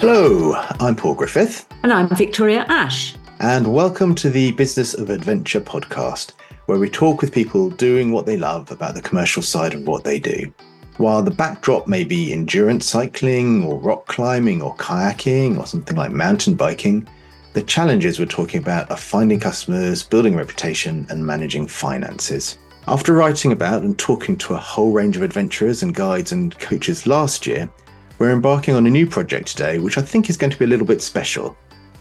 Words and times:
Hello, 0.00 0.54
I'm 0.80 0.96
Paul 0.96 1.12
Griffith. 1.12 1.66
And 1.82 1.92
I'm 1.92 2.08
Victoria 2.08 2.64
Ash. 2.70 3.14
And 3.38 3.74
welcome 3.74 4.14
to 4.14 4.30
the 4.30 4.52
Business 4.52 4.94
of 4.94 5.10
Adventure 5.10 5.60
podcast, 5.60 6.32
where 6.64 6.78
we 6.78 6.88
talk 6.88 7.20
with 7.20 7.34
people 7.34 7.68
doing 7.68 8.10
what 8.10 8.24
they 8.24 8.38
love 8.38 8.70
about 8.70 8.94
the 8.94 9.02
commercial 9.02 9.42
side 9.42 9.74
of 9.74 9.86
what 9.86 10.04
they 10.04 10.18
do. 10.18 10.50
While 10.96 11.22
the 11.22 11.30
backdrop 11.30 11.86
may 11.86 12.04
be 12.04 12.32
endurance 12.32 12.86
cycling 12.86 13.62
or 13.62 13.76
rock 13.76 14.06
climbing 14.06 14.62
or 14.62 14.74
kayaking 14.76 15.58
or 15.58 15.66
something 15.66 15.98
like 15.98 16.12
mountain 16.12 16.54
biking, 16.54 17.06
the 17.52 17.62
challenges 17.62 18.18
we're 18.18 18.24
talking 18.24 18.62
about 18.62 18.90
are 18.90 18.96
finding 18.96 19.38
customers, 19.38 20.02
building 20.02 20.34
reputation, 20.34 21.06
and 21.10 21.26
managing 21.26 21.66
finances. 21.66 22.56
After 22.88 23.12
writing 23.12 23.52
about 23.52 23.82
and 23.82 23.98
talking 23.98 24.38
to 24.38 24.54
a 24.54 24.58
whole 24.58 24.92
range 24.92 25.18
of 25.18 25.22
adventurers 25.22 25.82
and 25.82 25.94
guides 25.94 26.32
and 26.32 26.58
coaches 26.58 27.06
last 27.06 27.46
year, 27.46 27.68
we're 28.20 28.30
embarking 28.30 28.74
on 28.74 28.86
a 28.86 28.90
new 28.90 29.06
project 29.06 29.48
today, 29.48 29.78
which 29.78 29.96
I 29.98 30.02
think 30.02 30.28
is 30.28 30.36
going 30.36 30.50
to 30.50 30.58
be 30.58 30.66
a 30.66 30.68
little 30.68 30.86
bit 30.86 31.02
special. 31.02 31.56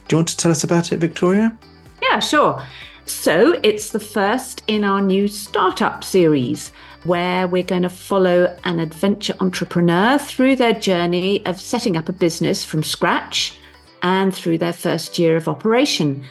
Do 0.07 0.15
you 0.15 0.17
want 0.17 0.27
to 0.27 0.37
tell 0.37 0.51
us 0.51 0.65
about 0.65 0.91
it, 0.91 0.97
Victoria? 0.97 1.57
Yeah, 2.03 2.19
sure. 2.19 2.61
So, 3.05 3.57
it's 3.63 3.89
the 3.89 4.01
first 4.01 4.61
in 4.67 4.83
our 4.83 5.01
new 5.01 5.29
startup 5.29 6.03
series 6.03 6.73
where 7.05 7.47
we're 7.47 7.63
going 7.63 7.83
to 7.83 7.89
follow 7.89 8.55
an 8.65 8.79
adventure 8.79 9.33
entrepreneur 9.39 10.17
through 10.19 10.57
their 10.57 10.73
journey 10.73 11.43
of 11.45 11.59
setting 11.59 11.95
up 11.95 12.09
a 12.09 12.13
business 12.13 12.65
from 12.65 12.83
scratch 12.83 13.57
and 14.01 14.35
through 14.35 14.57
their 14.57 14.73
first 14.73 15.17
year 15.17 15.37
of 15.37 15.47
operation 15.47 16.25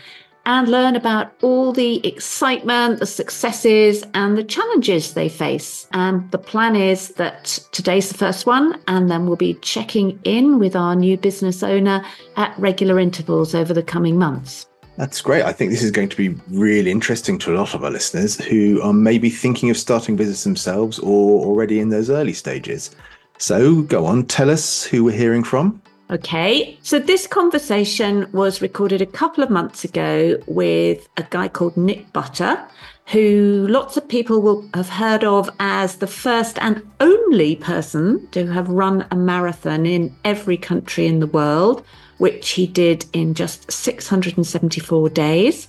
and 0.47 0.69
learn 0.69 0.97
about 0.97 1.33
all 1.43 1.73
the 1.73 2.07
excitement, 2.07 3.01
the 3.01 3.07
successes, 3.07 4.05
and 4.15 4.39
the 4.39 4.45
challenges 4.45 5.15
they 5.15 5.29
face. 5.29 5.87
And 5.93 6.31
the 6.31 6.39
plan 6.39 6.75
is 6.75 7.09
that 7.11 7.59
today's 7.73 8.09
the 8.09 8.17
first 8.19 8.47
one, 8.47 8.81
and 8.89 9.11
then 9.11 9.27
we'll 9.27 9.37
be 9.37 9.55
checking 9.55 10.19
in 10.25 10.59
with 10.59 10.75
our 10.75 10.97
new 10.97 11.17
business 11.17 11.63
owner 11.63 12.05
at 12.37 12.59
regular 12.59 12.99
intervals 12.99 13.55
over 13.55 13.75
the 13.75 13.83
coming 13.83 14.17
months. 14.19 14.67
That's 14.97 15.21
great. 15.21 15.45
I 15.45 15.53
think 15.53 15.71
this 15.71 15.85
is 15.85 15.93
going 15.93 16.09
to 16.09 16.17
be 16.17 16.31
really 16.49 16.91
interesting 16.91 17.39
to 17.39 17.55
a 17.55 17.57
lot 17.57 17.75
of 17.75 17.85
our 17.85 17.91
listeners 17.91 18.37
who 18.41 18.83
are 18.83 18.93
maybe 18.93 19.31
thinking 19.31 19.71
of 19.71 19.77
starting 19.77 20.17
business 20.17 20.43
themselves 20.43 20.99
or 20.99 21.45
already 21.45 21.79
in 21.79 21.91
those 21.91 22.11
early 22.11 22.33
stages. 22.33 22.91
So 23.39 23.83
go 23.83 24.07
on, 24.07 24.27
tell 24.27 24.51
us 24.51 24.83
who 24.83 25.05
we're 25.05 25.17
hearing 25.17 25.45
from. 25.45 25.81
Okay, 26.11 26.79
so 26.83 26.99
this 26.99 27.27
conversation 27.27 28.33
was 28.33 28.63
recorded 28.63 29.03
a 29.03 29.07
couple 29.07 29.45
of 29.45 29.51
months 29.51 29.85
ago 29.85 30.39
with 30.47 31.07
a 31.19 31.23
guy 31.29 31.49
called 31.49 31.77
Nick 31.77 32.15
Butter, 32.15 32.65
who 33.09 33.67
lots 33.69 33.99
of 33.99 34.09
people 34.09 34.41
will 34.41 34.67
have 34.73 34.89
heard 34.89 35.23
of 35.23 35.51
as 35.61 35.97
the 35.97 36.07
first 36.07 36.59
and 36.63 36.81
only 37.01 37.57
person 37.57 38.27
to 38.29 38.47
have 38.47 38.71
run 38.71 39.05
a 39.11 39.17
marathon 39.17 39.85
in 39.85 40.17
every 40.25 40.57
country 40.57 41.07
in 41.07 41.21
the 41.21 41.27
world, 41.27 41.85
which 42.17 42.53
he 42.53 42.67
did 42.67 43.05
in 43.13 43.35
just 43.35 43.71
674 43.71 45.11
days. 45.11 45.69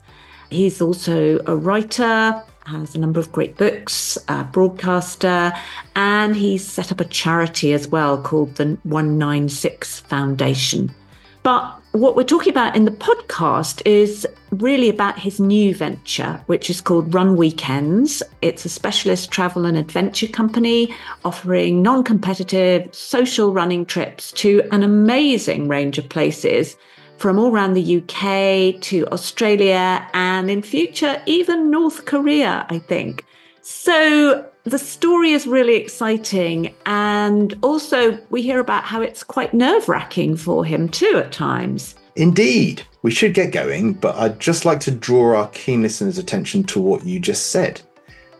He's 0.49 0.79
also 0.79 1.39
a 1.47 1.55
writer, 1.57 2.41
has 2.69 2.95
a 2.95 2.99
number 2.99 3.19
of 3.19 3.31
great 3.31 3.57
books, 3.57 4.17
a 4.27 4.43
broadcaster, 4.43 5.51
and 5.95 6.35
he's 6.35 6.65
set 6.65 6.91
up 6.91 6.99
a 6.99 7.05
charity 7.05 7.73
as 7.73 7.87
well 7.87 8.21
called 8.21 8.55
the 8.55 8.77
196 8.83 10.01
Foundation. 10.01 10.93
But 11.41 11.79
what 11.93 12.15
we're 12.15 12.23
talking 12.23 12.51
about 12.51 12.75
in 12.75 12.85
the 12.85 12.91
podcast 12.91 13.81
is 13.85 14.27
really 14.51 14.89
about 14.89 15.17
his 15.17 15.39
new 15.39 15.73
venture, 15.73 16.39
which 16.45 16.69
is 16.69 16.81
called 16.81 17.13
Run 17.13 17.35
Weekends. 17.35 18.21
It's 18.41 18.65
a 18.65 18.69
specialist 18.69 19.31
travel 19.31 19.65
and 19.65 19.77
adventure 19.77 20.27
company 20.27 20.93
offering 21.25 21.81
non 21.81 22.03
competitive 22.03 22.93
social 22.93 23.51
running 23.51 23.85
trips 23.85 24.31
to 24.33 24.61
an 24.71 24.83
amazing 24.83 25.67
range 25.67 25.97
of 25.97 26.07
places 26.09 26.77
from 27.19 27.37
all 27.37 27.51
around 27.51 27.73
the 27.73 27.97
UK 27.97 28.81
to 28.81 29.05
Australia 29.11 30.07
and 30.13 30.49
in 30.49 30.61
future, 30.61 31.21
even 31.25 31.69
North 31.69 32.05
Korea, 32.05 32.65
I 32.69 32.79
think. 32.79 33.25
So 33.61 34.45
the 34.63 34.79
story 34.79 35.31
is 35.31 35.45
really 35.45 35.75
exciting. 35.75 36.73
And 36.85 37.57
also, 37.61 38.17
we 38.29 38.41
hear 38.41 38.59
about 38.59 38.85
how 38.85 39.01
it's 39.01 39.23
quite 39.23 39.53
nerve 39.53 39.89
wracking 39.89 40.37
for 40.37 40.63
him 40.63 40.89
too 40.89 41.21
at 41.23 41.31
times. 41.31 41.95
Indeed. 42.15 42.83
We 43.01 43.11
should 43.11 43.33
get 43.33 43.51
going, 43.51 43.93
but 43.93 44.15
I'd 44.15 44.39
just 44.39 44.65
like 44.65 44.81
to 44.81 44.91
draw 44.91 45.37
our 45.37 45.47
keen 45.49 45.81
listeners' 45.81 46.17
attention 46.17 46.63
to 46.65 46.81
what 46.81 47.05
you 47.05 47.19
just 47.19 47.47
said. 47.47 47.81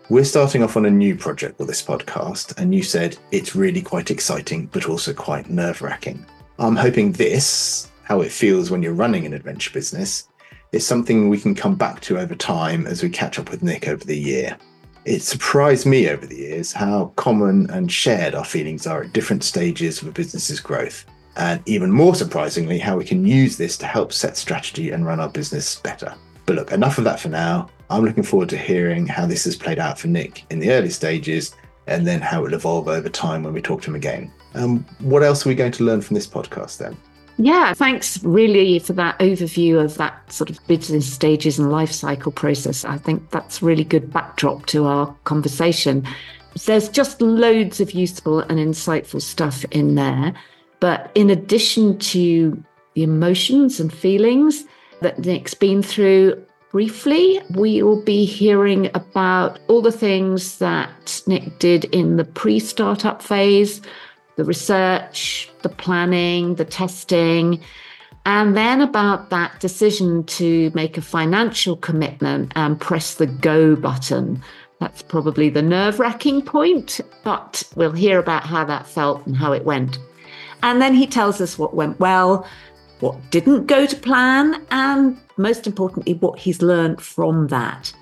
We're 0.10 0.26
starting 0.26 0.64
off 0.64 0.76
on 0.76 0.86
a 0.86 0.90
new 0.90 1.16
project 1.16 1.60
with 1.60 1.68
this 1.68 1.84
podcast, 1.84 2.58
and 2.58 2.74
you 2.74 2.84
said 2.84 3.18
it's 3.32 3.56
really 3.56 3.82
quite 3.82 4.12
exciting, 4.12 4.66
but 4.74 4.90
also 4.90 5.14
quite 5.14 5.50
nerve 5.50 5.82
wracking. 5.82 6.26
I'm 6.58 6.76
hoping 6.76 7.14
this, 7.14 7.89
how 8.10 8.22
it 8.22 8.32
feels 8.32 8.72
when 8.72 8.82
you're 8.82 8.94
running 8.94 9.28
an 9.28 9.34
adventure 9.34 9.72
business, 9.72 10.28
is 10.72 10.86
something 10.86 11.30
we 11.30 11.40
can 11.40 11.54
come 11.54 11.76
back 11.76 12.02
to 12.02 12.18
over 12.18 12.36
time 12.36 12.88
as 12.88 13.04
we 13.04 13.10
catch 13.10 13.38
up 13.38 13.52
with 13.52 13.64
Nick 13.64 13.88
over 13.88 14.04
the 14.04 14.18
year. 14.18 14.58
It 15.06 15.22
surprised 15.22 15.86
me 15.86 16.10
over 16.10 16.26
the 16.26 16.38
years 16.38 16.74
how 16.74 17.14
common 17.16 17.70
and 17.70 17.92
shared 17.92 18.36
our 18.36 18.44
feelings 18.44 18.88
are 18.88 19.04
at 19.04 19.14
different 19.14 19.44
stages 19.44 20.02
of 20.02 20.08
a 20.08 20.12
business's 20.12 20.60
growth. 20.60 21.06
And 21.38 21.62
even 21.68 21.92
more 21.92 22.16
surprisingly, 22.16 22.80
how 22.80 22.98
we 22.98 23.06
can 23.06 23.26
use 23.26 23.58
this 23.58 23.78
to 23.78 23.86
help 23.86 24.12
set 24.12 24.36
strategy 24.36 24.90
and 24.90 25.06
run 25.06 25.20
our 25.20 25.30
business 25.30 25.80
better. 25.80 26.14
But 26.46 26.56
look, 26.56 26.72
enough 26.72 26.98
of 26.98 27.04
that 27.06 27.20
for 27.20 27.30
now. 27.30 27.70
I'm 27.92 28.04
looking 28.04 28.24
forward 28.24 28.50
to 28.50 28.58
hearing 28.58 29.06
how 29.08 29.28
this 29.28 29.46
has 29.46 29.56
played 29.56 29.80
out 29.80 30.00
for 30.00 30.08
Nick 30.08 30.46
in 30.50 30.60
the 30.60 30.72
early 30.72 30.90
stages 30.90 31.56
and 31.88 32.06
then 32.06 32.22
how 32.22 32.44
it'll 32.44 32.56
evolve 32.56 32.88
over 32.88 33.10
time 33.10 33.44
when 33.44 33.54
we 33.54 33.62
talk 33.62 33.82
to 33.84 33.90
him 33.90 33.96
again. 33.96 34.32
Um, 34.56 34.86
what 35.00 35.24
else 35.24 35.46
are 35.46 35.50
we 35.50 35.56
going 35.56 35.72
to 35.74 35.84
learn 35.84 36.02
from 36.02 36.16
this 36.16 36.28
podcast 36.28 36.78
then? 36.78 36.98
Yeah, 37.42 37.74
thanks 37.74 38.22
really 38.22 38.80
for 38.80 38.92
that 38.94 39.18
overview 39.20 39.82
of 39.82 39.96
that 39.96 40.30
sort 40.30 40.50
of 40.50 40.60
business 40.68 41.12
stages 41.12 41.58
and 41.58 41.72
life 41.72 41.92
cycle 41.92 42.34
process. 42.34 42.84
I 42.84 42.98
think 42.98 43.32
that's 43.32 43.62
really 43.62 43.86
good 43.86 44.12
backdrop 44.12 44.66
to 44.68 44.86
our 44.86 45.16
conversation. 45.24 46.06
There's 46.66 46.90
just 46.90 47.22
loads 47.22 47.80
of 47.80 47.94
useful 47.94 48.42
and 48.42 48.60
insightful 48.60 49.22
stuff 49.22 49.64
in 49.72 49.96
there. 49.96 50.34
But 50.82 51.12
in 51.16 51.30
addition 51.30 51.98
to 52.00 52.62
the 52.94 53.04
emotions 53.04 53.80
and 53.80 53.94
feelings 53.94 54.66
that 55.00 55.20
Nick's 55.20 55.54
been 55.54 55.82
through, 55.82 56.46
briefly, 56.72 57.42
we 57.52 57.82
will 57.82 58.02
be 58.04 58.26
hearing 58.26 58.92
about 58.94 59.60
all 59.70 59.82
the 59.82 59.94
things 59.94 60.58
that 60.58 61.22
Nick 61.26 61.58
did 61.60 61.86
in 61.86 62.18
the 62.18 62.26
pre 62.26 62.60
startup 62.60 63.22
phase 63.22 63.80
the 64.40 64.46
research, 64.46 65.50
the 65.64 65.70
planning, 65.70 66.56
the 66.56 66.64
testing, 66.64 67.60
and 68.26 68.56
then 68.56 68.80
about 68.80 69.30
that 69.32 69.60
decision 69.60 70.24
to 70.24 70.72
make 70.74 70.98
a 70.98 71.02
financial 71.02 71.76
commitment 71.76 72.54
and 72.56 72.80
press 72.80 73.16
the 73.16 73.28
go 73.28 73.76
button. 73.76 74.42
That's 74.80 75.02
probably 75.02 75.50
the 75.50 75.62
nerve 75.62 76.00
wracking 76.00 76.42
point, 76.42 77.02
but 77.26 77.64
we'll 77.76 77.92
hear 77.92 78.18
about 78.18 78.46
how 78.46 78.64
that 78.64 78.88
felt 78.88 79.28
and 79.28 79.36
how 79.36 79.52
it 79.52 79.66
went. 79.66 80.00
And 80.64 80.82
then 80.82 80.94
he 80.94 81.06
tells 81.06 81.42
us 81.42 81.60
what 81.60 81.76
went 81.76 82.00
well, 82.00 82.48
what 83.02 83.18
didn't 83.32 83.66
go 83.66 83.86
to 83.86 83.96
plan, 83.96 84.66
and 84.72 85.20
most 85.36 85.68
importantly, 85.68 86.14
what 86.14 86.40
he's 86.40 86.62
learned 86.62 87.02
from 87.02 87.48
that. 87.48 87.94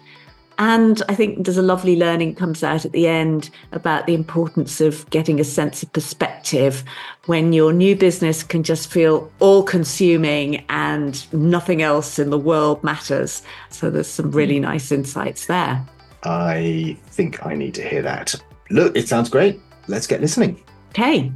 And 0.60 1.04
I 1.08 1.16
think 1.16 1.46
there's 1.46 1.58
a 1.58 1.62
lovely 1.62 1.96
learning 1.96 2.36
comes 2.36 2.64
out 2.64 2.84
at 2.84 2.92
the 2.92 3.08
end 3.08 3.50
about 3.72 4.08
the 4.08 4.16
importance 4.16 4.82
of 4.82 5.08
getting 5.12 5.40
a 5.40 5.44
sense 5.44 5.84
of 5.84 5.94
perspective 5.94 6.84
when 7.26 7.54
your 7.54 7.72
new 7.74 7.96
business 7.96 8.42
can 8.42 8.64
just 8.64 8.92
feel 8.92 9.32
all 9.40 9.62
consuming 9.62 10.66
and 10.70 11.32
nothing 11.34 11.82
else 11.82 12.18
in 12.18 12.32
the 12.32 12.40
world 12.40 12.84
matters. 12.84 13.44
So 13.70 13.90
there's 13.90 14.08
some 14.08 14.32
really 14.32 14.58
hmm. 14.58 14.64
nice 14.64 14.92
insights 14.92 15.46
there. 15.46 15.86
I 16.24 16.98
think 17.12 17.46
I 17.46 17.54
need 17.54 17.76
to 17.76 17.88
hear 17.88 18.02
that. 18.02 18.34
Look, 18.70 18.98
it 18.98 19.08
sounds 19.08 19.30
great. 19.30 19.60
Let's 19.88 20.08
get 20.08 20.22
listening. 20.22 20.62
Okay. 20.90 21.32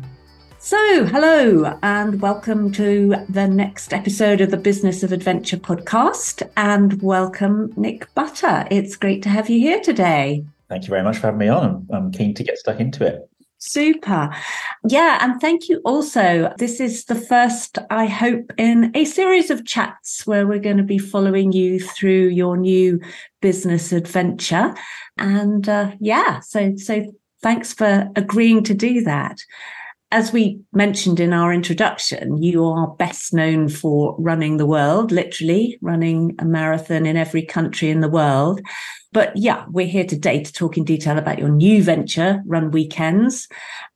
So, 0.64 1.06
hello 1.06 1.76
and 1.82 2.22
welcome 2.22 2.72
to 2.74 3.16
the 3.28 3.48
next 3.48 3.94
episode 3.94 4.42
of 4.42 4.52
the 4.52 4.58
Business 4.58 5.02
of 5.02 5.12
Adventure 5.12 5.58
podcast. 5.58 6.48
And 6.56 7.02
welcome, 7.02 7.74
Nick 7.76 8.14
Butter. 8.14 8.68
It's 8.70 8.96
great 8.96 9.24
to 9.24 9.30
have 9.30 9.50
you 9.50 9.60
here 9.60 9.82
today. 9.82 10.46
Thank 10.70 10.84
you 10.84 10.90
very 10.90 11.02
much 11.02 11.18
for 11.18 11.28
having 11.28 11.40
me 11.40 11.48
on. 11.48 11.88
I'm, 11.92 12.12
keen 12.12 12.36
to 12.36 12.44
get 12.44 12.60
stuck 12.60 12.80
into 12.80 13.04
it. 13.04 13.28
Super. 13.58 14.30
Yeah. 14.88 15.18
And 15.20 15.42
thank 15.42 15.68
you 15.68 15.82
also. 15.84 16.54
This 16.60 16.80
is 16.80 17.06
the 17.06 17.16
first, 17.16 17.80
I 17.90 18.06
hope, 18.06 18.54
in 18.60 18.92
a 18.96 19.04
series 19.04 19.50
of 19.50 19.66
chats 19.66 20.28
where 20.28 20.46
we're 20.46 20.60
going 20.60 20.78
to 20.78 20.84
be 20.84 21.00
following 21.00 21.52
you 21.54 21.80
through 21.80 22.28
your 22.28 22.56
new 22.56 23.02
business 23.42 23.92
adventure. 23.92 24.76
And 25.18 25.68
uh, 25.68 25.94
yeah, 26.00 26.40
so, 26.42 26.76
so 26.76 27.12
thanks 27.42 27.74
for 27.74 28.10
agreeing 28.16 28.64
to 28.66 28.76
do 28.76 29.02
that 29.02 29.40
as 30.12 30.34
we 30.34 30.60
mentioned 30.74 31.22
in 31.22 31.32
our 31.32 31.54
introduction, 31.54 32.44
you 32.44 32.66
are 32.66 32.88
best 32.96 33.34
known 33.34 33.70
for 33.70 34.16
running 34.20 34.58
the 34.58 34.66
world, 34.66 35.12
literally 35.12 35.78
running 35.82 36.36
a 36.40 36.46
marathon 36.46 37.06
in 37.06 37.16
every 37.16 37.44
country 37.44 37.90
in 37.90 38.02
the 38.02 38.10
world. 38.10 38.62
But 39.14 39.36
yeah, 39.36 39.66
we're 39.70 39.88
here 39.88 40.06
today 40.06 40.44
to 40.44 40.52
talk 40.52 40.78
in 40.78 40.84
detail 40.84 41.18
about 41.18 41.40
your 41.40 41.50
new 41.50 41.82
venture, 41.82 42.42
Run 42.46 42.72
Weekends, 42.72 43.48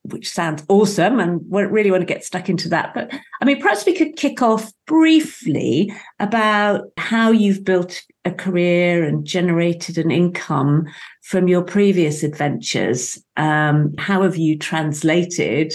which 0.04 0.30
sounds 0.30 0.64
awesome. 0.70 1.20
And 1.20 1.42
we 1.50 1.64
really 1.64 1.92
want 1.92 2.02
to 2.02 2.14
get 2.14 2.24
stuck 2.24 2.50
into 2.50 2.70
that. 2.70 2.94
But 2.94 3.14
I 3.42 3.46
mean, 3.46 3.62
perhaps 3.62 3.86
we 3.86 3.94
could 3.94 4.16
kick 4.16 4.42
off 4.42 4.72
briefly 4.88 5.94
about 6.20 6.84
how 6.98 7.32
you've 7.32 7.64
built 7.64 8.02
a 8.24 8.32
career 8.32 9.04
and 9.04 9.26
generated 9.26 9.98
an 9.98 10.12
income 10.12 10.86
from 11.24 11.50
your 11.50 11.62
previous 11.62 12.24
adventures. 12.24 13.22
Um, 13.36 13.94
how 13.98 14.24
have 14.24 14.38
you 14.38 14.58
translated 14.58 15.74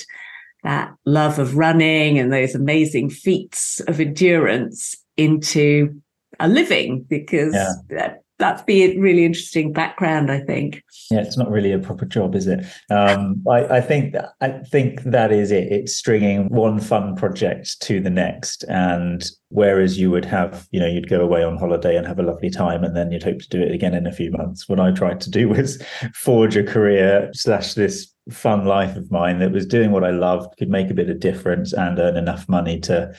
that 0.62 0.94
love 1.04 1.38
of 1.38 1.56
running 1.56 2.18
and 2.18 2.32
those 2.32 2.54
amazing 2.54 3.10
feats 3.10 3.80
of 3.80 4.00
endurance 4.00 4.96
into 5.16 6.00
a 6.38 6.48
living? 6.48 7.04
Because 7.08 7.54
yeah. 7.54 7.72
that 7.90 8.22
that'd 8.40 8.66
be 8.66 8.82
a 8.82 8.98
really 8.98 9.24
interesting 9.24 9.72
background, 9.72 10.32
I 10.32 10.40
think. 10.40 10.82
Yeah, 11.10 11.20
it's 11.20 11.36
not 11.36 11.50
really 11.50 11.72
a 11.72 11.78
proper 11.78 12.04
job, 12.04 12.34
is 12.34 12.48
it? 12.48 12.64
Um, 12.90 13.44
I, 13.48 13.76
I, 13.76 13.80
think 13.80 14.16
I 14.40 14.48
think 14.48 15.02
that 15.04 15.30
is 15.30 15.52
it. 15.52 15.70
It's 15.70 15.94
stringing 15.94 16.48
one 16.48 16.80
fun 16.80 17.14
project 17.14 17.80
to 17.82 18.00
the 18.00 18.10
next, 18.10 18.64
and 18.64 19.30
whereas 19.50 19.98
you 19.98 20.10
would 20.10 20.24
have, 20.24 20.66
you 20.72 20.80
know, 20.80 20.86
you'd 20.86 21.08
go 21.08 21.20
away 21.20 21.44
on 21.44 21.58
holiday 21.58 21.96
and 21.96 22.06
have 22.06 22.18
a 22.18 22.24
lovely 22.24 22.50
time, 22.50 22.82
and 22.82 22.96
then 22.96 23.12
you'd 23.12 23.22
hope 23.22 23.38
to 23.38 23.48
do 23.48 23.62
it 23.62 23.72
again 23.72 23.94
in 23.94 24.06
a 24.06 24.12
few 24.12 24.32
months. 24.32 24.68
What 24.68 24.80
I 24.80 24.90
tried 24.90 25.20
to 25.20 25.30
do 25.30 25.48
was 25.50 25.80
forge 26.14 26.56
a 26.56 26.64
career 26.64 27.30
slash 27.34 27.74
this 27.74 28.12
fun 28.30 28.64
life 28.64 28.96
of 28.96 29.10
mine 29.10 29.38
that 29.40 29.52
was 29.52 29.66
doing 29.66 29.90
what 29.90 30.04
I 30.04 30.10
loved, 30.10 30.56
could 30.58 30.70
make 30.70 30.90
a 30.90 30.94
bit 30.94 31.10
of 31.10 31.20
difference, 31.20 31.72
and 31.72 31.98
earn 31.98 32.16
enough 32.16 32.48
money 32.48 32.80
to 32.80 33.12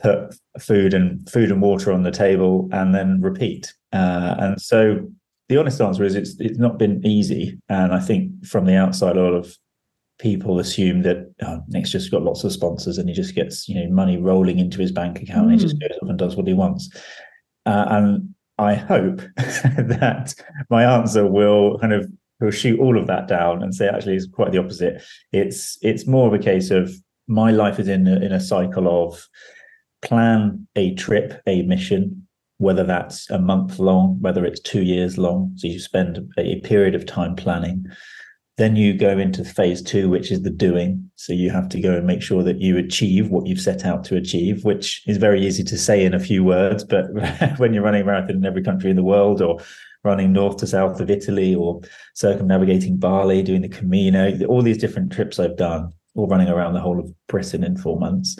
put 0.00 0.34
food 0.60 0.94
and 0.94 1.28
food 1.28 1.50
and 1.50 1.60
water 1.60 1.92
on 1.92 2.04
the 2.04 2.10
table 2.12 2.68
and 2.72 2.94
then 2.94 3.20
repeat 3.20 3.74
uh, 3.92 4.36
and 4.38 4.60
so 4.60 5.08
the 5.48 5.56
honest 5.56 5.80
answer 5.80 6.04
is 6.04 6.14
it's 6.14 6.36
it's 6.38 6.58
not 6.58 6.78
been 6.78 7.04
easy. 7.04 7.58
And 7.68 7.92
I 7.92 8.00
think 8.00 8.46
from 8.46 8.66
the 8.66 8.76
outside, 8.76 9.16
a 9.16 9.22
lot 9.22 9.34
of 9.34 9.56
people 10.18 10.58
assume 10.58 11.02
that 11.02 11.32
oh, 11.42 11.62
Nick's 11.68 11.90
just 11.90 12.10
got 12.10 12.22
lots 12.22 12.44
of 12.44 12.52
sponsors 12.52 12.98
and 12.98 13.08
he 13.08 13.14
just 13.14 13.34
gets 13.34 13.68
you 13.68 13.74
know 13.76 13.90
money 13.90 14.18
rolling 14.18 14.58
into 14.58 14.78
his 14.78 14.92
bank 14.92 15.22
account. 15.22 15.48
Mm. 15.48 15.52
And 15.52 15.60
he 15.60 15.66
just 15.66 15.76
hmm. 15.76 15.88
goes 15.88 15.98
off 16.02 16.08
and 16.08 16.18
does 16.18 16.36
what 16.36 16.46
he 16.46 16.54
wants. 16.54 16.90
Uh, 17.64 17.86
and 17.88 18.34
I 18.58 18.74
hope 18.74 19.20
that 19.36 20.34
my 20.68 20.84
answer 20.84 21.26
will 21.26 21.78
kind 21.78 21.92
of 21.92 22.10
will 22.40 22.50
shoot 22.50 22.78
all 22.78 22.98
of 22.98 23.06
that 23.06 23.28
down 23.28 23.62
and 23.62 23.74
say 23.74 23.88
actually 23.88 24.16
it's 24.16 24.26
quite 24.26 24.52
the 24.52 24.58
opposite. 24.58 25.02
It's 25.32 25.78
it's 25.82 26.06
more 26.06 26.28
of 26.28 26.34
a 26.34 26.42
case 26.42 26.70
of 26.70 26.92
my 27.26 27.50
life 27.50 27.78
is 27.78 27.88
in 27.88 28.06
a, 28.06 28.16
in 28.16 28.32
a 28.32 28.40
cycle 28.40 28.88
of 28.88 29.26
plan 30.02 30.66
a 30.76 30.94
trip, 30.94 31.42
a 31.46 31.62
mission, 31.62 32.26
whether 32.58 32.84
that's 32.84 33.28
a 33.30 33.38
month 33.38 33.78
long, 33.78 34.18
whether 34.20 34.44
it's 34.44 34.60
two 34.60 34.82
years 34.82 35.18
long. 35.18 35.52
So 35.56 35.68
you 35.68 35.78
spend 35.78 36.18
a 36.38 36.60
period 36.60 36.94
of 36.94 37.06
time 37.06 37.36
planning. 37.36 37.86
Then 38.56 38.74
you 38.74 38.94
go 38.94 39.16
into 39.18 39.44
phase 39.44 39.80
two, 39.82 40.08
which 40.08 40.32
is 40.32 40.42
the 40.42 40.50
doing. 40.50 41.08
So 41.14 41.32
you 41.32 41.50
have 41.50 41.68
to 41.68 41.80
go 41.80 41.94
and 41.94 42.06
make 42.06 42.22
sure 42.22 42.42
that 42.42 42.60
you 42.60 42.76
achieve 42.76 43.30
what 43.30 43.46
you've 43.46 43.60
set 43.60 43.84
out 43.84 44.02
to 44.04 44.16
achieve, 44.16 44.64
which 44.64 45.02
is 45.06 45.16
very 45.16 45.46
easy 45.46 45.62
to 45.62 45.78
say 45.78 46.04
in 46.04 46.12
a 46.12 46.18
few 46.18 46.42
words. 46.42 46.82
But 46.82 47.06
when 47.58 47.72
you're 47.72 47.84
running 47.84 48.02
a 48.02 48.04
marathon 48.04 48.36
in 48.36 48.44
every 48.44 48.64
country 48.64 48.90
in 48.90 48.96
the 48.96 49.04
world 49.04 49.40
or 49.40 49.60
running 50.04 50.32
north 50.32 50.56
to 50.58 50.66
south 50.66 51.00
of 51.00 51.10
Italy 51.10 51.54
or 51.54 51.80
circumnavigating 52.14 52.96
Bali, 52.98 53.42
doing 53.42 53.62
the 53.62 53.68
Camino, 53.68 54.38
all 54.46 54.62
these 54.62 54.78
different 54.78 55.12
trips 55.12 55.38
I've 55.38 55.56
done, 55.56 55.92
all 56.14 56.28
running 56.28 56.48
around 56.48 56.74
the 56.74 56.80
whole 56.80 57.00
of 57.00 57.12
Britain 57.26 57.64
in 57.64 57.76
four 57.76 57.98
months 57.98 58.36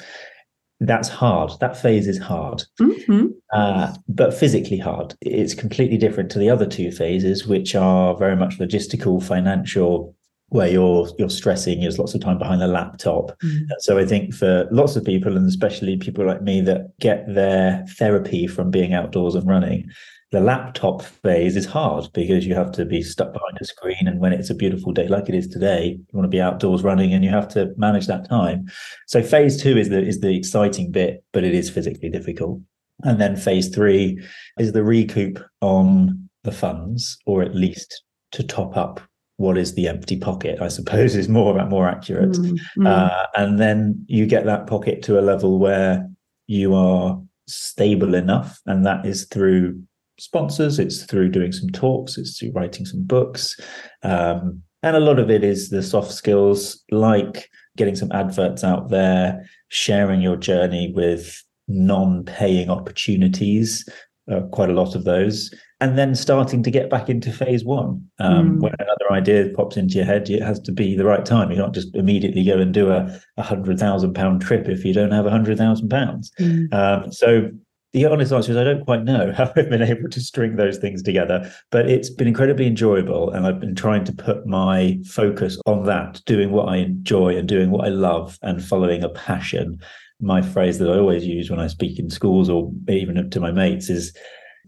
that's 0.81 1.09
hard. 1.09 1.53
That 1.61 1.77
phase 1.77 2.07
is 2.07 2.19
hard, 2.19 2.63
mm-hmm. 2.81 3.27
uh, 3.53 3.95
but 4.09 4.33
physically 4.33 4.79
hard. 4.79 5.15
It's 5.21 5.55
completely 5.55 5.97
different 5.97 6.31
to 6.33 6.39
the 6.39 6.51
other 6.51 6.67
two 6.67 6.93
phases, 6.93 7.47
which 7.47 7.75
are 7.75 8.17
very 8.17 8.37
much 8.37 8.59
logistical, 8.59 9.23
financial, 9.23 10.15
where 10.51 10.69
you're 10.69 11.09
you're 11.19 11.31
stressing. 11.31 11.81
There's 11.81 11.99
lots 11.99 12.15
of 12.15 12.21
time 12.21 12.39
behind 12.39 12.61
the 12.61 12.69
laptop. 12.69 13.39
Mm-hmm. 13.43 13.73
So 13.81 13.99
I 13.99 14.07
think 14.07 14.35
for 14.35 14.67
lots 14.71 14.97
of 14.97 15.05
people, 15.05 15.37
and 15.37 15.47
especially 15.47 15.97
people 15.97 16.27
like 16.27 16.43
me 16.43 16.61
that 16.63 16.99
get 17.01 17.25
their 17.33 17.85
therapy 17.97 18.47
from 18.47 18.71
being 18.71 18.95
outdoors 18.95 19.35
and 19.35 19.47
running, 19.47 19.91
the 20.31 20.41
laptop 20.41 21.03
phase 21.03 21.57
is 21.57 21.65
hard 21.65 22.07
because 22.13 22.47
you 22.47 22.55
have 22.55 22.71
to 22.73 22.85
be 22.85 23.03
stuck 23.03 23.33
behind 23.33 23.59
a 23.61 23.65
screen 23.65 24.07
and 24.07 24.21
when 24.21 24.33
it's 24.33 24.51
a 24.51 24.55
beautiful 24.55 24.93
day 24.93 25.09
like 25.09 25.29
it 25.29 25.35
is 25.35 25.49
today 25.49 25.99
you 25.99 26.07
want 26.13 26.25
to 26.25 26.29
be 26.29 26.41
outdoors 26.41 26.83
running 26.83 27.15
and 27.15 27.25
you 27.25 27.31
have 27.31 27.49
to 27.49 27.73
manage 27.79 28.07
that 28.07 28.29
time 28.29 28.67
so 29.07 29.23
phase 29.23 29.61
two 29.61 29.79
is 29.79 29.89
the 29.89 30.05
is 30.05 30.21
the 30.21 30.37
exciting 30.37 30.91
bit 30.91 31.25
but 31.33 31.45
it 31.45 31.55
is 31.55 31.71
physically 31.71 32.11
difficult 32.11 32.61
and 33.05 33.19
then 33.21 33.37
phase 33.37 33.75
three 33.75 34.23
is 34.59 34.73
the 34.73 34.85
recoup 34.85 35.43
on 35.63 36.29
the 36.45 36.53
funds 36.53 37.17
or 37.25 37.43
at 37.43 37.55
least 37.55 38.03
to 38.31 38.43
top 38.43 38.77
up 38.77 39.01
what 39.39 39.59
is 39.59 39.75
the 39.75 39.89
empty 39.89 40.17
pocket 40.17 40.61
i 40.61 40.69
suppose 40.69 41.17
is 41.17 41.29
more 41.29 41.65
more 41.67 41.89
accurate 41.89 42.33
mm-hmm. 42.33 42.87
uh, 42.87 43.25
and 43.35 43.59
then 43.59 44.05
you 44.07 44.27
get 44.27 44.45
that 44.45 44.67
pocket 44.67 45.03
to 45.03 45.19
a 45.19 45.23
level 45.23 45.59
where 45.59 46.09
you 46.47 46.75
are 46.75 47.21
stable 47.49 48.15
enough 48.15 48.61
and 48.67 48.85
that 48.85 49.05
is 49.05 49.25
through 49.27 49.81
sponsors, 50.19 50.79
it's 50.79 51.05
through 51.05 51.31
doing 51.31 51.53
some 51.53 51.71
talks, 51.71 52.19
it's 52.19 52.39
through 52.39 52.53
writing 52.53 52.85
some 52.85 53.03
books. 53.05 53.59
Um, 54.03 54.63
and 54.83 54.97
a 54.97 55.01
lot 55.01 55.19
of 55.19 55.31
it 55.31 55.43
is 55.43 55.71
the 55.71 55.83
soft 55.83 56.13
skills 56.13 56.83
like 56.91 57.49
getting 57.77 57.97
some 57.97 58.13
adverts 58.13 58.63
out 58.63 58.91
there, 58.91 59.49
sharing 59.69 60.21
your 60.21 60.37
journey 60.37 60.93
with 60.95 61.43
non 61.69 62.25
paying 62.25 62.71
opportunities, 62.71 63.89
uh, 64.31 64.41
quite 64.53 64.71
a 64.71 64.75
lot 64.75 64.95
of 64.95 65.05
those. 65.05 65.53
And 65.81 65.97
then 65.97 66.17
starting 66.17 66.65
to 66.65 66.73
get 66.73 66.91
back 66.91 67.09
into 67.09 67.31
phase 67.31 67.65
one. 67.65 68.05
Um, 68.19 68.57
mm. 68.57 68.61
When 68.63 68.75
another 68.81 69.13
idea 69.13 69.49
pops 69.55 69.77
into 69.77 69.95
your 69.95 70.07
head, 70.07 70.29
it 70.29 70.43
has 70.43 70.59
to 70.61 70.73
be 70.73 70.97
the 70.97 71.05
right 71.05 71.25
time. 71.25 71.53
You 71.53 71.57
can't 71.59 71.75
just 71.75 71.95
immediately 71.95 72.45
go 72.45 72.59
and 72.59 72.75
do 72.75 72.91
a, 72.91 73.21
a 73.37 73.43
hundred 73.43 73.79
thousand 73.79 74.15
pound 74.15 74.43
trip 74.43 74.69
if 74.69 74.85
you 74.85 74.93
don't 74.93 75.13
have 75.13 75.27
a 75.27 75.31
hundred 75.31 75.57
thousand 75.57 75.89
pounds. 75.89 76.33
Mm. 76.41 76.73
Um, 76.75 77.13
so 77.13 77.51
the 77.93 78.05
honest 78.05 78.33
answer 78.33 78.53
is 78.53 78.59
I 78.59 78.65
don't 78.65 78.85
quite 78.85 79.05
know 79.05 79.33
how 79.37 79.53
I've 79.57 79.71
been 79.71 79.83
able 79.83 80.09
to 80.11 80.21
string 80.21 80.57
those 80.57 80.79
things 80.79 81.03
together, 81.03 81.51
but 81.71 81.89
it's 81.89 82.11
been 82.11 82.29
incredibly 82.29 82.67
enjoyable. 82.67 83.31
And 83.31 83.47
I've 83.47 83.61
been 83.61 83.75
trying 83.75 84.05
to 84.05 84.13
put 84.13 84.47
my 84.47 84.99
focus 85.07 85.59
on 85.67 85.85
that, 85.85 86.21
doing 86.27 86.51
what 86.51 86.69
I 86.69 86.77
enjoy 86.77 87.37
and 87.37 87.49
doing 87.49 87.71
what 87.71 87.87
I 87.87 87.89
love 87.89 88.39
and 88.43 88.63
following 88.63 89.03
a 89.03 89.09
passion. 89.09 89.81
My 90.21 90.43
phrase 90.43 90.79
that 90.79 90.91
I 90.91 90.99
always 90.99 91.25
use 91.25 91.49
when 91.49 91.61
I 91.61 91.69
speak 91.69 91.99
in 91.99 92.11
schools 92.11 92.51
or 92.51 92.73
even 92.89 93.31
to 93.31 93.41
my 93.41 93.53
mates 93.53 93.89
is 93.89 94.17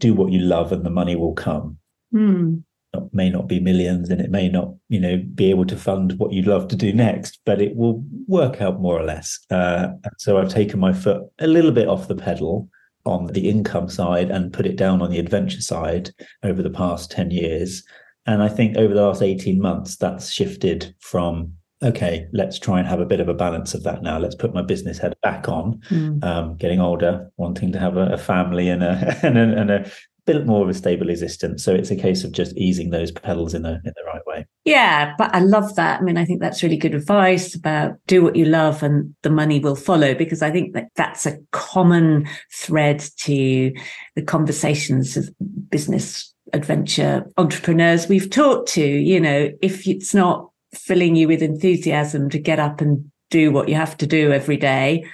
do 0.01 0.13
what 0.13 0.33
you 0.33 0.39
love 0.39 0.73
and 0.73 0.85
the 0.85 0.89
money 0.89 1.15
will 1.15 1.33
come. 1.33 1.77
Mm. 2.13 2.63
It 2.93 3.03
may 3.13 3.29
not 3.29 3.47
be 3.47 3.61
millions 3.61 4.09
and 4.09 4.19
it 4.19 4.29
may 4.29 4.49
not, 4.49 4.73
you 4.89 4.99
know, 4.99 5.23
be 5.33 5.49
able 5.49 5.65
to 5.67 5.77
fund 5.77 6.13
what 6.17 6.33
you'd 6.33 6.47
love 6.47 6.67
to 6.67 6.75
do 6.75 6.91
next, 6.91 7.39
but 7.45 7.61
it 7.61 7.77
will 7.77 8.03
work 8.27 8.61
out 8.61 8.81
more 8.81 8.99
or 8.99 9.03
less. 9.03 9.39
Uh, 9.49 9.89
so 10.17 10.37
I've 10.37 10.49
taken 10.49 10.79
my 10.79 10.91
foot 10.91 11.23
a 11.39 11.47
little 11.47 11.71
bit 11.71 11.87
off 11.87 12.09
the 12.09 12.15
pedal 12.15 12.67
on 13.05 13.27
the 13.27 13.49
income 13.49 13.87
side 13.87 14.29
and 14.29 14.51
put 14.51 14.65
it 14.65 14.75
down 14.75 15.01
on 15.01 15.09
the 15.09 15.19
adventure 15.19 15.61
side 15.61 16.11
over 16.43 16.61
the 16.61 16.69
past 16.69 17.11
10 17.11 17.31
years. 17.31 17.83
And 18.25 18.43
I 18.43 18.49
think 18.49 18.75
over 18.75 18.93
the 18.93 19.01
last 19.01 19.21
18 19.21 19.59
months, 19.59 19.95
that's 19.95 20.29
shifted 20.29 20.93
from, 20.99 21.53
okay, 21.83 22.27
let's 22.33 22.59
try 22.59 22.79
and 22.79 22.87
have 22.87 22.99
a 22.99 23.05
bit 23.05 23.19
of 23.19 23.27
a 23.27 23.33
balance 23.33 23.73
of 23.73 23.83
that 23.83 24.03
now. 24.03 24.19
Let's 24.19 24.35
put 24.35 24.53
my 24.53 24.61
business 24.61 24.97
head 24.97 25.15
back 25.21 25.47
on, 25.47 25.81
mm. 25.89 26.23
um, 26.23 26.55
getting 26.57 26.79
older, 26.79 27.31
wanting 27.37 27.71
to 27.71 27.79
have 27.79 27.97
a, 27.97 28.13
a 28.13 28.17
family 28.17 28.69
and 28.69 28.83
a, 28.83 29.17
and 29.23 29.37
a, 29.37 29.59
and 29.59 29.71
a 29.71 29.91
bit 30.25 30.45
more 30.45 30.61
of 30.63 30.69
a 30.69 30.73
stable 30.73 31.09
existence. 31.09 31.63
So 31.63 31.73
it's 31.73 31.91
a 31.91 31.95
case 31.95 32.23
of 32.23 32.31
just 32.31 32.55
easing 32.55 32.91
those 32.91 33.11
pedals 33.11 33.53
in 33.53 33.63
the 33.63 33.81
in 33.83 33.93
the 33.95 34.03
right 34.05 34.25
way. 34.27 34.45
Yeah, 34.65 35.13
but 35.17 35.33
I 35.33 35.39
love 35.39 35.75
that. 35.75 35.99
I 35.99 36.03
mean, 36.03 36.17
I 36.17 36.25
think 36.25 36.41
that's 36.41 36.61
really 36.61 36.77
good 36.77 36.93
advice 36.93 37.55
about 37.55 37.93
do 38.07 38.23
what 38.23 38.35
you 38.35 38.45
love 38.45 38.83
and 38.83 39.15
the 39.23 39.29
money 39.29 39.59
will 39.59 39.75
follow 39.75 40.13
because 40.13 40.41
I 40.41 40.51
think 40.51 40.73
that 40.73 40.89
that's 40.95 41.25
a 41.25 41.37
common 41.51 42.27
thread 42.53 43.03
to 43.21 43.73
the 44.15 44.21
conversations 44.21 45.17
of 45.17 45.29
business 45.69 46.33
adventure 46.53 47.25
entrepreneurs 47.37 48.07
we've 48.07 48.29
talked 48.29 48.69
to. 48.73 48.85
You 48.85 49.19
know, 49.19 49.49
if 49.61 49.87
it's 49.87 50.13
not 50.13 50.50
filling 50.73 51.15
you 51.15 51.27
with 51.27 51.41
enthusiasm 51.41 52.29
to 52.29 52.39
get 52.39 52.59
up 52.59 52.81
and 52.81 53.11
do 53.29 53.51
what 53.51 53.69
you 53.69 53.75
have 53.75 53.97
to 53.97 54.07
do 54.07 54.31
every 54.31 54.57
day, 54.57 55.05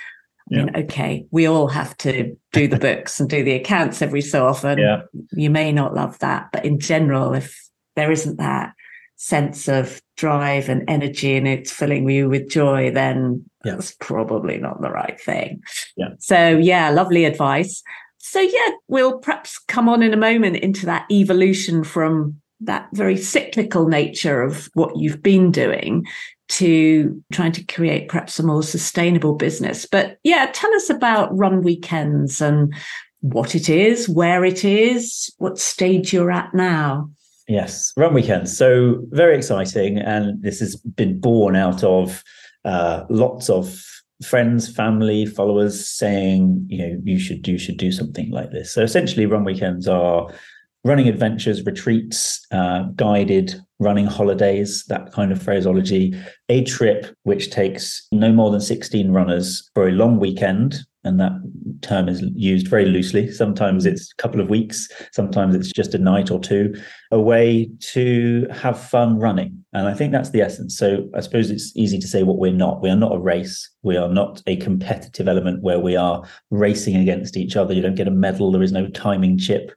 yeah. 0.49 0.65
mean, 0.65 0.75
okay, 0.75 1.25
we 1.31 1.47
all 1.47 1.67
have 1.67 1.95
to 1.97 2.35
do 2.53 2.67
the 2.67 2.79
books 2.79 3.19
and 3.19 3.29
do 3.29 3.43
the 3.43 3.53
accounts 3.53 4.01
every 4.01 4.21
so 4.21 4.45
often. 4.45 4.77
Yeah. 4.79 5.01
You 5.31 5.49
may 5.49 5.71
not 5.71 5.93
love 5.93 6.19
that, 6.19 6.49
but 6.51 6.65
in 6.65 6.79
general, 6.79 7.33
if 7.33 7.57
there 7.95 8.11
isn't 8.11 8.37
that 8.37 8.73
sense 9.17 9.67
of 9.67 10.01
drive 10.15 10.69
and 10.69 10.83
energy 10.87 11.35
and 11.35 11.47
it's 11.47 11.71
filling 11.71 12.09
you 12.09 12.29
with 12.29 12.49
joy, 12.49 12.91
then 12.91 13.43
yeah. 13.65 13.73
that's 13.73 13.95
probably 13.99 14.57
not 14.57 14.81
the 14.81 14.91
right 14.91 15.19
thing. 15.19 15.61
Yeah. 15.95 16.09
So 16.19 16.57
yeah, 16.57 16.89
lovely 16.91 17.25
advice. 17.25 17.81
So 18.17 18.39
yeah, 18.39 18.71
we'll 18.87 19.19
perhaps 19.19 19.59
come 19.67 19.89
on 19.89 20.03
in 20.03 20.13
a 20.13 20.17
moment 20.17 20.57
into 20.57 20.85
that 20.85 21.09
evolution 21.11 21.83
from 21.83 22.41
that 22.61 22.87
very 22.93 23.17
cyclical 23.17 23.87
nature 23.87 24.41
of 24.41 24.69
what 24.73 24.97
you've 24.97 25.21
been 25.21 25.51
doing 25.51 26.05
to 26.49 27.21
trying 27.31 27.51
to 27.51 27.63
create 27.65 28.07
perhaps 28.07 28.39
a 28.39 28.43
more 28.43 28.63
sustainable 28.63 29.35
business. 29.35 29.85
But 29.85 30.17
yeah, 30.23 30.49
tell 30.53 30.73
us 30.75 30.89
about 30.89 31.35
Run 31.37 31.61
Weekends 31.61 32.41
and 32.41 32.73
what 33.19 33.55
it 33.55 33.69
is, 33.69 34.07
where 34.07 34.45
it 34.45 34.63
is, 34.63 35.33
what 35.37 35.57
stage 35.57 36.13
you're 36.13 36.31
at 36.31 36.53
now. 36.53 37.09
Yes, 37.47 37.93
run 37.95 38.13
weekends. 38.13 38.57
So 38.57 39.01
very 39.09 39.37
exciting, 39.37 39.99
and 39.99 40.41
this 40.41 40.59
has 40.59 40.75
been 40.75 41.19
born 41.19 41.55
out 41.55 41.83
of 41.83 42.23
uh, 42.65 43.05
lots 43.09 43.49
of 43.49 43.81
friends, 44.25 44.73
family, 44.73 45.25
followers 45.25 45.87
saying, 45.87 46.65
you 46.69 46.77
know, 46.77 47.01
you 47.03 47.17
should 47.19 47.47
you 47.47 47.57
should 47.57 47.77
do 47.77 47.91
something 47.91 48.29
like 48.31 48.51
this. 48.51 48.73
So 48.73 48.83
essentially, 48.83 49.25
run 49.25 49.45
weekends 49.45 49.87
are 49.87 50.29
running 50.83 51.07
adventures, 51.07 51.65
retreats, 51.65 52.45
uh, 52.51 52.83
guided 52.95 53.59
running 53.79 54.05
holidays, 54.05 54.85
that 54.87 55.11
kind 55.11 55.31
of 55.31 55.41
phraseology. 55.41 56.15
A 56.49 56.63
trip 56.63 57.15
which 57.23 57.51
takes 57.51 58.07
no 58.11 58.31
more 58.31 58.51
than 58.51 58.61
16 58.61 59.11
runners 59.11 59.69
for 59.73 59.87
a 59.87 59.91
long 59.91 60.19
weekend. 60.19 60.77
And 61.07 61.19
that 61.19 61.31
term 61.81 62.09
is 62.09 62.21
used 62.35 62.67
very 62.67 62.85
loosely. 62.85 63.31
Sometimes 63.31 63.85
it's 63.85 64.11
a 64.11 64.21
couple 64.21 64.41
of 64.41 64.49
weeks, 64.49 64.89
sometimes 65.11 65.55
it's 65.55 65.71
just 65.71 65.93
a 65.93 65.97
night 65.97 66.29
or 66.29 66.39
two, 66.39 66.75
a 67.11 67.19
way 67.19 67.69
to 67.93 68.47
have 68.51 68.79
fun 68.79 69.19
running. 69.19 69.63
And 69.73 69.87
I 69.87 69.93
think 69.93 70.11
that's 70.11 70.31
the 70.31 70.41
essence. 70.41 70.77
So 70.77 71.09
I 71.15 71.21
suppose 71.21 71.49
it's 71.49 71.71
easy 71.75 71.99
to 71.99 72.07
say 72.07 72.23
what 72.23 72.39
we're 72.39 72.51
not. 72.51 72.81
We 72.81 72.89
are 72.89 72.95
not 72.95 73.15
a 73.15 73.19
race. 73.19 73.69
We 73.83 73.95
are 73.95 74.09
not 74.09 74.41
a 74.47 74.57
competitive 74.57 75.27
element 75.27 75.63
where 75.63 75.79
we 75.79 75.95
are 75.95 76.23
racing 76.51 76.95
against 76.95 77.37
each 77.37 77.55
other. 77.55 77.73
You 77.73 77.81
don't 77.81 77.95
get 77.95 78.07
a 78.07 78.11
medal, 78.11 78.51
there 78.51 78.63
is 78.63 78.71
no 78.71 78.87
timing 78.89 79.37
chip. 79.37 79.71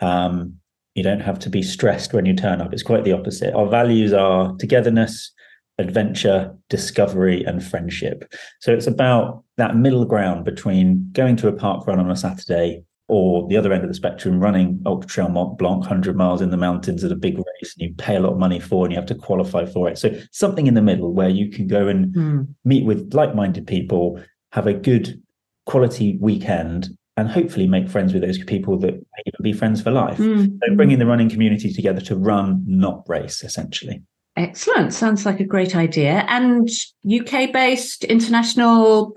Um, 0.00 0.54
you 0.94 1.02
don't 1.02 1.20
have 1.20 1.38
to 1.40 1.50
be 1.50 1.62
stressed 1.62 2.12
when 2.12 2.26
you 2.26 2.34
turn 2.34 2.60
up. 2.60 2.72
It's 2.72 2.82
quite 2.82 3.04
the 3.04 3.12
opposite. 3.12 3.54
Our 3.54 3.68
values 3.68 4.12
are 4.12 4.54
togetherness, 4.56 5.32
adventure, 5.80 6.54
discovery, 6.68 7.42
and 7.44 7.64
friendship. 7.64 8.32
So 8.60 8.72
it's 8.72 8.86
about 8.86 9.42
that 9.56 9.76
middle 9.76 10.04
ground 10.04 10.44
between 10.44 11.10
going 11.12 11.36
to 11.36 11.48
a 11.48 11.52
park 11.52 11.86
run 11.86 11.98
on 11.98 12.10
a 12.10 12.16
Saturday 12.16 12.84
or 13.08 13.48
the 13.48 13.56
other 13.56 13.72
end 13.72 13.82
of 13.82 13.88
the 13.88 13.94
spectrum, 13.94 14.38
running 14.38 14.80
Ultra 14.86 15.08
Trail 15.08 15.28
Mont 15.28 15.58
Blanc, 15.58 15.80
100 15.80 16.16
miles 16.16 16.40
in 16.40 16.50
the 16.50 16.56
mountains 16.56 17.02
at 17.02 17.10
a 17.10 17.16
big 17.16 17.36
race, 17.36 17.74
and 17.76 17.88
you 17.88 17.94
pay 17.96 18.14
a 18.14 18.20
lot 18.20 18.32
of 18.32 18.38
money 18.38 18.60
for 18.60 18.84
and 18.84 18.92
you 18.92 18.96
have 18.96 19.08
to 19.08 19.16
qualify 19.16 19.66
for 19.66 19.88
it. 19.88 19.98
So 19.98 20.16
something 20.30 20.68
in 20.68 20.74
the 20.74 20.82
middle 20.82 21.12
where 21.12 21.28
you 21.28 21.50
can 21.50 21.66
go 21.66 21.88
and 21.88 22.14
mm. 22.14 22.54
meet 22.64 22.84
with 22.84 23.12
like 23.12 23.34
minded 23.34 23.66
people, 23.66 24.22
have 24.52 24.68
a 24.68 24.74
good 24.74 25.20
quality 25.66 26.18
weekend, 26.20 26.88
and 27.16 27.28
hopefully 27.28 27.66
make 27.66 27.88
friends 27.88 28.12
with 28.12 28.22
those 28.22 28.42
people 28.44 28.78
that 28.78 28.94
may 28.94 29.22
even 29.26 29.42
be 29.42 29.52
friends 29.52 29.82
for 29.82 29.90
life. 29.90 30.18
Mm. 30.18 30.58
So 30.62 30.76
bringing 30.76 31.00
the 31.00 31.06
running 31.06 31.28
community 31.28 31.72
together 31.72 32.00
to 32.02 32.14
run, 32.14 32.62
not 32.64 33.02
race, 33.08 33.42
essentially. 33.42 34.02
Excellent. 34.40 34.94
Sounds 34.94 35.26
like 35.26 35.38
a 35.38 35.44
great 35.44 35.76
idea. 35.76 36.24
And 36.26 36.66
UK 37.06 37.52
based, 37.52 38.04
international, 38.04 39.12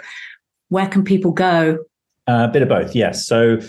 where 0.68 0.88
can 0.88 1.06
people 1.06 1.32
go? 1.32 1.78
Uh, 2.28 2.48
a 2.50 2.52
bit 2.52 2.62
of 2.62 2.68
both, 2.68 2.94
yes. 2.94 3.26
So 3.26 3.60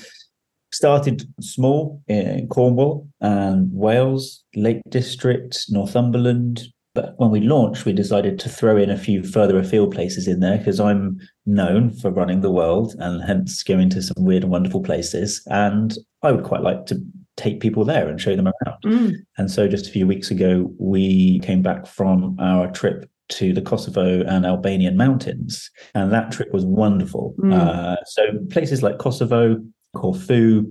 started 0.73 1.23
small 1.41 2.03
in 2.09 2.49
Cornwall 2.49 3.09
and 3.21 3.69
Wales, 3.73 4.43
Lake 4.57 4.83
District, 4.89 5.57
Northumberland, 5.69 6.65
but 6.95 7.15
when 7.19 7.31
we 7.31 7.41
launched, 7.41 7.85
we 7.85 7.93
decided 7.93 8.39
to 8.41 8.49
throw 8.49 8.77
in 8.77 8.91
a 8.91 8.99
few 8.99 9.23
further 9.23 9.59
afield 9.59 9.93
places 9.93 10.27
in 10.27 10.41
there 10.41 10.59
because 10.59 10.79
I'm 10.79 11.21
known 11.47 11.91
for 11.91 12.11
running 12.11 12.41
the 12.41 12.53
world 12.53 12.95
and 12.99 13.23
hence 13.23 13.63
going 13.65 13.91
to 13.91 14.03
some 14.03 14.25
weird 14.25 14.45
and 14.45 14.53
wonderful 14.53 14.81
places. 14.81 15.43
And 15.47 15.97
I 16.23 16.31
would 16.31 16.45
quite 16.45 16.63
like 16.63 16.87
to 16.87 17.01
take 17.37 17.61
people 17.61 17.85
there 17.85 18.09
and 18.09 18.21
show 18.21 18.37
them 18.37 18.47
around. 18.47 18.83
Mm. 18.85 19.17
And 19.39 19.51
so 19.51 19.67
just 19.67 19.87
a 19.87 19.91
few 19.91 20.07
weeks 20.07 20.31
ago, 20.31 20.73
we 20.79 21.41
came 21.41 21.63
back 21.63 21.87
from 21.87 22.37
our 22.39 22.71
trip 22.71 23.11
to 23.31 23.53
the 23.53 23.63
Kosovo 23.63 24.23
and 24.23 24.45
Albanian 24.45 24.97
mountains. 24.97 25.71
And 25.95 26.13
that 26.13 26.31
trip 26.31 26.53
was 26.53 26.65
wonderful. 26.65 27.35
Mm. 27.39 27.55
Uh, 27.55 27.97
so 28.07 28.23
places 28.51 28.83
like 28.83 28.99
Kosovo, 28.99 29.61
Corfu, 29.95 30.67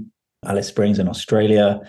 Alice 0.46 0.68
Springs 0.68 1.00
in 1.00 1.08
Australia, 1.08 1.80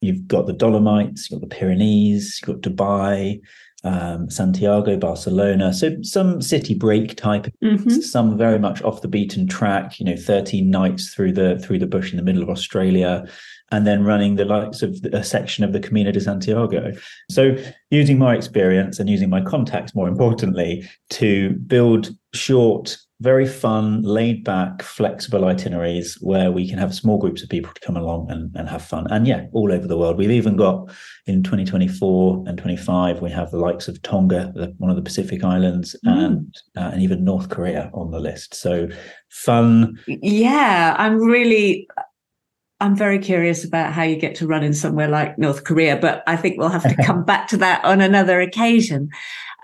you've 0.00 0.26
got 0.26 0.46
the 0.46 0.52
Dolomites, 0.52 1.30
you've 1.30 1.40
got 1.40 1.48
the 1.48 1.54
Pyrenees, 1.56 2.40
you've 2.40 2.62
got 2.62 2.72
Dubai, 2.72 3.40
um, 3.82 4.28
Santiago, 4.28 4.96
Barcelona. 4.96 5.72
So 5.72 5.96
some 6.02 6.42
city 6.42 6.74
break 6.74 7.16
type, 7.16 7.46
mm-hmm. 7.62 8.00
some 8.00 8.36
very 8.36 8.58
much 8.58 8.82
off 8.82 9.02
the 9.02 9.08
beaten 9.08 9.46
track. 9.46 9.98
You 9.98 10.06
know, 10.06 10.16
thirteen 10.16 10.70
nights 10.70 11.14
through 11.14 11.32
the 11.32 11.58
through 11.58 11.78
the 11.78 11.86
bush 11.86 12.10
in 12.10 12.18
the 12.18 12.22
middle 12.22 12.42
of 12.42 12.50
Australia, 12.50 13.26
and 13.70 13.86
then 13.86 14.04
running 14.04 14.36
the 14.36 14.44
likes 14.44 14.82
of 14.82 14.96
a 15.12 15.22
section 15.22 15.64
of 15.64 15.72
the 15.72 15.80
Camino 15.80 16.10
de 16.10 16.20
Santiago. 16.20 16.92
So 17.30 17.56
using 17.90 18.18
my 18.18 18.34
experience 18.34 18.98
and 18.98 19.08
using 19.08 19.30
my 19.30 19.40
contacts, 19.40 19.94
more 19.94 20.08
importantly, 20.08 20.88
to 21.10 21.50
build 21.50 22.10
short 22.34 22.96
very 23.20 23.46
fun, 23.46 24.00
laid 24.02 24.44
back, 24.44 24.82
flexible 24.82 25.44
itineraries 25.44 26.16
where 26.22 26.50
we 26.50 26.66
can 26.66 26.78
have 26.78 26.94
small 26.94 27.18
groups 27.18 27.42
of 27.42 27.50
people 27.50 27.70
to 27.74 27.80
come 27.80 27.96
along 27.96 28.30
and, 28.30 28.50
and 28.56 28.68
have 28.68 28.82
fun. 28.82 29.06
And 29.10 29.26
yeah, 29.26 29.46
all 29.52 29.70
over 29.70 29.86
the 29.86 29.98
world. 29.98 30.16
We've 30.16 30.30
even 30.30 30.56
got 30.56 30.90
in 31.26 31.42
2024 31.42 32.44
and 32.46 32.56
25, 32.56 33.20
we 33.20 33.30
have 33.30 33.50
the 33.50 33.58
likes 33.58 33.88
of 33.88 34.00
Tonga, 34.00 34.52
the, 34.54 34.74
one 34.78 34.90
of 34.90 34.96
the 34.96 35.02
Pacific 35.02 35.44
Islands, 35.44 35.94
mm. 36.04 36.12
and 36.12 36.54
uh, 36.76 36.90
and 36.92 37.02
even 37.02 37.22
North 37.22 37.50
Korea 37.50 37.90
on 37.92 38.10
the 38.10 38.20
list. 38.20 38.54
So 38.54 38.88
fun. 39.28 39.98
Yeah, 40.06 40.94
I'm 40.98 41.18
really 41.18 41.86
I'm 42.80 42.96
very 42.96 43.18
curious 43.18 43.64
about 43.64 43.92
how 43.92 44.02
you 44.02 44.16
get 44.16 44.34
to 44.36 44.46
run 44.46 44.62
in 44.62 44.72
somewhere 44.72 45.08
like 45.08 45.38
North 45.38 45.64
Korea, 45.64 45.96
but 45.96 46.22
I 46.26 46.36
think 46.36 46.58
we'll 46.58 46.70
have 46.70 46.82
to 46.82 47.02
come 47.04 47.24
back 47.24 47.48
to 47.48 47.56
that 47.58 47.84
on 47.84 48.00
another 48.00 48.40
occasion. 48.40 49.10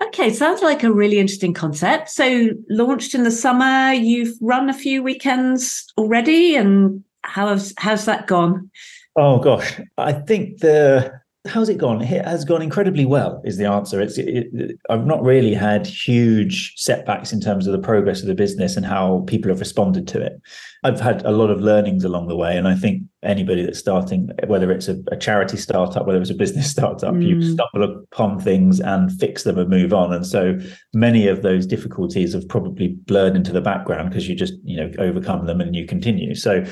Okay, 0.01 0.31
sounds 0.31 0.61
like 0.61 0.83
a 0.83 0.93
really 0.93 1.17
interesting 1.17 1.53
concept. 1.53 2.09
So, 2.09 2.49
launched 2.69 3.15
in 3.15 3.23
the 3.23 3.31
summer, 3.31 3.93
you've 3.93 4.35
run 4.41 4.69
a 4.69 4.73
few 4.73 5.01
weekends 5.01 5.91
already, 5.97 6.55
and 6.55 7.03
how's 7.23 7.73
how's 7.77 8.05
that 8.05 8.27
gone? 8.27 8.69
Oh 9.15 9.39
gosh, 9.39 9.79
I 9.97 10.13
think 10.13 10.59
the 10.59 11.11
how's 11.47 11.69
it 11.69 11.77
gone? 11.77 12.01
It 12.01 12.25
has 12.25 12.45
gone 12.45 12.61
incredibly 12.61 13.05
well. 13.05 13.41
Is 13.43 13.57
the 13.57 13.65
answer? 13.65 14.01
It's 14.01 14.17
it, 14.17 14.47
it, 14.53 14.79
I've 14.89 15.05
not 15.05 15.23
really 15.23 15.53
had 15.53 15.87
huge 15.87 16.73
setbacks 16.75 17.33
in 17.33 17.41
terms 17.41 17.67
of 17.67 17.73
the 17.73 17.79
progress 17.79 18.21
of 18.21 18.27
the 18.27 18.35
business 18.35 18.77
and 18.77 18.85
how 18.85 19.23
people 19.27 19.49
have 19.49 19.59
responded 19.59 20.07
to 20.09 20.21
it. 20.21 20.41
I've 20.83 20.99
had 20.99 21.25
a 21.25 21.31
lot 21.31 21.49
of 21.49 21.61
learnings 21.61 22.03
along 22.03 22.27
the 22.27 22.35
way, 22.35 22.55
and 22.55 22.67
I 22.67 22.75
think 22.75 23.03
anybody 23.23 23.65
that's 23.65 23.79
starting, 23.79 24.29
whether 24.47 24.71
it's 24.71 24.87
a, 24.87 24.97
a 25.11 25.17
charity 25.17 25.57
startup, 25.57 26.05
whether 26.05 26.21
it's 26.21 26.29
a 26.29 26.35
business 26.35 26.69
startup, 26.71 27.13
mm. 27.13 27.27
you 27.27 27.41
stumble 27.41 27.83
upon 27.83 28.39
things 28.39 28.79
and 28.79 29.11
fix 29.19 29.43
them 29.43 29.57
and 29.57 29.69
move 29.69 29.93
on. 29.93 30.13
And 30.13 30.25
so 30.25 30.57
many 30.93 31.27
of 31.27 31.41
those 31.41 31.65
difficulties 31.65 32.33
have 32.33 32.47
probably 32.47 32.89
blurred 32.89 33.35
into 33.35 33.51
the 33.51 33.61
background 33.61 34.09
because 34.09 34.27
you 34.27 34.35
just 34.35 34.53
you 34.63 34.77
know 34.77 34.91
overcome 34.99 35.45
them 35.45 35.61
and 35.61 35.75
you 35.75 35.85
continue. 35.85 36.35
So 36.35 36.63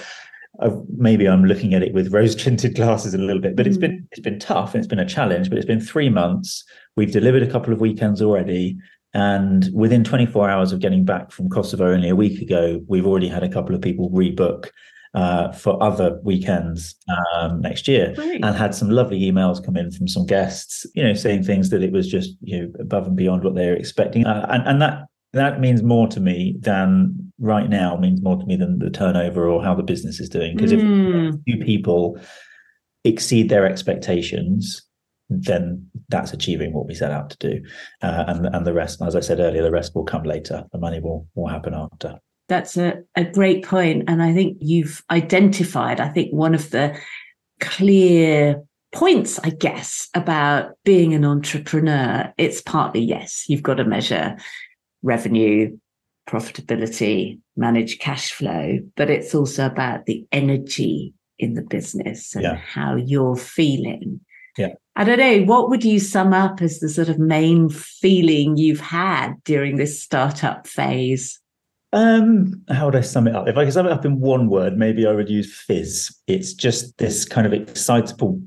maybe 0.98 1.28
I'm 1.28 1.46
looking 1.46 1.74
at 1.74 1.84
it 1.84 1.94
with 1.94 2.14
rose 2.14 2.36
tinted 2.36 2.76
glasses 2.76 3.14
a 3.14 3.18
little 3.18 3.42
bit, 3.42 3.56
but 3.56 3.68
it's 3.68 3.78
been 3.78 3.92
mm. 3.92 4.08
it's 4.12 4.22
been 4.22 4.40
tough 4.40 4.74
and 4.74 4.80
it's 4.84 4.88
been 4.88 5.00
a 5.00 5.08
challenge. 5.08 5.50
But 5.50 5.58
it's 5.58 5.68
been 5.68 5.82
three 5.82 6.10
months. 6.10 6.64
We've 6.96 7.12
delivered 7.12 7.44
a 7.44 7.52
couple 7.52 7.74
of 7.74 7.82
weekends 7.82 8.22
already, 8.22 8.78
and 9.14 9.70
within 9.74 10.04
24 10.04 10.50
hours 10.50 10.72
of 10.72 10.80
getting 10.80 11.06
back 11.06 11.32
from 11.32 11.50
Kosovo 11.50 11.92
only 11.92 12.10
a 12.10 12.16
week 12.16 12.42
ago, 12.42 12.82
we've 12.88 13.06
already 13.06 13.28
had 13.28 13.44
a 13.44 13.50
couple 13.50 13.76
of 13.76 13.82
people 13.82 14.10
rebook 14.12 14.70
uh, 15.14 15.52
for 15.54 15.82
other 15.82 16.20
weekends 16.24 16.96
um, 17.34 17.62
next 17.62 17.88
year, 17.88 18.14
and 18.18 18.46
had 18.46 18.76
some 18.76 18.90
lovely 18.90 19.22
emails 19.22 19.64
come 19.64 19.78
in 19.78 19.90
from 19.92 20.08
some 20.08 20.26
guests, 20.26 20.86
you 20.94 21.04
know, 21.04 21.14
saying 21.14 21.44
things 21.44 21.70
that 21.70 21.82
it 21.82 21.92
was 21.92 22.08
just 22.08 22.36
you 22.42 22.62
know 22.62 22.72
above 22.80 23.08
and 23.08 23.16
beyond 23.16 23.44
what 23.44 23.56
they 23.56 23.68
were 23.68 23.76
expecting, 23.76 24.26
uh, 24.26 24.46
and 24.50 24.68
and 24.68 24.82
that 24.82 25.06
that 25.36 25.60
means 25.60 25.84
more 25.84 26.08
to 26.08 26.20
me 26.20 26.56
than 26.60 27.32
right 27.40 27.70
now 27.70 27.98
means 27.98 28.22
more 28.22 28.38
to 28.38 28.46
me 28.46 28.56
than 28.56 28.80
the 28.80 28.90
turnover 28.90 29.48
or 29.48 29.64
how 29.64 29.76
the 29.76 29.84
business 29.84 30.20
is 30.20 30.30
doing. 30.30 30.56
Because 30.56 30.72
mm. 30.72 31.30
if 31.30 31.44
few 31.44 31.64
people 31.64 32.18
exceed 33.04 33.50
their 33.50 33.66
expectations, 33.66 34.82
then 35.30 35.86
that's 36.10 36.34
achieving 36.34 36.74
what 36.74 36.88
we 36.88 36.96
set 36.96 37.12
out 37.12 37.30
to 37.32 37.38
do. 37.38 37.62
Uh, 38.02 38.24
and 38.28 38.46
and 38.48 38.66
the 38.66 38.74
rest, 38.74 39.02
as 39.02 39.16
I 39.16 39.20
said 39.20 39.40
earlier, 39.40 39.64
the 39.64 39.72
rest 39.72 39.94
will 39.94 40.06
come 40.06 40.24
later. 40.24 40.64
The 40.72 40.80
money 40.80 41.00
will 41.00 41.28
will 41.36 41.48
happen 41.48 41.74
after. 41.74 42.20
That's 42.48 42.78
a, 42.78 43.02
a 43.16 43.24
great 43.24 43.66
point. 43.66 44.04
And 44.08 44.22
I 44.22 44.34
think 44.34 44.58
you've 44.62 45.04
identified, 45.10 46.00
I 46.00 46.10
think, 46.10 46.32
one 46.32 46.54
of 46.54 46.70
the 46.70 46.98
clear 47.60 48.64
points, 48.94 49.40
I 49.40 49.50
guess, 49.50 50.10
about 50.14 50.74
being 50.84 51.14
an 51.14 51.26
entrepreneur. 51.26 52.32
It's 52.38 52.62
partly, 52.62 53.02
yes, 53.02 53.46
you've 53.50 53.64
got 53.64 53.76
to 53.76 53.84
measure 53.84 54.38
revenue, 55.06 55.78
profitability, 56.28 57.40
manage 57.56 58.00
cash 58.00 58.34
flow, 58.34 58.80
but 58.98 59.10
it's 59.10 59.34
also 59.34 59.66
about 59.66 60.06
the 60.06 60.26
energy 60.32 61.14
in 61.38 61.54
the 61.54 61.62
business 61.62 62.34
and 62.36 62.44
yeah. 62.44 62.56
how 62.56 62.96
you're 62.96 63.36
feeling. 63.36 64.20
Yeah. 64.58 64.74
I 64.96 65.04
don't 65.04 65.20
know, 65.20 65.44
what 65.44 65.70
would 65.70 65.84
you 65.84 66.00
sum 66.00 66.34
up 66.34 66.62
as 66.62 66.80
the 66.80 66.90
sort 66.90 67.10
of 67.10 67.20
main 67.20 67.70
feeling 67.70 68.58
you've 68.58 68.80
had 68.80 69.34
during 69.44 69.76
this 69.76 70.02
startup 70.02 70.66
phase? 70.66 71.40
Um, 71.94 72.64
how 72.70 72.86
would 72.86 72.96
I 72.96 73.02
sum 73.02 73.28
it 73.28 73.36
up? 73.36 73.48
If 73.48 73.58
I 73.58 73.66
could 73.66 73.74
sum 73.74 73.86
it 73.86 73.92
up 73.92 74.06
in 74.06 74.20
one 74.20 74.50
word, 74.50 74.78
maybe 74.78 75.06
I 75.06 75.12
would 75.12 75.30
use 75.30 75.56
fizz. 75.56 76.14
It's 76.28 76.54
just 76.54 76.98
this 76.98 77.26
kind 77.26 77.46
of 77.46 77.54
excitable 77.54 78.42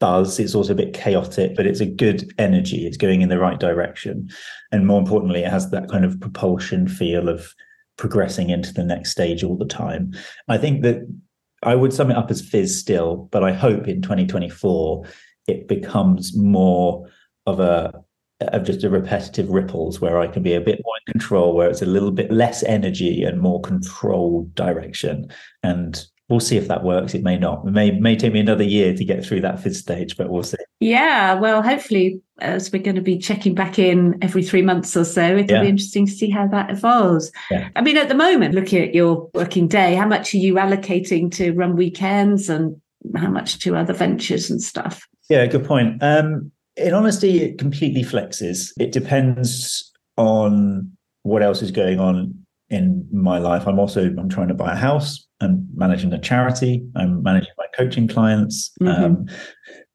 buzz. 0.00 0.40
It's 0.40 0.54
also 0.54 0.72
a 0.72 0.76
bit 0.76 0.94
chaotic, 0.94 1.54
but 1.54 1.66
it's 1.66 1.80
a 1.80 1.86
good 1.86 2.32
energy. 2.38 2.86
It's 2.86 2.96
going 2.96 3.22
in 3.22 3.28
the 3.28 3.38
right 3.38 3.60
direction. 3.60 4.28
And 4.72 4.86
more 4.86 4.98
importantly, 4.98 5.42
it 5.44 5.50
has 5.50 5.70
that 5.70 5.88
kind 5.88 6.04
of 6.04 6.20
propulsion 6.20 6.88
feel 6.88 7.28
of 7.28 7.54
progressing 7.96 8.50
into 8.50 8.72
the 8.72 8.82
next 8.82 9.10
stage 9.10 9.44
all 9.44 9.56
the 9.56 9.66
time. 9.66 10.12
I 10.48 10.58
think 10.58 10.82
that 10.82 11.06
I 11.62 11.74
would 11.74 11.92
sum 11.92 12.10
it 12.10 12.16
up 12.16 12.30
as 12.30 12.40
fizz 12.40 12.80
still, 12.80 13.28
but 13.30 13.44
I 13.44 13.52
hope 13.52 13.86
in 13.86 14.00
2024 14.02 15.06
it 15.46 15.68
becomes 15.68 16.36
more 16.36 17.06
of 17.46 17.60
a 17.60 17.92
of 18.40 18.64
just 18.64 18.84
a 18.84 18.88
repetitive 18.88 19.50
ripples 19.50 20.00
where 20.00 20.18
I 20.18 20.26
can 20.26 20.42
be 20.42 20.54
a 20.54 20.60
bit 20.60 20.80
more 20.82 20.94
in 21.06 21.12
control, 21.12 21.54
where 21.54 21.68
it's 21.68 21.82
a 21.82 21.86
little 21.86 22.10
bit 22.10 22.30
less 22.30 22.62
energy 22.62 23.22
and 23.22 23.38
more 23.38 23.60
controlled 23.60 24.54
direction. 24.54 25.30
And 25.62 26.02
we'll 26.30 26.40
see 26.40 26.56
if 26.56 26.68
that 26.68 26.84
works. 26.84 27.14
It 27.14 27.22
may 27.22 27.36
not. 27.36 27.66
It 27.66 27.72
may 27.72 27.90
may 27.90 28.16
take 28.16 28.32
me 28.32 28.40
another 28.40 28.64
year 28.64 28.96
to 28.96 29.04
get 29.04 29.24
through 29.24 29.40
that 29.42 29.60
fifth 29.60 29.76
stage, 29.76 30.16
but 30.16 30.30
we'll 30.30 30.44
see. 30.44 30.56
Yeah, 30.78 31.34
well, 31.34 31.62
hopefully, 31.62 32.20
as 32.40 32.72
we're 32.72 32.82
going 32.82 32.96
to 32.96 33.02
be 33.02 33.18
checking 33.18 33.54
back 33.54 33.78
in 33.78 34.16
every 34.22 34.42
three 34.42 34.62
months 34.62 34.96
or 34.96 35.04
so, 35.04 35.36
it'll 35.36 35.50
yeah. 35.50 35.62
be 35.62 35.68
interesting 35.68 36.06
to 36.06 36.12
see 36.12 36.30
how 36.30 36.46
that 36.46 36.70
evolves. 36.70 37.30
Yeah. 37.50 37.68
I 37.76 37.82
mean, 37.82 37.98
at 37.98 38.08
the 38.08 38.14
moment, 38.14 38.54
looking 38.54 38.82
at 38.82 38.94
your 38.94 39.28
working 39.34 39.68
day, 39.68 39.94
how 39.94 40.06
much 40.06 40.32
are 40.32 40.38
you 40.38 40.54
allocating 40.54 41.30
to 41.32 41.52
run 41.52 41.76
weekends 41.76 42.48
and 42.48 42.80
how 43.16 43.28
much 43.28 43.58
to 43.60 43.76
other 43.76 43.92
ventures 43.92 44.48
and 44.48 44.62
stuff? 44.62 45.06
Yeah, 45.28 45.44
good 45.46 45.66
point. 45.66 46.02
Um, 46.02 46.50
in 46.76 46.94
honesty, 46.94 47.42
it 47.42 47.58
completely 47.58 48.02
flexes. 48.02 48.72
It 48.78 48.92
depends 48.92 49.92
on 50.16 50.92
what 51.22 51.42
else 51.42 51.60
is 51.60 51.70
going 51.70 52.00
on 52.00 52.46
in 52.70 53.06
my 53.12 53.38
life. 53.38 53.66
I'm 53.66 53.78
also 53.78 54.06
I'm 54.06 54.28
trying 54.28 54.48
to 54.48 54.54
buy 54.54 54.72
a 54.72 54.76
house. 54.76 55.26
I'm 55.40 55.66
managing 55.74 56.12
a 56.12 56.18
charity. 56.18 56.84
I'm 56.96 57.22
managing 57.22 57.52
my 57.58 57.66
coaching 57.76 58.08
clients. 58.08 58.72
Mm-hmm. 58.80 59.04
Um, 59.04 59.26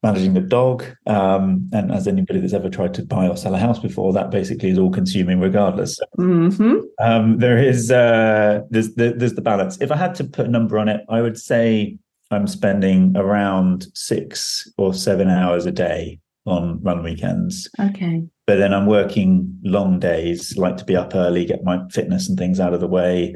managing 0.05 0.33
the 0.35 0.41
dog. 0.41 0.85
Um, 1.07 1.67
and 1.73 1.91
as 1.91 2.07
anybody 2.07 2.39
that's 2.39 2.53
ever 2.53 2.69
tried 2.69 2.93
to 2.93 3.03
buy 3.03 3.27
or 3.27 3.35
sell 3.35 3.55
a 3.55 3.57
house 3.57 3.79
before, 3.79 4.13
that 4.13 4.29
basically 4.29 4.69
is 4.69 4.77
all 4.77 4.91
consuming 4.91 5.39
regardless. 5.39 5.99
mm-hmm. 6.19 6.77
um, 6.99 7.39
there 7.39 7.57
is 7.57 7.89
uh, 7.89 8.61
there's 8.69 8.93
there's 8.95 9.33
the 9.33 9.41
balance. 9.41 9.81
If 9.81 9.91
I 9.91 9.97
had 9.97 10.13
to 10.15 10.23
put 10.23 10.45
a 10.45 10.49
number 10.49 10.77
on 10.77 10.87
it, 10.89 11.01
I 11.09 11.21
would 11.21 11.39
say 11.39 11.97
I'm 12.31 12.47
spending 12.47 13.15
around 13.15 13.87
six 13.93 14.71
or 14.77 14.93
seven 14.93 15.29
hours 15.29 15.65
a 15.65 15.71
day 15.71 16.19
on 16.45 16.81
run 16.83 17.03
weekends. 17.03 17.69
Okay. 17.79 18.23
But 18.47 18.57
then 18.57 18.73
I'm 18.73 18.85
working 18.85 19.59
long 19.63 19.99
days, 19.99 20.55
like 20.57 20.77
to 20.77 20.85
be 20.85 20.95
up 20.95 21.15
early, 21.15 21.45
get 21.45 21.63
my 21.63 21.79
fitness 21.91 22.29
and 22.29 22.37
things 22.37 22.59
out 22.59 22.73
of 22.73 22.79
the 22.79 22.87
way, 22.87 23.35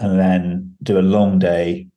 and 0.00 0.18
then 0.18 0.74
do 0.82 0.98
a 0.98 1.00
long 1.00 1.38
day, 1.38 1.88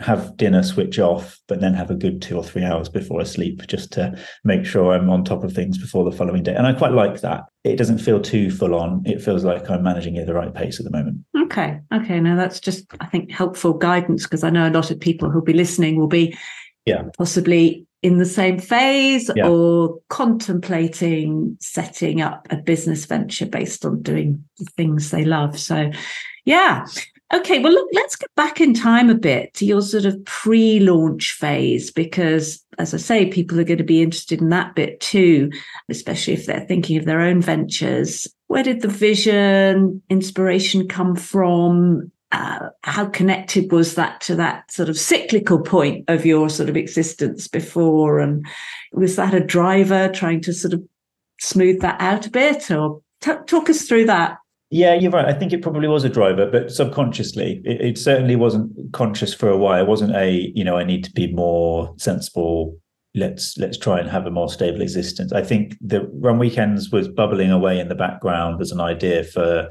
have 0.00 0.36
dinner, 0.36 0.62
switch 0.62 0.98
off, 0.98 1.38
but 1.48 1.60
then 1.60 1.74
have 1.74 1.90
a 1.90 1.94
good 1.94 2.22
two 2.22 2.36
or 2.36 2.44
three 2.44 2.64
hours 2.64 2.88
before 2.88 3.20
I 3.20 3.24
sleep 3.24 3.66
just 3.66 3.92
to 3.92 4.16
make 4.44 4.64
sure 4.64 4.92
I'm 4.92 5.10
on 5.10 5.24
top 5.24 5.42
of 5.42 5.52
things 5.52 5.78
before 5.78 6.04
the 6.04 6.16
following 6.16 6.42
day. 6.42 6.54
And 6.54 6.66
I 6.66 6.72
quite 6.72 6.92
like 6.92 7.20
that. 7.20 7.44
It 7.64 7.76
doesn't 7.76 7.98
feel 7.98 8.20
too 8.20 8.50
full 8.50 8.74
on. 8.74 9.02
It 9.04 9.22
feels 9.22 9.44
like 9.44 9.68
I'm 9.70 9.82
managing 9.82 10.16
it 10.16 10.20
at 10.20 10.26
the 10.26 10.34
right 10.34 10.54
pace 10.54 10.78
at 10.78 10.84
the 10.84 10.96
moment. 10.96 11.18
Okay. 11.36 11.80
Okay. 11.92 12.20
Now 12.20 12.36
that's 12.36 12.60
just, 12.60 12.84
I 13.00 13.06
think, 13.06 13.30
helpful 13.30 13.74
guidance 13.74 14.24
because 14.24 14.44
I 14.44 14.50
know 14.50 14.68
a 14.68 14.70
lot 14.70 14.90
of 14.90 15.00
people 15.00 15.30
who'll 15.30 15.42
be 15.42 15.52
listening 15.52 15.98
will 15.98 16.08
be 16.08 16.36
yeah. 16.88 17.02
possibly 17.16 17.86
in 18.02 18.18
the 18.18 18.26
same 18.26 18.58
phase 18.58 19.30
yeah. 19.34 19.48
or 19.48 19.98
contemplating 20.08 21.56
setting 21.60 22.20
up 22.20 22.46
a 22.50 22.56
business 22.56 23.04
venture 23.06 23.46
based 23.46 23.84
on 23.84 24.02
doing 24.02 24.44
the 24.58 24.66
things 24.76 25.10
they 25.10 25.24
love. 25.24 25.58
So, 25.58 25.90
yeah. 26.44 26.86
Okay, 27.32 27.58
well, 27.58 27.72
look, 27.72 27.88
let's 27.92 28.16
get 28.16 28.34
back 28.36 28.60
in 28.60 28.72
time 28.72 29.10
a 29.10 29.14
bit 29.14 29.52
to 29.54 29.66
your 29.66 29.82
sort 29.82 30.06
of 30.06 30.24
pre 30.24 30.80
launch 30.80 31.32
phase, 31.32 31.90
because 31.90 32.64
as 32.78 32.94
I 32.94 32.96
say, 32.96 33.26
people 33.26 33.60
are 33.60 33.64
going 33.64 33.78
to 33.78 33.84
be 33.84 34.00
interested 34.00 34.40
in 34.40 34.48
that 34.50 34.74
bit 34.74 35.00
too, 35.00 35.50
especially 35.90 36.34
if 36.34 36.46
they're 36.46 36.60
thinking 36.60 36.96
of 36.96 37.04
their 37.04 37.20
own 37.20 37.42
ventures. 37.42 38.26
Where 38.46 38.62
did 38.62 38.80
the 38.80 38.88
vision, 38.88 40.02
inspiration 40.08 40.88
come 40.88 41.16
from? 41.16 42.10
Uh, 42.32 42.68
how 42.82 43.06
connected 43.06 43.72
was 43.72 43.94
that 43.94 44.20
to 44.22 44.34
that 44.36 44.70
sort 44.70 44.88
of 44.88 44.98
cyclical 44.98 45.60
point 45.60 46.04
of 46.08 46.26
your 46.26 46.50
sort 46.50 46.68
of 46.68 46.76
existence 46.76 47.48
before? 47.48 48.18
And 48.18 48.46
was 48.92 49.16
that 49.16 49.34
a 49.34 49.40
driver 49.40 50.08
trying 50.08 50.40
to 50.42 50.52
sort 50.52 50.74
of 50.74 50.82
smooth 51.40 51.80
that 51.80 52.00
out 52.00 52.26
a 52.26 52.30
bit 52.30 52.70
or 52.70 53.00
t- 53.20 53.32
talk 53.46 53.70
us 53.70 53.82
through 53.82 54.06
that? 54.06 54.38
Yeah, 54.70 54.92
you're 54.92 55.10
right. 55.10 55.24
I 55.24 55.32
think 55.32 55.54
it 55.54 55.62
probably 55.62 55.88
was 55.88 56.04
a 56.04 56.10
driver, 56.10 56.50
but 56.50 56.70
subconsciously, 56.70 57.62
it, 57.64 57.80
it 57.80 57.98
certainly 57.98 58.36
wasn't 58.36 58.92
conscious 58.92 59.32
for 59.32 59.48
a 59.48 59.56
while. 59.56 59.82
It 59.82 59.88
wasn't 59.88 60.14
a, 60.14 60.52
you 60.54 60.62
know, 60.62 60.76
I 60.76 60.84
need 60.84 61.04
to 61.04 61.12
be 61.12 61.32
more 61.32 61.94
sensible 61.96 62.76
let's 63.14 63.56
let's 63.58 63.78
try 63.78 63.98
and 63.98 64.08
have 64.08 64.26
a 64.26 64.30
more 64.30 64.48
stable 64.48 64.80
existence. 64.80 65.32
I 65.32 65.42
think 65.42 65.76
the 65.80 66.08
run 66.14 66.38
weekends 66.38 66.90
was 66.90 67.08
bubbling 67.08 67.50
away 67.50 67.78
in 67.80 67.88
the 67.88 67.94
background 67.94 68.60
as 68.60 68.70
an 68.70 68.80
idea 68.80 69.24
for 69.24 69.70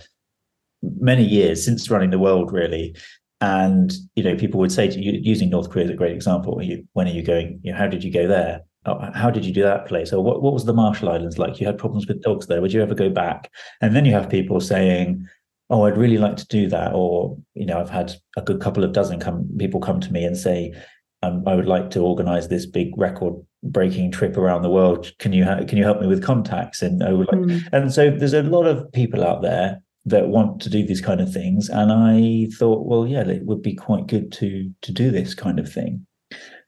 many 0.81 1.23
years 1.23 1.63
since 1.63 1.89
running 1.89 2.11
the 2.11 2.19
world, 2.19 2.51
really. 2.51 2.95
And 3.39 3.93
you 4.15 4.23
know, 4.23 4.35
people 4.35 4.59
would 4.59 4.71
say 4.71 4.87
to 4.89 4.99
you, 4.99 5.19
using 5.21 5.49
North 5.49 5.69
Korea 5.69 5.85
as 5.85 5.91
a 5.91 5.95
great 5.95 6.13
example. 6.13 6.61
You, 6.61 6.87
when 6.93 7.07
are 7.07 7.11
you 7.11 7.23
going? 7.23 7.59
You 7.63 7.71
know, 7.71 7.77
how 7.77 7.87
did 7.87 8.03
you 8.03 8.11
go 8.11 8.27
there? 8.27 8.61
Oh, 8.85 9.11
how 9.13 9.29
did 9.29 9.45
you 9.45 9.53
do 9.53 9.63
that 9.63 9.85
place? 9.85 10.13
Or 10.13 10.23
what, 10.23 10.41
what 10.41 10.53
was 10.53 10.65
the 10.65 10.73
Marshall 10.73 11.09
Islands 11.09 11.37
like? 11.37 11.59
You 11.59 11.67
had 11.67 11.77
problems 11.77 12.07
with 12.07 12.23
dogs 12.23 12.47
there. 12.47 12.61
Would 12.61 12.73
you 12.73 12.81
ever 12.81 12.95
go 12.95 13.09
back? 13.09 13.51
And 13.81 13.95
then 13.95 14.05
you 14.05 14.13
have 14.13 14.29
people 14.29 14.59
saying, 14.59 15.27
"Oh, 15.69 15.85
I'd 15.85 15.97
really 15.97 16.17
like 16.17 16.37
to 16.37 16.47
do 16.47 16.67
that." 16.69 16.93
Or 16.93 17.37
you 17.53 17.65
know, 17.65 17.79
I've 17.79 17.89
had 17.89 18.13
a 18.37 18.41
good 18.41 18.59
couple 18.59 18.83
of 18.83 18.93
dozen 18.93 19.19
come 19.19 19.47
people 19.57 19.81
come 19.81 19.99
to 19.99 20.11
me 20.11 20.23
and 20.23 20.37
say, 20.37 20.73
um, 21.21 21.43
"I 21.45 21.55
would 21.55 21.67
like 21.67 21.91
to 21.91 21.99
organize 21.99 22.47
this 22.47 22.65
big 22.65 22.97
record 22.97 23.35
breaking 23.61 24.11
trip 24.11 24.37
around 24.37 24.61
the 24.63 24.71
world. 24.71 25.11
Can 25.19 25.33
you 25.33 25.43
ha- 25.43 25.63
can 25.67 25.77
you 25.77 25.83
help 25.83 26.01
me 26.01 26.07
with 26.07 26.23
contacts?" 26.23 26.81
And 26.81 27.03
I 27.03 27.13
would 27.13 27.27
like, 27.27 27.41
mm. 27.41 27.61
and 27.71 27.93
so 27.93 28.09
there's 28.09 28.33
a 28.33 28.41
lot 28.41 28.65
of 28.65 28.91
people 28.93 29.23
out 29.23 29.43
there 29.43 29.81
that 30.07 30.29
want 30.29 30.61
to 30.61 30.69
do 30.69 30.85
these 30.85 31.01
kind 31.01 31.19
of 31.19 31.31
things. 31.31 31.69
And 31.69 31.91
I 31.91 32.47
thought, 32.57 32.87
well, 32.87 33.05
yeah, 33.05 33.27
it 33.27 33.45
would 33.45 33.61
be 33.61 33.75
quite 33.75 34.07
good 34.07 34.31
to 34.33 34.71
to 34.81 34.91
do 34.91 35.11
this 35.11 35.35
kind 35.35 35.59
of 35.59 35.71
thing. 35.71 36.07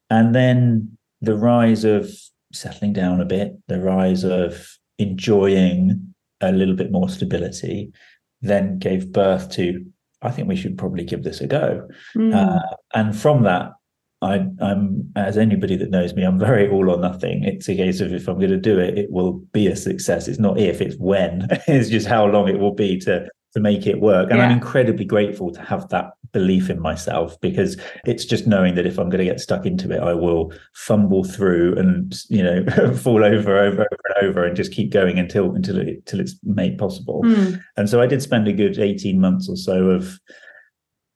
And 0.10 0.36
then 0.36 0.98
the 1.22 1.36
rise 1.36 1.84
of 1.84 2.12
settling 2.54 2.94
down 2.94 3.22
a 3.22 3.26
bit, 3.26 3.54
the 3.68 3.80
rise 3.80 4.24
of 4.24 4.68
enjoying 4.98 6.14
a 6.42 6.52
little 6.52 6.76
bit 6.76 6.92
more 6.92 7.10
stability, 7.10 7.92
then 8.42 8.80
gave 8.80 9.12
birth 9.12 9.52
to, 9.52 9.86
I 10.22 10.32
think 10.32 10.48
we 10.48 10.56
should 10.56 10.78
probably 10.78 11.04
give 11.04 11.24
this 11.24 11.42
a 11.42 11.48
go. 11.48 11.88
Mm. 12.16 12.34
Uh, 12.34 12.76
and 12.94 13.16
from 13.16 13.44
that, 13.44 13.72
I, 14.22 14.46
am 14.62 15.12
as 15.16 15.38
anybody 15.38 15.76
that 15.78 15.92
knows 15.92 16.14
me, 16.14 16.24
I'm 16.24 16.40
very 16.40 16.70
all 16.70 16.90
or 16.90 17.00
nothing. 17.00 17.44
It's 17.44 17.70
a 17.70 17.76
case 17.76 18.02
of 18.02 18.14
if 18.14 18.28
I'm 18.28 18.38
going 18.38 18.50
to 18.50 18.58
do 18.58 18.78
it, 18.78 18.98
it 18.98 19.12
will 19.12 19.34
be 19.54 19.68
a 19.68 19.76
success. 19.76 20.28
It's 20.28 20.40
not 20.40 20.60
if, 20.60 20.82
it's 20.82 20.98
when. 20.98 21.48
it's 21.68 21.90
just 21.90 22.08
how 22.08 22.26
long 22.26 22.48
it 22.48 22.60
will 22.60 22.74
be 22.74 23.00
to 23.00 23.28
to 23.54 23.60
make 23.60 23.88
it 23.88 24.00
work. 24.00 24.30
And 24.30 24.38
yeah. 24.38 24.46
I'm 24.46 24.52
incredibly 24.52 25.06
grateful 25.06 25.52
to 25.52 25.62
have 25.62 25.90
that 25.90 26.12
belief 26.32 26.70
in 26.70 26.80
myself 26.80 27.40
because 27.42 27.78
it's 28.06 28.24
just 28.24 28.46
knowing 28.46 28.76
that 28.76 28.86
if 28.86 29.00
I'm 29.00 29.10
going 29.10 29.26
to 29.26 29.26
get 29.26 29.40
stuck 29.40 29.66
into 29.66 29.92
it, 29.92 30.00
I 30.00 30.14
will 30.14 30.54
fumble 30.76 31.24
through 31.24 31.76
and 31.78 32.16
you 32.30 32.44
know 32.44 32.94
fall 32.96 33.24
over, 33.24 33.58
over, 33.58 33.82
over 33.82 33.88
and 34.16 34.28
over, 34.28 34.46
and 34.46 34.56
just 34.56 34.72
keep 34.72 34.92
going 34.92 35.18
until 35.18 35.56
until 35.56 35.80
it, 35.80 35.88
until 35.88 36.20
it's 36.20 36.36
made 36.44 36.78
possible. 36.78 37.24
Mm. 37.24 37.62
And 37.78 37.90
so 37.90 38.02
I 38.02 38.08
did 38.08 38.22
spend 38.22 38.48
a 38.48 38.54
good 38.54 38.78
18 38.78 39.20
months 39.20 39.50
or 39.50 39.56
so 39.56 39.90
of 39.90 40.20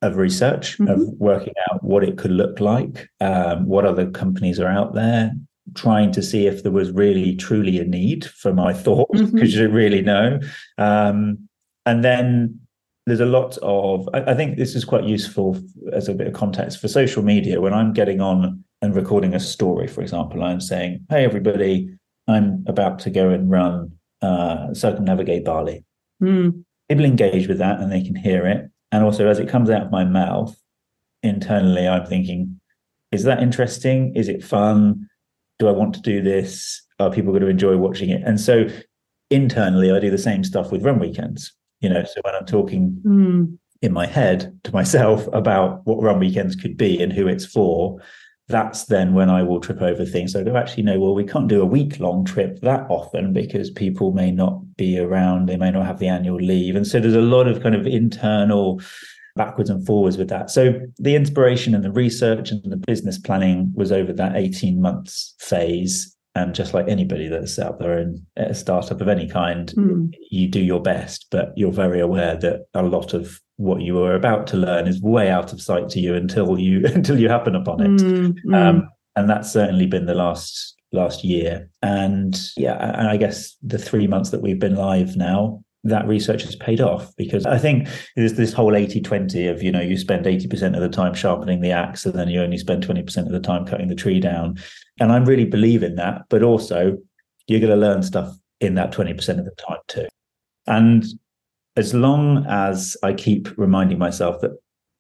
of 0.03 0.17
research, 0.17 0.77
mm-hmm. 0.77 0.91
of 0.91 1.07
working 1.17 1.53
out 1.71 1.83
what 1.83 2.03
it 2.03 2.17
could 2.17 2.31
look 2.31 2.59
like, 2.59 3.09
um, 3.21 3.65
what 3.65 3.85
other 3.85 4.09
companies 4.11 4.59
are 4.59 4.67
out 4.67 4.93
there, 4.93 5.31
trying 5.75 6.11
to 6.11 6.21
see 6.21 6.45
if 6.45 6.63
there 6.63 6.71
was 6.71 6.91
really 6.91 7.35
truly 7.35 7.79
a 7.79 7.85
need 7.85 8.25
for 8.25 8.53
my 8.53 8.73
thoughts 8.85 9.21
because 9.21 9.31
mm-hmm. 9.31 9.45
you 9.45 9.67
don't 9.67 9.73
really 9.73 10.01
know. 10.01 10.39
Um, 10.77 11.49
and 11.85 12.03
then 12.03 12.59
there's 13.05 13.19
a 13.19 13.25
lot 13.25 13.57
of, 13.61 14.07
I, 14.13 14.31
I 14.31 14.33
think 14.33 14.57
this 14.57 14.75
is 14.75 14.85
quite 14.85 15.05
useful 15.05 15.57
as 15.91 16.07
a 16.07 16.13
bit 16.13 16.27
of 16.27 16.33
context 16.33 16.79
for 16.79 16.87
social 16.87 17.23
media. 17.23 17.61
When 17.61 17.73
I'm 17.73 17.93
getting 17.93 18.21
on 18.21 18.63
and 18.81 18.95
recording 18.95 19.33
a 19.33 19.39
story, 19.39 19.87
for 19.87 20.01
example, 20.01 20.43
I'm 20.43 20.61
saying, 20.61 21.05
Hey, 21.09 21.23
everybody, 21.23 21.89
I'm 22.27 22.63
about 22.67 22.99
to 22.99 23.09
go 23.09 23.29
and 23.29 23.49
run 23.49 23.93
uh, 24.21 24.73
circumnavigate 24.73 25.43
Bali. 25.43 25.83
Mm. 26.21 26.63
People 26.89 27.05
engage 27.05 27.47
with 27.47 27.57
that 27.57 27.79
and 27.79 27.91
they 27.91 28.03
can 28.03 28.15
hear 28.15 28.45
it 28.45 28.69
and 28.93 29.03
also, 29.03 29.27
as 29.27 29.39
it 29.39 29.49
comes 29.49 29.71
out 29.71 29.82
of 29.82 29.91
my 29.91 30.06
mouth, 30.06 30.56
internally, 31.23 31.88
I'm 31.88 32.06
thinking, 32.06 32.60
is 33.12 33.23
that 33.23 33.41
interesting? 33.41 34.15
Is 34.15 34.29
it 34.29 34.43
fun? 34.43 35.10
Do 35.58 35.67
I 35.67 35.71
want 35.71 35.95
to 35.95 36.01
do 36.01 36.21
this? 36.21 36.79
Are 36.99 37.10
people 37.10 37.32
going 37.32 37.41
to 37.41 37.49
enjoy 37.49 37.75
watching 37.75 38.12
it? 38.12 38.21
And 38.23 38.39
so, 38.39 38.67
internally, 39.32 39.91
I 39.91 39.99
do 39.99 40.12
the 40.12 40.19
same 40.19 40.43
stuff 40.43 40.71
with 40.71 40.84
run 40.84 40.99
weekends. 40.99 41.56
You 41.82 41.89
know, 41.89 42.03
so 42.03 42.21
when 42.23 42.36
I'm 42.36 42.45
talking 42.45 43.01
mm. 43.03 43.58
in 43.82 43.93
my 43.93 44.06
head 44.06 44.60
to 44.65 44.71
myself 44.71 45.27
about 45.34 45.82
what 45.88 46.03
run 46.03 46.19
weekends 46.19 46.56
could 46.56 46.77
be 46.77 47.01
and 47.01 47.12
who 47.12 47.27
it's 47.27 47.47
for, 47.47 47.99
that's 48.49 48.86
then 48.86 49.13
when 49.13 49.29
I 49.29 49.41
will 49.43 49.60
trip 49.60 49.82
over 49.82 50.06
things. 50.06 50.36
I 50.36 50.43
go, 50.43 50.56
actually, 50.56 50.84
no, 50.84 50.99
well, 50.99 51.15
we 51.15 51.25
can't 51.25 51.47
do 51.47 51.62
a 51.62 51.65
week 51.65 51.99
long 51.99 52.25
trip 52.25 52.60
that 52.62 52.86
often 52.89 53.32
because 53.32 53.71
people 53.71 54.12
may 54.12 54.32
not 54.32 54.75
be 54.75 54.99
around, 54.99 55.47
they 55.47 55.58
may 55.58 55.71
not 55.71 55.86
have 55.86 55.99
the 55.99 56.08
annual 56.08 56.38
leave. 56.38 56.75
And 56.75 56.86
so 56.86 56.99
there's 56.99 57.15
a 57.15 57.21
lot 57.21 57.47
of 57.47 57.63
kind 57.63 57.75
of 57.75 57.88
internal 57.88 58.82
backwards 59.36 59.69
and 59.69 59.86
forwards 59.86 60.17
with 60.17 60.29
that. 60.29 60.51
So 60.51 60.73
the 60.99 61.15
inspiration 61.15 61.73
and 61.73 61.84
the 61.84 61.91
research 61.91 62.51
and 62.51 62.62
the 62.63 62.77
business 62.77 63.17
planning 63.17 63.71
was 63.75 63.91
over 63.91 64.13
that 64.13 64.36
18 64.36 64.82
months 64.82 65.36
phase. 65.39 66.15
And 66.36 66.56
just 66.56 66.73
like 66.73 66.88
anybody 66.88 67.27
that's 67.27 67.60
out 67.60 67.79
there 67.79 67.99
in 67.99 68.25
a 68.38 68.56
startup 68.56 69.01
of 69.01 69.08
any 69.08 69.27
kind, 69.27 69.71
mm. 69.77 70.12
you 70.32 70.47
do 70.47 70.60
your 70.60 70.82
best, 70.82 71.27
but 71.29 71.53
you're 71.56 71.71
very 71.71 71.99
aware 71.99 72.36
that 72.38 72.65
a 72.73 72.82
lot 72.82 73.13
of 73.13 73.39
what 73.57 73.81
you 73.81 73.95
were 73.95 74.15
about 74.15 74.47
to 74.47 74.57
learn 74.57 74.87
is 74.87 75.01
way 75.01 75.29
out 75.29 75.53
of 75.53 75.61
sight 75.61 75.89
to 75.89 75.99
you 75.99 76.15
until 76.15 76.59
you 76.59 76.85
until 76.93 77.19
you 77.19 77.29
happen 77.29 77.55
upon 77.55 77.81
it. 77.81 78.01
Mm, 78.01 78.55
um, 78.55 78.89
and 79.15 79.29
that's 79.29 79.51
certainly 79.51 79.85
been 79.85 80.05
the 80.05 80.15
last 80.15 80.75
last 80.91 81.23
year. 81.23 81.69
And 81.81 82.39
yeah, 82.55 82.97
and 82.97 83.07
I 83.07 83.17
guess 83.17 83.55
the 83.61 83.77
three 83.77 84.07
months 84.07 84.29
that 84.29 84.41
we've 84.41 84.59
been 84.59 84.75
live 84.75 85.17
now, 85.17 85.63
that 85.83 86.07
research 86.07 86.43
has 86.43 86.55
paid 86.55 86.79
off 86.79 87.13
because 87.17 87.45
I 87.45 87.57
think 87.57 87.89
there's 88.15 88.35
this 88.35 88.53
whole 88.53 88.75
80 88.75 89.01
20 89.01 89.47
of, 89.47 89.61
you 89.61 89.71
know, 89.71 89.81
you 89.81 89.97
spend 89.97 90.25
80% 90.25 90.75
of 90.75 90.81
the 90.81 90.89
time 90.89 91.13
sharpening 91.13 91.59
the 91.59 91.71
axe 91.71 92.05
and 92.05 92.13
then 92.13 92.29
you 92.29 92.41
only 92.41 92.57
spend 92.57 92.87
20% 92.87 93.17
of 93.25 93.31
the 93.31 93.39
time 93.39 93.65
cutting 93.65 93.89
the 93.89 93.95
tree 93.95 94.19
down. 94.19 94.57
And 94.99 95.11
I 95.11 95.17
really 95.17 95.45
believe 95.45 95.83
in 95.83 95.95
that. 95.95 96.21
But 96.29 96.43
also, 96.43 96.97
you're 97.47 97.59
going 97.59 97.71
to 97.71 97.75
learn 97.75 98.01
stuff 98.03 98.33
in 98.61 98.75
that 98.75 98.93
20% 98.93 99.11
of 99.39 99.45
the 99.45 99.51
time 99.57 99.79
too. 99.87 100.07
And 100.67 101.03
as 101.75 101.93
long 101.93 102.45
as 102.47 102.95
I 103.03 103.13
keep 103.13 103.49
reminding 103.57 103.97
myself 103.97 104.41
that 104.41 104.51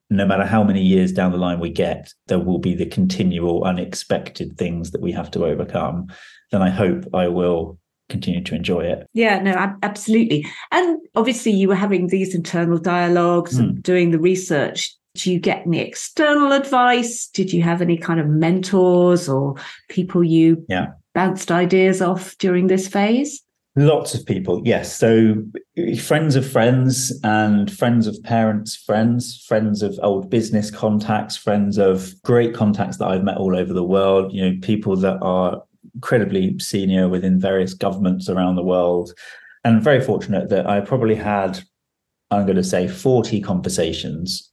no 0.09 0.25
matter 0.25 0.45
how 0.45 0.63
many 0.63 0.81
years 0.81 1.11
down 1.11 1.31
the 1.31 1.37
line 1.37 1.59
we 1.59 1.69
get, 1.69 2.13
there 2.27 2.39
will 2.39 2.59
be 2.59 2.75
the 2.75 2.85
continual 2.85 3.63
unexpected 3.63 4.57
things 4.57 4.91
that 4.91 5.01
we 5.01 5.11
have 5.11 5.31
to 5.31 5.45
overcome, 5.45 6.07
then 6.51 6.61
I 6.61 6.69
hope 6.69 7.05
I 7.13 7.27
will 7.27 7.79
continue 8.09 8.43
to 8.43 8.55
enjoy 8.55 8.81
it. 8.81 9.07
Yeah, 9.13 9.41
no, 9.41 9.75
absolutely. 9.81 10.45
And 10.71 10.99
obviously, 11.15 11.51
you 11.51 11.67
were 11.67 11.75
having 11.75 12.07
these 12.07 12.35
internal 12.35 12.77
dialogues 12.77 13.55
mm. 13.55 13.59
and 13.59 13.71
hmm. 13.71 13.81
doing 13.81 14.11
the 14.11 14.19
research. 14.19 14.95
Do 15.15 15.31
you 15.31 15.39
get 15.39 15.65
any 15.65 15.79
external 15.79 16.51
advice? 16.51 17.27
Did 17.27 17.53
you 17.53 17.61
have 17.63 17.81
any 17.81 17.97
kind 17.97 18.19
of 18.19 18.27
mentors 18.27 19.29
or 19.29 19.55
people 19.89 20.23
you 20.23 20.65
yeah. 20.69 20.87
bounced 21.13 21.51
ideas 21.51 22.01
off 22.01 22.35
during 22.39 22.67
this 22.67 22.87
phase? 22.87 23.41
Lots 23.75 24.13
of 24.13 24.23
people, 24.27 24.61
yes. 24.63 24.95
So 24.95 25.35
friends 25.99 26.35
of 26.35 26.49
friends 26.49 27.11
and 27.23 27.71
friends 27.71 28.05
of 28.05 28.21
parents' 28.23 28.75
friends, 28.75 29.43
friends 29.47 29.81
of 29.81 29.99
old 30.03 30.29
business 30.29 30.69
contacts, 30.69 31.35
friends 31.35 31.79
of 31.79 32.13
great 32.21 32.53
contacts 32.53 32.97
that 32.97 33.07
I've 33.07 33.23
met 33.23 33.37
all 33.37 33.57
over 33.57 33.73
the 33.73 33.83
world, 33.83 34.31
you 34.31 34.47
know, 34.47 34.57
people 34.61 34.95
that 34.97 35.17
are 35.23 35.63
incredibly 35.95 36.59
senior 36.59 37.09
within 37.09 37.39
various 37.39 37.73
governments 37.73 38.29
around 38.29 38.57
the 38.57 38.63
world. 38.63 39.11
And 39.63 39.81
very 39.81 40.01
fortunate 40.01 40.49
that 40.49 40.69
I 40.69 40.81
probably 40.81 41.15
had, 41.15 41.59
I'm 42.29 42.45
going 42.45 42.57
to 42.57 42.63
say, 42.63 42.87
40 42.87 43.41
conversations, 43.41 44.51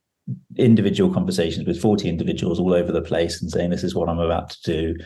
individual 0.57 1.13
conversations 1.13 1.67
with 1.67 1.79
40 1.79 2.09
individuals 2.09 2.59
all 2.59 2.73
over 2.73 2.91
the 2.91 3.03
place 3.03 3.43
and 3.43 3.51
saying, 3.51 3.69
this 3.69 3.85
is 3.85 3.95
what 3.95 4.09
I'm 4.09 4.19
about 4.19 4.51
to 4.51 4.63
do 4.63 5.05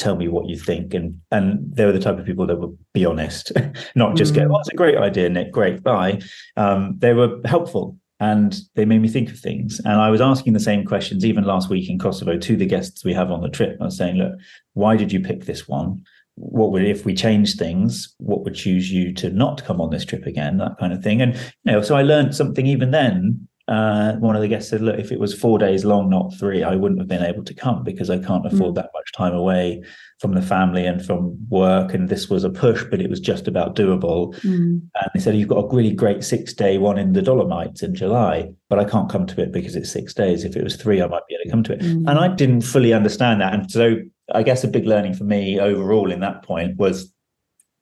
tell 0.00 0.16
me 0.16 0.28
what 0.28 0.48
you 0.48 0.56
think. 0.56 0.94
And 0.94 1.20
and 1.30 1.60
they 1.74 1.84
were 1.84 1.92
the 1.92 2.00
type 2.00 2.18
of 2.18 2.26
people 2.26 2.46
that 2.46 2.58
would 2.58 2.76
be 2.92 3.04
honest 3.04 3.52
not 3.94 4.16
just 4.16 4.32
mm. 4.32 4.36
go 4.36 4.54
oh 4.54 4.58
it's 4.58 4.68
a 4.68 4.74
great 4.74 4.96
idea 4.96 5.28
nick 5.28 5.52
great 5.52 5.82
bye. 5.82 6.20
Um, 6.56 6.94
they 6.98 7.12
were 7.12 7.40
helpful 7.44 7.96
and 8.18 8.60
they 8.74 8.84
made 8.84 9.00
me 9.00 9.08
think 9.08 9.30
of 9.30 9.38
things. 9.38 9.80
And 9.84 10.00
i 10.00 10.10
was 10.10 10.20
asking 10.20 10.54
the 10.54 10.60
same 10.60 10.84
questions 10.84 11.24
even 11.24 11.44
last 11.44 11.70
week 11.70 11.88
in 11.88 11.98
kosovo 11.98 12.38
to 12.38 12.56
the 12.56 12.66
guests 12.66 13.04
we 13.04 13.14
have 13.14 13.30
on 13.30 13.42
the 13.42 13.48
trip. 13.48 13.76
I 13.80 13.84
was 13.84 13.96
saying 13.96 14.16
look 14.16 14.32
why 14.74 14.96
did 14.96 15.12
you 15.12 15.20
pick 15.20 15.44
this 15.44 15.68
one? 15.68 16.02
What 16.36 16.72
would 16.72 16.84
if 16.84 17.04
we 17.04 17.14
change 17.14 17.56
things 17.56 18.14
what 18.18 18.42
would 18.44 18.54
choose 18.54 18.90
you 18.90 19.12
to 19.14 19.30
not 19.30 19.64
come 19.64 19.80
on 19.80 19.90
this 19.90 20.06
trip 20.06 20.24
again? 20.26 20.56
That 20.56 20.78
kind 20.78 20.92
of 20.92 21.02
thing. 21.02 21.20
And 21.20 21.34
you 21.64 21.72
know 21.72 21.82
so 21.82 21.94
i 21.96 22.02
learned 22.02 22.34
something 22.34 22.66
even 22.66 22.90
then 22.90 23.48
uh, 23.70 24.16
one 24.16 24.34
of 24.34 24.42
the 24.42 24.48
guests 24.48 24.68
said, 24.68 24.80
"Look, 24.80 24.98
if 24.98 25.12
it 25.12 25.20
was 25.20 25.32
four 25.32 25.56
days 25.56 25.84
long, 25.84 26.10
not 26.10 26.34
three, 26.34 26.64
I 26.64 26.74
wouldn't 26.74 27.00
have 27.00 27.06
been 27.06 27.22
able 27.22 27.44
to 27.44 27.54
come 27.54 27.84
because 27.84 28.10
I 28.10 28.18
can't 28.18 28.44
afford 28.44 28.72
mm. 28.72 28.74
that 28.74 28.90
much 28.92 29.12
time 29.12 29.32
away 29.32 29.84
from 30.18 30.34
the 30.34 30.42
family 30.42 30.84
and 30.84 31.04
from 31.04 31.38
work. 31.48 31.94
And 31.94 32.08
this 32.08 32.28
was 32.28 32.42
a 32.42 32.50
push, 32.50 32.82
but 32.90 33.00
it 33.00 33.08
was 33.08 33.20
just 33.20 33.46
about 33.46 33.76
doable." 33.76 34.34
Mm. 34.40 34.80
And 34.82 35.10
they 35.14 35.20
said, 35.20 35.36
"You've 35.36 35.48
got 35.48 35.64
a 35.64 35.74
really 35.74 35.92
great 35.92 36.24
six-day 36.24 36.78
one 36.78 36.98
in 36.98 37.12
the 37.12 37.22
Dolomites 37.22 37.84
in 37.84 37.94
July, 37.94 38.50
but 38.68 38.80
I 38.80 38.84
can't 38.84 39.08
come 39.08 39.24
to 39.26 39.40
it 39.40 39.52
because 39.52 39.76
it's 39.76 39.92
six 39.92 40.12
days. 40.12 40.42
If 40.42 40.56
it 40.56 40.64
was 40.64 40.74
three, 40.74 41.00
I 41.00 41.06
might 41.06 41.26
be 41.28 41.36
able 41.36 41.44
to 41.44 41.50
come 41.50 41.62
to 41.62 41.72
it." 41.74 41.80
Mm. 41.80 42.10
And 42.10 42.18
I 42.18 42.26
didn't 42.26 42.62
fully 42.62 42.92
understand 42.92 43.40
that, 43.40 43.54
and 43.54 43.70
so 43.70 43.98
I 44.34 44.42
guess 44.42 44.64
a 44.64 44.68
big 44.68 44.86
learning 44.86 45.14
for 45.14 45.24
me 45.24 45.60
overall 45.60 46.10
in 46.10 46.18
that 46.20 46.42
point 46.42 46.76
was 46.76 47.12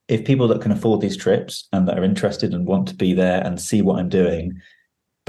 if 0.07 0.25
people 0.25 0.47
that 0.49 0.61
can 0.61 0.71
afford 0.71 1.01
these 1.01 1.17
trips 1.17 1.67
and 1.71 1.87
that 1.87 1.97
are 1.97 2.03
interested 2.03 2.53
and 2.53 2.67
want 2.67 2.87
to 2.89 2.95
be 2.95 3.13
there 3.13 3.41
and 3.45 3.61
see 3.61 3.81
what 3.81 3.99
I'm 3.99 4.09
doing 4.09 4.59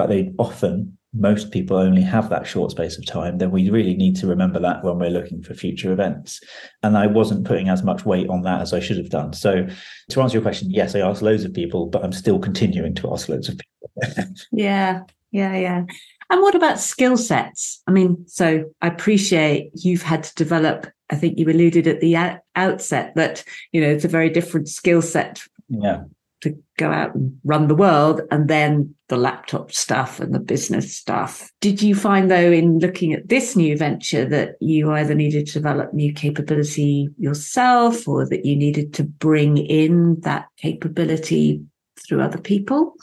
but 0.00 0.08
they 0.08 0.32
often 0.38 0.96
most 1.12 1.50
people 1.50 1.76
only 1.76 2.00
have 2.00 2.30
that 2.30 2.46
short 2.46 2.70
space 2.70 2.96
of 2.96 3.04
time, 3.04 3.36
then 3.36 3.50
we 3.50 3.68
really 3.68 3.92
need 3.92 4.16
to 4.16 4.26
remember 4.26 4.58
that 4.58 4.82
when 4.82 4.98
we're 4.98 5.10
looking 5.10 5.42
for 5.42 5.52
future 5.52 5.92
events. 5.92 6.40
And 6.82 6.96
I 6.96 7.06
wasn't 7.06 7.46
putting 7.46 7.68
as 7.68 7.82
much 7.82 8.06
weight 8.06 8.30
on 8.30 8.40
that 8.44 8.62
as 8.62 8.72
I 8.72 8.80
should 8.80 8.96
have 8.96 9.10
done. 9.10 9.34
So 9.34 9.66
to 10.08 10.22
answer 10.22 10.36
your 10.36 10.42
question, 10.42 10.70
yes, 10.70 10.94
I 10.94 11.00
asked 11.00 11.20
loads 11.20 11.44
of 11.44 11.52
people, 11.52 11.84
but 11.84 12.02
I'm 12.02 12.12
still 12.12 12.38
continuing 12.38 12.94
to 12.94 13.12
ask 13.12 13.28
loads 13.28 13.50
of 13.50 13.58
people. 13.58 14.24
yeah, 14.52 15.02
yeah, 15.32 15.54
yeah. 15.54 15.84
And 16.30 16.40
what 16.40 16.54
about 16.54 16.80
skill 16.80 17.18
sets? 17.18 17.82
I 17.86 17.90
mean, 17.90 18.24
so 18.26 18.72
I 18.80 18.86
appreciate 18.86 19.72
you've 19.74 20.00
had 20.00 20.22
to 20.22 20.34
develop, 20.34 20.86
I 21.10 21.16
think 21.16 21.38
you 21.38 21.44
alluded 21.44 21.86
at 21.86 22.00
the 22.00 22.40
outset 22.56 23.12
that, 23.16 23.44
you 23.72 23.82
know, 23.82 23.90
it's 23.90 24.06
a 24.06 24.08
very 24.08 24.30
different 24.30 24.70
skill 24.70 25.02
set 25.02 25.42
yeah 25.70 26.02
to 26.40 26.56
go 26.78 26.90
out 26.90 27.14
and 27.14 27.38
run 27.44 27.68
the 27.68 27.74
world 27.74 28.22
and 28.30 28.48
then 28.48 28.94
the 29.08 29.16
laptop 29.16 29.72
stuff 29.72 30.20
and 30.20 30.34
the 30.34 30.40
business 30.40 30.96
stuff. 30.96 31.50
Did 31.60 31.82
you 31.82 31.94
find 31.94 32.30
though 32.30 32.52
in 32.52 32.78
looking 32.78 33.12
at 33.12 33.28
this 33.28 33.56
new 33.56 33.76
venture 33.76 34.24
that 34.26 34.54
you 34.60 34.90
either 34.92 35.14
needed 35.14 35.46
to 35.48 35.52
develop 35.54 35.92
new 35.92 36.12
capability 36.12 37.08
yourself 37.18 38.06
or 38.08 38.26
that 38.28 38.44
you 38.44 38.56
needed 38.56 38.94
to 38.94 39.04
bring 39.04 39.58
in 39.58 40.20
that 40.20 40.46
capability 40.56 41.62
through 42.06 42.20
other 42.20 42.40
people? 42.40 42.94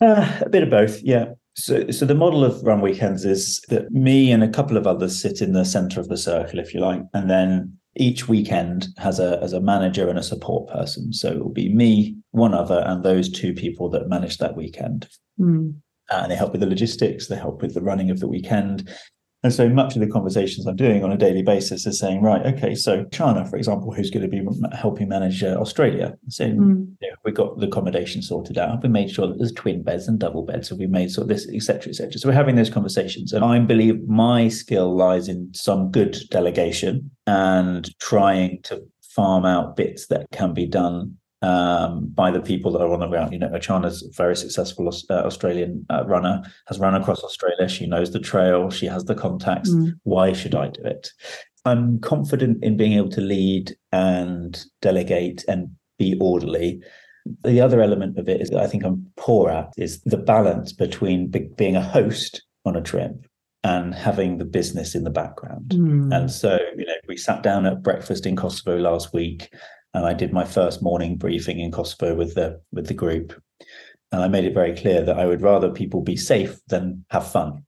Uh, 0.00 0.40
a 0.40 0.48
bit 0.48 0.62
of 0.62 0.70
both, 0.70 1.02
yeah. 1.02 1.26
So, 1.58 1.90
so 1.90 2.04
the 2.04 2.14
model 2.14 2.44
of 2.44 2.62
Run 2.62 2.82
Weekends 2.82 3.24
is 3.24 3.60
that 3.68 3.90
me 3.90 4.30
and 4.30 4.44
a 4.44 4.48
couple 4.48 4.76
of 4.76 4.86
others 4.86 5.18
sit 5.18 5.40
in 5.40 5.52
the 5.52 5.64
center 5.64 6.00
of 6.00 6.08
the 6.08 6.16
circle, 6.16 6.58
if 6.58 6.74
you 6.74 6.80
like, 6.80 7.00
and 7.14 7.30
then 7.30 7.78
each 7.96 8.28
weekend 8.28 8.88
has 8.98 9.18
a 9.18 9.40
as 9.42 9.52
a 9.52 9.60
manager 9.60 10.08
and 10.08 10.18
a 10.18 10.22
support 10.22 10.68
person. 10.70 11.12
So 11.12 11.28
it 11.30 11.42
will 11.42 11.52
be 11.52 11.72
me, 11.72 12.16
one 12.30 12.54
other, 12.54 12.82
and 12.86 13.02
those 13.02 13.30
two 13.30 13.52
people 13.54 13.88
that 13.90 14.08
manage 14.08 14.38
that 14.38 14.56
weekend. 14.56 15.08
Mm. 15.40 15.74
And 16.10 16.30
they 16.30 16.36
help 16.36 16.52
with 16.52 16.60
the 16.60 16.68
logistics, 16.68 17.26
they 17.26 17.36
help 17.36 17.62
with 17.62 17.74
the 17.74 17.80
running 17.80 18.10
of 18.10 18.20
the 18.20 18.28
weekend. 18.28 18.88
And 19.46 19.54
so 19.54 19.68
much 19.68 19.94
of 19.94 20.00
the 20.00 20.08
conversations 20.08 20.66
I'm 20.66 20.74
doing 20.74 21.04
on 21.04 21.12
a 21.12 21.16
daily 21.16 21.42
basis 21.42 21.86
is 21.86 22.00
saying, 22.00 22.20
right, 22.20 22.44
okay, 22.46 22.74
so 22.74 23.04
China, 23.12 23.44
for 23.44 23.56
example, 23.56 23.92
who's 23.92 24.10
going 24.10 24.28
to 24.28 24.28
be 24.28 24.44
helping 24.76 25.08
manage 25.08 25.40
uh, 25.44 25.54
Australia, 25.54 26.18
saying, 26.28 26.56
mm. 26.56 26.88
you 27.00 27.08
know, 27.08 27.16
we 27.24 27.30
got 27.30 27.56
the 27.60 27.68
accommodation 27.68 28.22
sorted 28.22 28.58
out. 28.58 28.82
We 28.82 28.88
made 28.88 29.08
sure 29.08 29.28
that 29.28 29.38
there's 29.38 29.52
twin 29.52 29.84
beds 29.84 30.08
and 30.08 30.18
double 30.18 30.42
beds. 30.42 30.68
So 30.68 30.74
we 30.74 30.88
made 30.88 31.12
sort 31.12 31.26
of 31.26 31.28
this, 31.28 31.48
etc., 31.48 31.90
etc. 31.90 32.18
So 32.18 32.28
we're 32.28 32.34
having 32.34 32.56
those 32.56 32.70
conversations. 32.70 33.32
And 33.32 33.44
I 33.44 33.60
believe 33.60 34.08
my 34.08 34.48
skill 34.48 34.96
lies 34.96 35.28
in 35.28 35.54
some 35.54 35.92
good 35.92 36.18
delegation 36.32 37.08
and 37.28 37.88
trying 38.00 38.62
to 38.64 38.82
farm 39.02 39.44
out 39.44 39.76
bits 39.76 40.08
that 40.08 40.26
can 40.32 40.54
be 40.54 40.66
done 40.66 41.18
um, 41.42 42.08
by 42.08 42.30
the 42.30 42.40
people 42.40 42.72
that 42.72 42.80
are 42.80 42.92
on 42.92 43.00
the 43.00 43.06
ground. 43.06 43.32
You 43.32 43.38
know, 43.38 43.48
Achana's 43.48 44.02
a 44.02 44.10
very 44.16 44.36
successful 44.36 44.88
uh, 44.88 45.12
Australian 45.12 45.86
uh, 45.90 46.04
runner, 46.06 46.42
has 46.66 46.78
run 46.78 46.94
across 46.94 47.22
Australia. 47.22 47.68
She 47.68 47.86
knows 47.86 48.12
the 48.12 48.20
trail, 48.20 48.70
she 48.70 48.86
has 48.86 49.04
the 49.04 49.14
contacts. 49.14 49.70
Mm. 49.70 49.94
Why 50.04 50.32
should 50.32 50.54
I 50.54 50.68
do 50.68 50.82
it? 50.82 51.10
I'm 51.64 51.98
confident 51.98 52.62
in 52.62 52.76
being 52.76 52.92
able 52.92 53.10
to 53.10 53.20
lead 53.20 53.76
and 53.92 54.58
delegate 54.82 55.44
and 55.48 55.70
be 55.98 56.16
orderly. 56.20 56.80
The 57.42 57.60
other 57.60 57.82
element 57.82 58.18
of 58.18 58.28
it 58.28 58.40
is 58.40 58.52
I 58.52 58.68
think 58.68 58.84
I'm 58.84 59.04
poor 59.16 59.50
at 59.50 59.72
is 59.76 60.00
the 60.02 60.16
balance 60.16 60.72
between 60.72 61.28
be- 61.28 61.50
being 61.56 61.74
a 61.74 61.82
host 61.82 62.42
on 62.64 62.76
a 62.76 62.82
trip 62.82 63.26
and 63.64 63.94
having 63.94 64.38
the 64.38 64.44
business 64.44 64.94
in 64.94 65.02
the 65.02 65.10
background. 65.10 65.70
Mm. 65.70 66.16
And 66.16 66.30
so, 66.30 66.56
you 66.76 66.86
know, 66.86 66.94
we 67.08 67.16
sat 67.16 67.42
down 67.42 67.66
at 67.66 67.82
breakfast 67.82 68.26
in 68.26 68.36
Kosovo 68.36 68.78
last 68.78 69.12
week 69.12 69.52
and 69.96 70.04
I 70.04 70.12
did 70.12 70.30
my 70.30 70.44
first 70.44 70.82
morning 70.82 71.16
briefing 71.16 71.58
in 71.58 71.72
Kosovo 71.72 72.14
with 72.14 72.34
the 72.34 72.60
with 72.70 72.86
the 72.86 72.94
group. 72.94 73.40
And 74.12 74.22
I 74.22 74.28
made 74.28 74.44
it 74.44 74.54
very 74.54 74.76
clear 74.76 75.02
that 75.02 75.18
I 75.18 75.26
would 75.26 75.40
rather 75.40 75.70
people 75.70 76.02
be 76.02 76.16
safe 76.16 76.60
than 76.68 77.04
have 77.10 77.28
fun. 77.28 77.64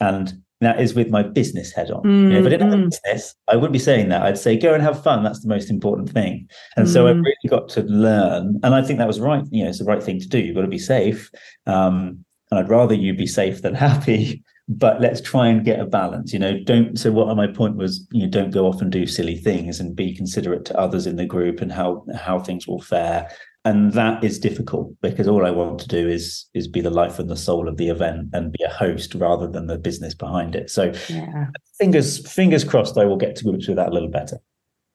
And 0.00 0.32
that 0.60 0.80
is 0.80 0.94
with 0.94 1.10
my 1.10 1.24
business 1.24 1.72
head 1.72 1.90
on. 1.90 2.02
Mm, 2.04 2.22
you 2.22 2.28
know, 2.28 2.38
if 2.38 2.46
I 2.46 2.48
didn't 2.50 2.70
have 2.70 2.78
a 2.78 2.82
mm. 2.82 2.90
business, 2.90 3.34
I 3.48 3.56
wouldn't 3.56 3.72
be 3.72 3.80
saying 3.80 4.08
that. 4.08 4.22
I'd 4.22 4.38
say 4.38 4.56
go 4.56 4.72
and 4.72 4.82
have 4.82 5.02
fun. 5.02 5.24
That's 5.24 5.40
the 5.40 5.48
most 5.48 5.70
important 5.70 6.08
thing. 6.08 6.48
And 6.76 6.86
mm. 6.86 6.92
so 6.92 7.08
I've 7.08 7.16
really 7.16 7.48
got 7.48 7.68
to 7.70 7.82
learn. 7.82 8.60
And 8.62 8.76
I 8.76 8.82
think 8.82 9.00
that 9.00 9.08
was 9.08 9.20
right. 9.20 9.44
You 9.50 9.64
know, 9.64 9.70
it's 9.70 9.80
the 9.80 9.84
right 9.84 10.02
thing 10.02 10.20
to 10.20 10.28
do. 10.28 10.38
You've 10.38 10.54
got 10.54 10.62
to 10.62 10.68
be 10.68 10.78
safe. 10.78 11.30
Um, 11.66 12.24
and 12.50 12.60
I'd 12.60 12.68
rather 12.68 12.94
you 12.94 13.12
be 13.12 13.26
safe 13.26 13.60
than 13.60 13.74
happy 13.88 14.44
but 14.78 15.00
let's 15.00 15.20
try 15.20 15.48
and 15.48 15.64
get 15.64 15.80
a 15.80 15.84
balance 15.84 16.32
you 16.32 16.38
know 16.38 16.58
don't 16.64 16.98
so 16.98 17.10
what 17.10 17.36
my 17.36 17.46
point 17.46 17.76
was 17.76 18.06
you 18.12 18.22
know 18.22 18.28
don't 18.28 18.50
go 18.50 18.66
off 18.66 18.80
and 18.80 18.92
do 18.92 19.06
silly 19.06 19.36
things 19.36 19.80
and 19.80 19.96
be 19.96 20.14
considerate 20.14 20.64
to 20.64 20.78
others 20.78 21.06
in 21.06 21.16
the 21.16 21.26
group 21.26 21.60
and 21.60 21.72
how 21.72 22.04
how 22.14 22.38
things 22.38 22.66
will 22.66 22.80
fare. 22.80 23.30
And 23.64 23.92
that 23.92 24.24
is 24.24 24.40
difficult 24.40 24.92
because 25.02 25.28
all 25.28 25.46
i 25.46 25.50
want 25.50 25.78
to 25.80 25.88
do 25.88 26.08
is 26.08 26.46
is 26.52 26.66
be 26.66 26.80
the 26.80 26.90
life 26.90 27.18
and 27.20 27.30
the 27.30 27.36
soul 27.36 27.68
of 27.68 27.76
the 27.76 27.88
event 27.88 28.30
and 28.32 28.52
be 28.52 28.64
a 28.64 28.68
host 28.68 29.14
rather 29.14 29.46
than 29.46 29.66
the 29.66 29.78
business 29.78 30.14
behind 30.14 30.56
it. 30.56 30.68
So 30.68 30.92
yeah. 31.08 31.46
fingers 31.78 32.28
fingers 32.30 32.64
crossed 32.64 32.98
i 32.98 33.04
will 33.04 33.16
get 33.16 33.36
to 33.36 33.44
grips 33.44 33.68
with 33.68 33.76
that 33.76 33.90
a 33.90 33.92
little 33.92 34.08
better 34.08 34.38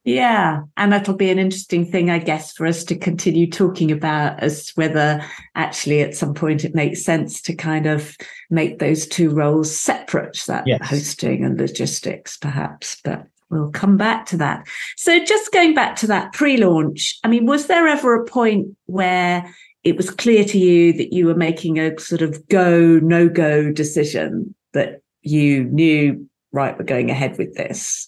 yeah. 0.07 0.61
And 0.77 0.93
that'll 0.93 1.17
be 1.17 1.29
an 1.29 1.37
interesting 1.37 1.85
thing, 1.85 2.09
I 2.09 2.19
guess, 2.19 2.53
for 2.53 2.65
us 2.65 2.85
to 2.85 2.95
continue 2.95 3.45
talking 3.51 3.91
about 3.91 4.41
as 4.41 4.71
whether 4.75 5.21
actually 5.55 5.99
at 5.99 6.15
some 6.15 6.33
point 6.33 6.63
it 6.63 6.73
makes 6.73 7.03
sense 7.03 7.41
to 7.41 7.53
kind 7.53 7.85
of 7.85 8.15
make 8.49 8.79
those 8.79 9.05
two 9.05 9.29
roles 9.29 9.75
separate, 9.75 10.41
that 10.47 10.65
yes. 10.65 10.79
hosting 10.81 11.43
and 11.43 11.59
logistics, 11.59 12.37
perhaps. 12.37 13.01
But 13.03 13.27
we'll 13.49 13.69
come 13.71 13.97
back 13.97 14.25
to 14.27 14.37
that. 14.37 14.65
So 14.95 15.21
just 15.25 15.51
going 15.51 15.73
back 15.73 15.97
to 15.97 16.07
that 16.07 16.31
pre-launch, 16.31 17.19
I 17.25 17.27
mean, 17.27 17.45
was 17.45 17.67
there 17.67 17.85
ever 17.85 18.15
a 18.15 18.25
point 18.25 18.77
where 18.85 19.53
it 19.83 19.97
was 19.97 20.09
clear 20.09 20.45
to 20.45 20.57
you 20.57 20.93
that 20.93 21.11
you 21.11 21.25
were 21.25 21.35
making 21.35 21.79
a 21.79 21.99
sort 21.99 22.21
of 22.21 22.47
go, 22.47 22.99
no 22.99 23.27
go 23.27 23.73
decision 23.73 24.55
that 24.71 25.01
you 25.21 25.65
knew, 25.65 26.29
right, 26.53 26.77
we're 26.79 26.85
going 26.85 27.09
ahead 27.09 27.37
with 27.37 27.55
this? 27.55 28.07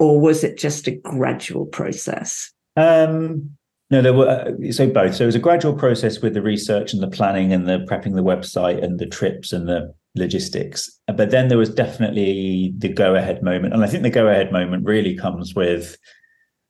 Or 0.00 0.20
was 0.20 0.42
it 0.42 0.58
just 0.58 0.88
a 0.88 0.92
gradual 0.92 1.66
process? 1.66 2.52
Um, 2.76 3.50
no, 3.90 4.02
there 4.02 4.14
were 4.14 4.28
uh, 4.28 4.72
so 4.72 4.88
both. 4.88 5.14
So 5.14 5.24
it 5.24 5.26
was 5.26 5.34
a 5.34 5.40
gradual 5.40 5.74
process 5.74 6.20
with 6.20 6.34
the 6.34 6.42
research 6.42 6.92
and 6.92 7.02
the 7.02 7.08
planning 7.08 7.52
and 7.52 7.68
the 7.68 7.78
prepping 7.80 8.14
the 8.14 8.22
website 8.22 8.82
and 8.82 8.98
the 8.98 9.06
trips 9.06 9.52
and 9.52 9.68
the 9.68 9.94
logistics. 10.14 10.90
But 11.06 11.30
then 11.30 11.48
there 11.48 11.58
was 11.58 11.68
definitely 11.68 12.72
the 12.78 12.88
go 12.88 13.14
ahead 13.14 13.42
moment. 13.42 13.74
And 13.74 13.84
I 13.84 13.86
think 13.86 14.02
the 14.02 14.10
go 14.10 14.26
ahead 14.26 14.50
moment 14.50 14.86
really 14.86 15.16
comes 15.16 15.54
with 15.54 15.96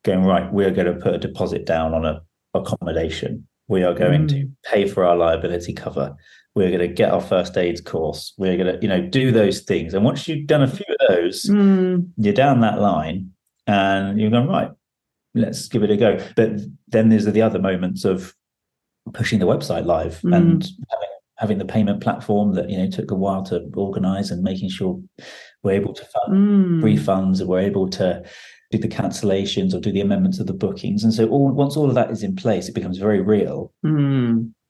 going, 0.03 0.23
right, 0.23 0.51
we're 0.51 0.71
going 0.71 0.93
to 0.93 0.99
put 0.99 1.15
a 1.15 1.19
deposit 1.19 1.65
down 1.65 1.93
on 1.93 2.05
a 2.05 2.21
accommodation. 2.53 3.47
We 3.67 3.83
are 3.83 3.93
going 3.93 4.27
mm. 4.27 4.29
to 4.29 4.49
pay 4.65 4.87
for 4.87 5.05
our 5.05 5.15
liability 5.15 5.73
cover. 5.73 6.15
We're 6.55 6.69
going 6.69 6.79
to 6.79 6.87
get 6.87 7.11
our 7.11 7.21
first 7.21 7.57
aid 7.57 7.85
course. 7.85 8.33
We're 8.37 8.57
going 8.57 8.73
to, 8.73 8.79
you 8.81 8.87
know, 8.87 9.01
do 9.01 9.31
those 9.31 9.61
things. 9.61 9.93
And 9.93 10.03
once 10.03 10.27
you've 10.27 10.47
done 10.47 10.63
a 10.63 10.67
few 10.67 10.85
of 10.89 11.15
those, 11.15 11.45
mm. 11.45 12.09
you're 12.17 12.33
down 12.33 12.59
that 12.61 12.79
line 12.79 13.31
and 13.67 14.19
you're 14.19 14.31
going, 14.31 14.47
right, 14.47 14.71
let's 15.33 15.67
give 15.67 15.83
it 15.83 15.91
a 15.91 15.97
go. 15.97 16.17
But 16.35 16.59
then 16.87 17.09
there's 17.09 17.25
the 17.25 17.41
other 17.41 17.59
moments 17.59 18.03
of 18.03 18.35
pushing 19.13 19.39
the 19.39 19.45
website 19.45 19.85
live 19.85 20.19
mm. 20.21 20.35
and 20.35 20.63
having, 20.63 21.09
having, 21.37 21.57
the 21.57 21.65
payment 21.65 22.01
platform 22.01 22.53
that 22.53 22.69
you 22.69 22.77
know 22.77 22.89
took 22.89 23.11
a 23.11 23.15
while 23.15 23.43
to 23.43 23.69
organize 23.75 24.29
and 24.29 24.43
making 24.43 24.69
sure 24.69 25.01
we're 25.63 25.71
able 25.71 25.93
to 25.93 26.05
fund 26.05 26.33
mm. 26.33 26.83
refunds 26.83 27.39
and 27.39 27.49
we're 27.49 27.59
able 27.59 27.89
to 27.89 28.23
do 28.71 28.77
the 28.77 28.87
cancellations 28.87 29.73
or 29.73 29.79
do 29.79 29.91
the 29.91 30.01
amendments 30.01 30.39
of 30.39 30.47
the 30.47 30.53
bookings. 30.53 31.03
And 31.03 31.13
so 31.13 31.27
all, 31.27 31.51
once 31.51 31.75
all 31.75 31.89
of 31.89 31.95
that 31.95 32.09
is 32.09 32.23
in 32.23 32.35
place, 32.35 32.69
it 32.69 32.75
becomes 32.75 32.97
very 32.97 33.21
real. 33.21 33.73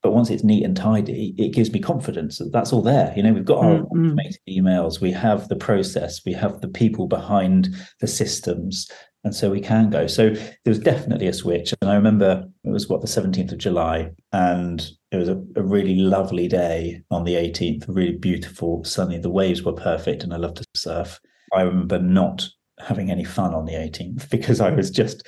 But 0.02 0.12
once 0.12 0.30
it's 0.30 0.44
neat 0.44 0.64
and 0.64 0.76
tidy, 0.76 1.36
it 1.38 1.54
gives 1.54 1.72
me 1.72 1.80
confidence 1.80 2.40
that 2.40 2.52
that's 2.52 2.74
all 2.74 2.82
there. 2.82 3.14
You 3.16 3.24
know, 3.24 3.34
we've 3.34 3.46
got 3.46 3.64
our 3.64 3.76
mm-hmm. 3.76 4.08
automated 4.08 4.40
emails, 4.50 5.00
we 5.00 5.12
have 5.12 5.48
the 5.48 5.56
process, 5.56 6.22
we 6.26 6.34
have 6.34 6.62
the 6.62 6.68
people 6.68 7.08
behind 7.08 7.70
the 8.00 8.08
systems, 8.08 8.90
and 9.24 9.36
so 9.36 9.52
we 9.52 9.62
can 9.62 9.90
go. 9.90 10.08
So 10.08 10.32
there 10.32 10.46
was 10.66 10.80
definitely 10.80 11.28
a 11.28 11.34
switch. 11.34 11.74
And 11.82 11.92
I 11.92 11.96
remember 11.96 12.44
it 12.64 12.72
was 12.72 12.90
what 12.90 13.02
the 13.02 13.08
17th 13.08 13.52
of 13.52 13.60
July, 13.60 14.10
and 14.32 14.82
it 15.12 15.18
was 15.18 15.30
a, 15.30 15.36
a, 15.56 15.62
really 15.62 15.96
lovely 15.96 16.48
day 16.48 17.04
on 17.12 17.24
the 17.24 17.36
18th, 17.36 17.86
really 17.88 18.18
beautiful, 18.18 18.84
sunny. 18.84 19.20
The 19.20 19.30
waves 19.30 19.62
were 19.62 19.74
perfect, 19.74 20.24
and 20.24 20.34
I 20.34 20.38
love 20.38 20.56
to 20.56 20.66
surf. 20.76 21.20
I 21.54 21.62
remember 21.62 22.00
not 22.00 22.48
having 22.86 23.12
any 23.12 23.24
fun 23.24 23.54
on 23.54 23.66
the 23.66 23.74
18th 23.74 24.30
because 24.30 24.60
I 24.62 24.72
was 24.72 24.90
just 24.90 25.28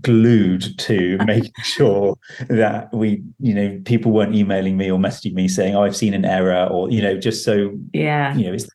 glued 0.00 0.78
to 0.78 1.18
making 1.26 1.52
sure 1.62 2.16
that 2.48 2.92
we, 2.92 3.22
you 3.38 3.54
know, 3.54 3.80
people 3.84 4.12
weren't 4.12 4.34
emailing 4.34 4.76
me 4.76 4.90
or 4.90 4.98
messaging 4.98 5.34
me 5.34 5.48
saying, 5.48 5.74
oh, 5.74 5.82
I've 5.82 5.96
seen 5.96 6.14
an 6.14 6.24
error, 6.24 6.66
or, 6.66 6.90
you 6.90 7.02
know, 7.02 7.18
just 7.18 7.44
so, 7.44 7.70
yeah, 7.92 8.34
you 8.36 8.46
know, 8.46 8.52
it's 8.52 8.68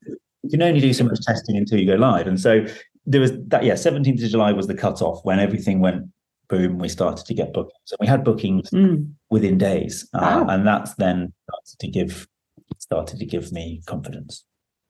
you 0.44 0.52
can 0.52 0.62
only 0.62 0.80
do 0.80 0.94
so 0.94 1.04
much 1.04 1.20
testing 1.26 1.58
until 1.58 1.80
you 1.80 1.86
go 1.86 1.96
live. 1.96 2.28
And 2.28 2.40
so 2.40 2.66
there 3.08 3.22
was 3.22 3.32
that 3.48 3.64
yeah 3.64 3.74
17th 3.74 4.24
of 4.24 4.30
july 4.30 4.52
was 4.52 4.68
the 4.68 4.76
cutoff 4.76 5.22
when 5.24 5.40
everything 5.40 5.80
went 5.80 6.06
boom 6.50 6.78
we 6.78 6.90
started 6.90 7.26
to 7.26 7.34
get 7.34 7.54
bookings 7.54 7.92
and 7.92 7.98
we 8.00 8.08
had 8.08 8.24
bookings 8.24 8.70
mm. 8.70 9.10
within 9.30 9.58
days 9.58 10.08
uh, 10.14 10.20
wow. 10.22 10.54
and 10.54 10.68
that's 10.68 10.94
then 10.96 11.34
started 11.50 11.80
to 11.80 11.88
give 11.88 12.28
started 12.78 13.18
to 13.18 13.26
give 13.26 13.52
me 13.52 13.82
confidence 13.86 14.44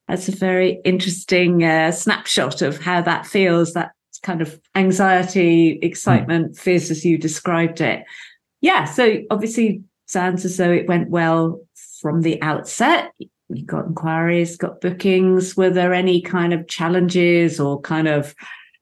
that's 0.08 0.28
a 0.28 0.36
very 0.36 0.80
interesting 0.86 1.64
uh, 1.64 1.92
snapshot 1.92 2.62
of 2.62 2.80
how 2.80 3.02
that 3.02 3.26
feels 3.26 3.74
that 3.74 3.92
kind 4.24 4.42
of 4.42 4.60
anxiety 4.76 5.80
excitement 5.82 6.54
mm. 6.54 6.58
fears 6.58 6.90
as 6.90 7.06
you 7.06 7.18
described 7.18 7.82
it 7.82 8.04
yeah 8.62 8.84
so 8.84 9.18
obviously 9.30 9.84
sounds 10.08 10.44
as 10.44 10.58
though 10.58 10.72
it 10.72 10.88
went 10.88 11.10
well 11.10 11.62
from 12.02 12.22
the 12.22 12.42
outset 12.42 13.12
you 13.50 13.66
got 13.66 13.86
inquiries, 13.86 14.58
got 14.58 14.82
bookings. 14.82 15.56
Were 15.56 15.70
there 15.70 15.94
any 15.94 16.22
kind 16.22 16.54
of 16.54 16.68
challenges 16.68 17.60
or 17.60 17.80
kind 17.82 18.08
of 18.08 18.36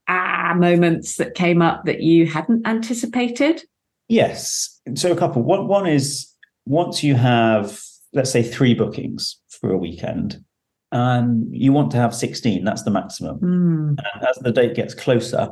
ah 0.07 0.53
moments 0.55 1.17
that 1.17 1.35
came 1.35 1.61
up 1.61 1.85
that 1.85 2.01
you 2.01 2.25
hadn't 2.25 2.65
anticipated? 2.67 3.63
Yes. 4.07 4.79
So 4.95 5.11
a 5.11 5.15
couple. 5.15 5.43
One 5.43 5.67
one 5.67 5.87
is 5.87 6.31
once 6.65 7.03
you 7.03 7.15
have, 7.15 7.81
let's 8.13 8.31
say, 8.31 8.41
three 8.41 8.73
bookings 8.73 9.39
for 9.49 9.71
a 9.71 9.77
weekend, 9.77 10.43
and 10.91 11.47
you 11.51 11.73
want 11.73 11.91
to 11.91 11.97
have 11.97 12.15
16, 12.15 12.63
that's 12.63 12.83
the 12.83 12.91
maximum. 12.91 13.39
Mm. 13.39 13.99
And 13.99 14.27
as 14.27 14.37
the 14.37 14.51
date 14.51 14.75
gets 14.75 14.93
closer, 14.93 15.49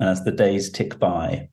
and 0.00 0.08
as 0.08 0.24
the 0.24 0.32
days 0.32 0.70
tick 0.70 0.98
by, 0.98 1.48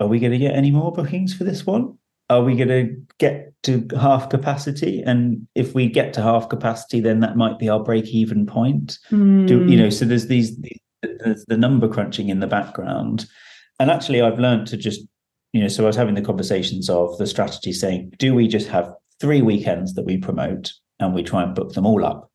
are 0.00 0.08
we 0.08 0.18
going 0.18 0.32
to 0.32 0.38
get 0.38 0.54
any 0.54 0.70
more 0.70 0.92
bookings 0.92 1.34
for 1.34 1.44
this 1.44 1.64
one? 1.64 1.96
are 2.30 2.42
we 2.42 2.56
going 2.56 2.68
to 2.68 2.96
get 3.18 3.52
to 3.64 3.86
half 3.98 4.30
capacity 4.30 5.02
and 5.02 5.46
if 5.54 5.74
we 5.74 5.88
get 5.88 6.12
to 6.14 6.22
half 6.22 6.48
capacity 6.48 7.00
then 7.00 7.20
that 7.20 7.36
might 7.36 7.58
be 7.58 7.68
our 7.68 7.82
break 7.82 8.06
even 8.08 8.46
point 8.46 8.98
mm. 9.10 9.46
do 9.46 9.64
you 9.66 9.76
know 9.76 9.90
so 9.90 10.04
there's 10.04 10.26
these 10.26 10.56
there's 11.02 11.44
the 11.46 11.56
number 11.56 11.88
crunching 11.88 12.28
in 12.28 12.40
the 12.40 12.46
background 12.46 13.26
and 13.78 13.90
actually 13.90 14.22
i've 14.22 14.38
learned 14.38 14.66
to 14.66 14.76
just 14.76 15.02
you 15.52 15.60
know 15.60 15.68
so 15.68 15.84
i 15.84 15.86
was 15.86 15.96
having 15.96 16.14
the 16.14 16.22
conversations 16.22 16.88
of 16.88 17.16
the 17.18 17.26
strategy 17.26 17.72
saying 17.72 18.10
do 18.18 18.34
we 18.34 18.48
just 18.48 18.68
have 18.68 18.92
three 19.20 19.42
weekends 19.42 19.94
that 19.94 20.04
we 20.04 20.16
promote 20.16 20.72
and 21.00 21.14
we 21.14 21.22
try 21.22 21.42
and 21.42 21.54
book 21.54 21.72
them 21.72 21.86
all 21.86 22.04
up 22.04 22.30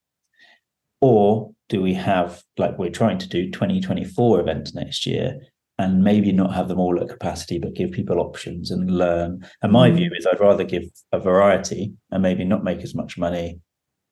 or 1.01 1.51
do 1.69 1.81
we 1.81 1.93
have 1.93 2.43
like 2.57 2.77
we're 2.77 2.89
trying 2.89 3.17
to 3.17 3.29
do 3.29 3.49
2024 3.51 4.39
events 4.39 4.73
next 4.73 5.05
year 5.05 5.39
and 5.77 6.03
maybe 6.03 6.33
not 6.33 6.53
have 6.53 6.67
them 6.67 6.79
all 6.79 6.99
at 6.99 7.07
capacity, 7.07 7.57
but 7.57 7.73
give 7.73 7.91
people 7.91 8.19
options 8.19 8.69
and 8.69 8.91
learn. 8.91 9.47
And 9.61 9.71
my 9.71 9.89
mm. 9.89 9.95
view 9.95 10.11
is 10.13 10.27
I'd 10.27 10.41
rather 10.41 10.65
give 10.65 10.83
a 11.13 11.19
variety 11.19 11.93
and 12.11 12.21
maybe 12.21 12.43
not 12.43 12.65
make 12.65 12.81
as 12.81 12.93
much 12.93 13.17
money, 13.17 13.61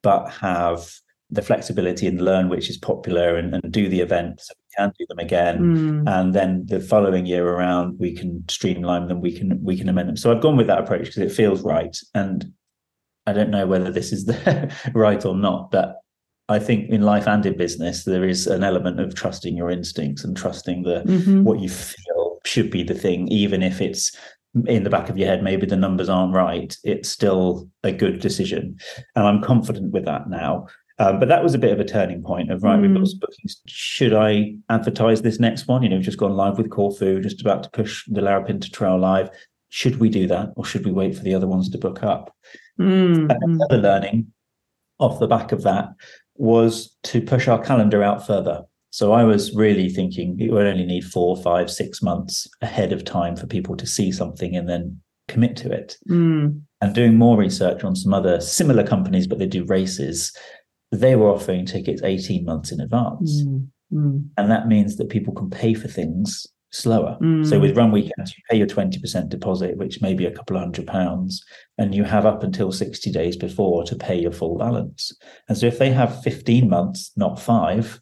but 0.02 0.30
have 0.30 0.90
the 1.30 1.42
flexibility 1.42 2.08
and 2.08 2.22
learn 2.22 2.48
which 2.48 2.70
is 2.70 2.78
popular 2.78 3.36
and, 3.36 3.54
and 3.54 3.74
do 3.74 3.90
the 3.90 4.00
events 4.00 4.48
so 4.48 4.54
we 4.58 4.78
can 4.78 4.94
do 4.98 5.06
them 5.10 5.20
again 5.20 5.60
mm. 5.60 6.10
and 6.10 6.34
then 6.34 6.66
the 6.68 6.80
following 6.80 7.26
year 7.26 7.46
around 7.46 8.00
we 8.00 8.14
can 8.16 8.42
streamline 8.48 9.10
them 9.10 9.20
we 9.20 9.38
can 9.38 9.62
we 9.62 9.78
can 9.78 9.90
amend 9.90 10.08
them 10.08 10.16
so 10.16 10.32
i've 10.32 10.42
gone 10.42 10.56
with 10.56 10.68
that 10.68 10.80
approach 10.80 11.08
because 11.08 11.18
it 11.18 11.30
feels 11.30 11.64
right 11.64 11.98
and 12.16 12.50
i 13.28 13.34
don't 13.34 13.52
know 13.52 13.68
whether 13.68 13.92
this 13.92 14.12
is 14.12 14.26
the 14.26 14.74
right 14.94 15.26
or 15.26 15.36
not 15.36 15.70
but 15.72 15.98
I 16.50 16.60
think 16.60 16.90
in 16.90 17.02
life 17.02 17.28
and 17.28 17.46
in 17.46 17.58
business, 17.58 18.06
there 18.06 18.24
is 18.24 18.48
an 18.48 18.64
element 18.64 19.02
of 19.02 19.16
trusting 19.16 19.58
your 19.58 19.70
instincts 19.70 20.24
and 20.24 20.36
trusting 20.36 20.84
the 20.84 21.04
mm-hmm. 21.06 21.44
what 21.44 21.60
you 21.60 21.68
feel 21.68 22.40
should 22.46 22.72
be 22.72 22.84
the 22.84 22.94
thing, 22.94 23.28
even 23.28 23.62
if 23.62 23.82
it's 23.82 24.16
in 24.66 24.84
the 24.84 24.90
back 24.90 25.10
of 25.10 25.18
your 25.18 25.28
head, 25.28 25.44
maybe 25.44 25.66
the 25.66 25.76
numbers 25.76 26.10
aren't 26.10 26.34
right. 26.34 26.76
It's 26.84 27.10
still 27.10 27.70
a 27.84 27.92
good 27.92 28.20
decision, 28.22 28.78
and 29.16 29.28
I'm 29.28 29.42
confident 29.42 29.92
with 29.92 30.06
that 30.06 30.30
now. 30.30 30.68
Um, 31.00 31.20
but 31.20 31.28
that 31.28 31.44
was 31.44 31.54
a 31.54 31.60
bit 31.60 31.74
of 31.74 31.80
a 31.80 31.86
turning 31.86 32.24
point 32.24 32.52
of 32.52 32.64
right. 32.64 32.80
Mm. 32.80 32.82
We've 32.82 32.94
got 32.94 33.04
mm. 33.04 33.08
some 33.08 33.20
bookings. 33.20 33.62
Should 33.68 34.14
I 34.14 34.56
advertise 34.70 35.22
this 35.22 35.40
next 35.40 35.68
one? 35.68 35.84
You 35.84 35.90
know, 35.90 35.98
we've 35.98 36.06
just 36.06 36.18
gone 36.18 36.36
live 36.36 36.58
with 36.58 36.72
Corfu, 36.72 37.22
just 37.22 37.42
about 37.42 37.64
to 37.64 37.70
push 37.70 38.04
the 38.08 38.22
Larapinta 38.22 38.72
Trail 38.72 38.98
live. 38.98 39.30
Should 39.70 40.00
we 40.00 40.10
do 40.10 40.28
that, 40.28 40.54
or 40.56 40.66
should 40.66 40.86
we 40.86 40.92
wait 40.92 41.16
for 41.16 41.24
the 41.24 41.36
other 41.36 41.48
ones 41.48 41.70
to 41.70 41.78
book 41.78 42.02
up? 42.04 42.34
Mm. 42.80 43.36
Another 43.42 43.78
learning 43.78 44.32
off 45.00 45.20
the 45.20 45.28
back 45.28 45.52
of 45.52 45.64
that 45.64 45.90
was 46.36 46.96
to 47.04 47.22
push 47.22 47.48
our 47.48 47.62
calendar 47.62 48.04
out 48.04 48.26
further. 48.26 48.64
So 48.90 49.12
I 49.12 49.24
was 49.24 49.56
really 49.56 49.90
thinking 49.90 50.40
it 50.40 50.52
would 50.52 50.66
only 50.66 50.86
need 50.86 51.04
four, 51.04 51.38
five, 51.38 51.70
six 51.70 52.02
months 52.02 52.48
ahead 52.62 52.94
of 52.94 53.04
time 53.04 53.36
for 53.36 53.46
people 53.46 53.76
to 53.78 53.86
see 53.86 54.12
something 54.12 54.56
and 54.56 54.68
then 54.68 55.00
commit 55.28 55.56
to 55.58 55.72
it. 55.72 55.98
Mm. 56.10 56.62
And 56.82 56.96
doing 56.96 57.16
more 57.16 57.38
research 57.38 57.84
on 57.84 57.96
some 57.96 58.14
other 58.14 58.40
similar 58.40 58.86
companies, 58.86 59.28
but 59.28 59.40
they 59.40 59.48
do 59.48 59.66
races, 59.66 60.36
they 60.92 61.16
were 61.16 61.30
offering 61.30 61.66
tickets 61.66 62.02
18 62.04 62.46
months 62.46 62.72
in 62.72 62.80
advance. 62.80 63.44
Mm. 63.44 63.68
Mm. 63.94 64.30
And 64.38 64.52
that 64.52 64.68
means 64.68 64.98
that 64.98 65.10
people 65.10 65.34
can 65.34 65.50
pay 65.50 65.74
for 65.74 65.88
things 65.88 66.46
slower. 66.72 67.18
Mm. 67.22 67.48
So 67.48 67.60
with 67.60 67.78
run 67.78 67.92
weekends, 67.92 68.36
you 68.36 68.44
pay 68.50 68.58
your 68.58 68.68
20% 68.68 69.30
deposit, 69.30 69.78
which 69.78 70.02
may 70.02 70.14
be 70.14 70.26
a 70.26 70.32
couple 70.32 70.58
of 70.58 70.64
hundred 70.64 70.88
pounds, 70.88 71.44
and 71.78 71.96
you 71.96 72.04
have 72.04 72.26
up 72.26 72.44
until 72.44 72.72
60 72.72 73.12
days 73.12 73.36
before 73.36 73.84
to 73.86 73.96
pay 73.96 74.20
your 74.20 74.32
full 74.32 74.58
balance. 74.58 75.12
And 75.48 75.58
so 75.58 75.66
if 75.66 75.80
they 75.80 75.92
have 75.92 76.22
15 76.24 76.70
months, 76.70 77.12
not 77.16 77.40
five, 77.40 78.02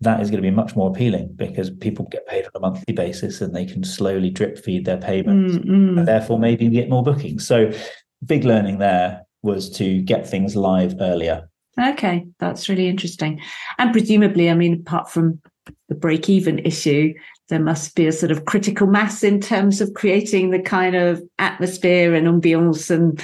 that 0.00 0.20
is 0.20 0.30
going 0.30 0.42
to 0.42 0.48
be 0.48 0.54
much 0.54 0.76
more 0.76 0.90
appealing 0.90 1.32
because 1.36 1.70
people 1.70 2.06
get 2.10 2.26
paid 2.26 2.44
on 2.44 2.50
a 2.54 2.60
monthly 2.60 2.94
basis 2.94 3.40
and 3.40 3.54
they 3.54 3.64
can 3.64 3.82
slowly 3.82 4.28
drip 4.28 4.58
feed 4.58 4.84
their 4.84 4.98
payments 4.98 5.56
mm 5.56 5.86
and 5.96 6.06
therefore 6.06 6.38
maybe 6.38 6.68
get 6.68 6.90
more 6.90 7.02
bookings. 7.02 7.46
So 7.46 7.72
big 8.24 8.44
learning 8.44 8.78
there 8.78 9.22
was 9.42 9.70
to 9.70 10.02
get 10.02 10.28
things 10.28 10.54
live 10.54 10.94
earlier. 11.00 11.48
Okay, 11.80 12.26
that's 12.38 12.68
really 12.68 12.88
interesting. 12.88 13.40
And 13.78 13.92
presumably, 13.92 14.50
I 14.50 14.54
mean, 14.54 14.82
apart 14.86 15.10
from 15.10 15.40
the 15.88 15.94
break 15.94 16.28
even 16.28 16.58
issue, 16.60 17.14
there 17.48 17.60
must 17.60 17.94
be 17.94 18.06
a 18.06 18.12
sort 18.12 18.32
of 18.32 18.44
critical 18.44 18.86
mass 18.86 19.22
in 19.22 19.40
terms 19.40 19.80
of 19.80 19.94
creating 19.94 20.50
the 20.50 20.60
kind 20.60 20.96
of 20.96 21.22
atmosphere 21.38 22.14
and 22.14 22.26
ambience 22.26 22.90
and 22.90 23.22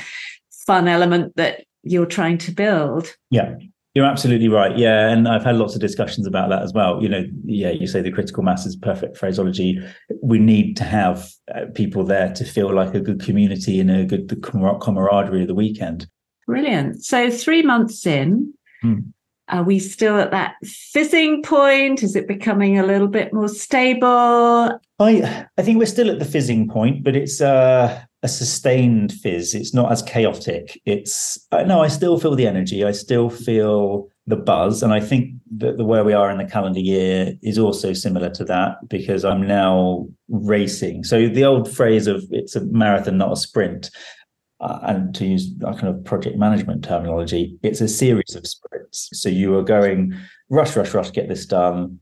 fun 0.67 0.89
element 0.89 1.35
that 1.37 1.65
you're 1.83 2.07
trying 2.07 2.39
to 2.39 2.53
build. 2.53 3.15
Yeah. 3.31 3.57
You're 3.95 4.07
absolutely 4.07 4.49
right. 4.49 4.77
Yeah. 4.79 5.09
And 5.09 5.29
I've 5.29 5.45
had 5.45 5.57
lots 5.57 5.75
of 5.75 5.81
discussions 5.81 6.27
about 6.27 6.49
that 6.49 6.63
as 6.63 6.73
well. 6.73 7.03
You 7.03 7.11
know, 7.11 7.25
yeah, 7.45 7.71
you 7.71 7.87
say 7.87 8.01
the 8.01 8.11
critical 8.11 8.43
mass 8.43 8.65
is 8.65 8.75
perfect 8.75 9.19
phraseology. 9.19 9.79
We 10.23 10.39
need 10.39 10.79
to 10.79 10.85
have 10.85 11.31
uh, 11.55 11.67
people 11.75 12.03
there 12.05 12.33
to 12.33 12.45
feel 12.45 12.73
like 12.73 12.95
a 12.95 13.01
good 13.01 13.21
community 13.21 13.81
and 13.81 13.91
a 13.91 14.05
good 14.07 14.43
camaraderie 14.43 15.43
of 15.43 15.49
the 15.49 15.55
weekend. 15.55 16.07
Brilliant. 16.47 17.05
So, 17.05 17.31
three 17.31 17.63
months 17.63 18.07
in, 18.07 18.55
hmm. 18.81 19.01
Are 19.53 19.63
we 19.63 19.79
still 19.79 20.19
at 20.19 20.31
that 20.31 20.55
fizzing 20.65 21.43
point? 21.43 22.03
Is 22.03 22.17
it 22.17 22.27
becoming 22.27 22.79
a 22.79 22.87
little 22.87 23.07
bit 23.07 23.33
more 23.33 23.49
stable? 23.49 24.81
I 24.99 25.47
I 25.59 25.63
think 25.63 25.79
we're 25.79 25.87
still 25.87 26.11
at 26.11 26.19
the 26.19 26.25
fizzing 26.25 26.69
point, 26.69 27.05
but 27.05 27.15
it's 27.15 27.41
uh 27.41 28.03
a 28.23 28.29
sustained 28.29 29.13
fizz. 29.13 29.55
It's 29.55 29.75
not 29.75 29.93
as 29.93 30.03
chaotic. 30.03 30.81
It's 30.87 31.47
no, 31.53 31.83
I 31.83 31.89
still 31.89 32.19
feel 32.19 32.35
the 32.35 32.47
energy. 32.47 32.85
I 32.85 32.93
still 32.93 33.29
feel 33.29 34.09
the 34.27 34.37
buzz, 34.37 34.83
and 34.83 34.93
I 34.93 35.01
think 35.01 35.35
that 35.59 35.77
the 35.77 35.85
where 35.85 36.05
we 36.05 36.13
are 36.13 36.31
in 36.31 36.39
the 36.39 36.45
calendar 36.45 36.81
year 36.81 37.35
is 37.43 37.59
also 37.59 37.93
similar 37.93 38.31
to 38.31 38.45
that 38.45 38.77
because 38.89 39.25
I'm 39.25 39.47
now 39.47 40.07
racing. 40.29 41.05
So 41.05 41.29
the 41.29 41.45
old 41.45 41.71
phrase 41.71 42.07
of 42.07 42.25
"it's 42.31 42.57
a 42.57 42.65
marathon, 42.65 43.19
not 43.19 43.33
a 43.33 43.37
sprint." 43.37 43.91
Uh, 44.63 44.79
and 44.83 45.15
to 45.17 45.27
use 45.27 45.53
a 45.65 45.75
kind 45.75 45.89
of 45.89 46.05
project 46.05 46.39
management 46.39 46.85
terminology, 46.85 47.59
it's 47.63 47.81
a 47.81 47.89
series 47.89 48.37
of 48.37 48.47
sprints. 48.47 49.09
So 49.13 49.29
you 49.29 49.57
are 49.57 49.63
going 49.63 50.15
rush, 50.51 50.77
rush, 50.77 50.95
rush, 50.95 51.11
get 51.11 51.29
this 51.29 51.47
done, 51.47 51.99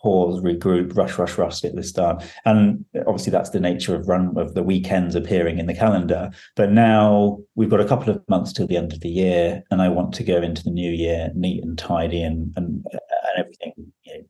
pause, 0.00 0.40
regroup, 0.40 0.96
rush, 0.96 1.18
rush, 1.18 1.36
rush, 1.36 1.60
get 1.60 1.76
this 1.76 1.92
done. 1.92 2.22
And 2.46 2.84
obviously 3.06 3.30
that's 3.30 3.50
the 3.50 3.60
nature 3.60 3.94
of 3.94 4.08
run 4.08 4.38
of 4.38 4.54
the 4.54 4.62
weekends 4.62 5.14
appearing 5.14 5.58
in 5.58 5.66
the 5.66 5.74
calendar. 5.74 6.30
But 6.56 6.72
now 6.72 7.40
we've 7.56 7.70
got 7.70 7.80
a 7.80 7.88
couple 7.88 8.10
of 8.14 8.26
months 8.28 8.52
till 8.52 8.66
the 8.66 8.76
end 8.78 8.92
of 8.94 9.00
the 9.00 9.10
year, 9.10 9.62
and 9.70 9.82
I 9.82 9.88
want 9.88 10.14
to 10.14 10.24
go 10.24 10.40
into 10.40 10.64
the 10.64 10.70
new 10.70 10.90
year 10.90 11.30
neat 11.34 11.62
and 11.62 11.76
tidy 11.76 12.22
and 12.22 12.52
and, 12.56 12.86
and 12.90 13.38
everything 13.38 13.72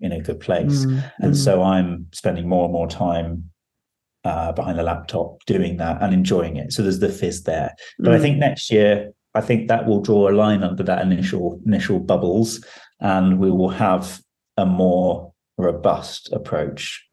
in 0.00 0.12
a 0.12 0.20
good 0.20 0.40
place. 0.40 0.84
Mm, 0.84 1.12
and 1.20 1.32
mm. 1.34 1.36
so 1.36 1.62
I'm 1.62 2.06
spending 2.12 2.48
more 2.48 2.64
and 2.64 2.72
more 2.72 2.88
time 2.88 3.50
uh, 4.24 4.52
behind 4.52 4.78
the 4.78 4.82
laptop 4.82 5.38
doing 5.46 5.76
that 5.78 6.02
and 6.02 6.12
enjoying 6.12 6.56
it. 6.56 6.72
So 6.72 6.82
there's 6.82 7.00
the 7.00 7.08
fizz 7.08 7.44
there. 7.44 7.74
But 7.98 8.10
mm. 8.10 8.16
I 8.16 8.18
think 8.18 8.38
next 8.38 8.70
year, 8.70 9.12
I 9.34 9.40
think 9.40 9.68
that 9.68 9.86
will 9.86 10.00
draw 10.00 10.28
a 10.28 10.32
line 10.32 10.62
under 10.62 10.82
that 10.82 11.02
initial 11.02 11.60
initial 11.66 11.98
bubbles, 12.00 12.64
and 13.00 13.38
we 13.38 13.50
will 13.50 13.70
have 13.70 14.20
a 14.56 14.66
more 14.66 15.32
robust 15.58 16.32
approach? 16.32 17.04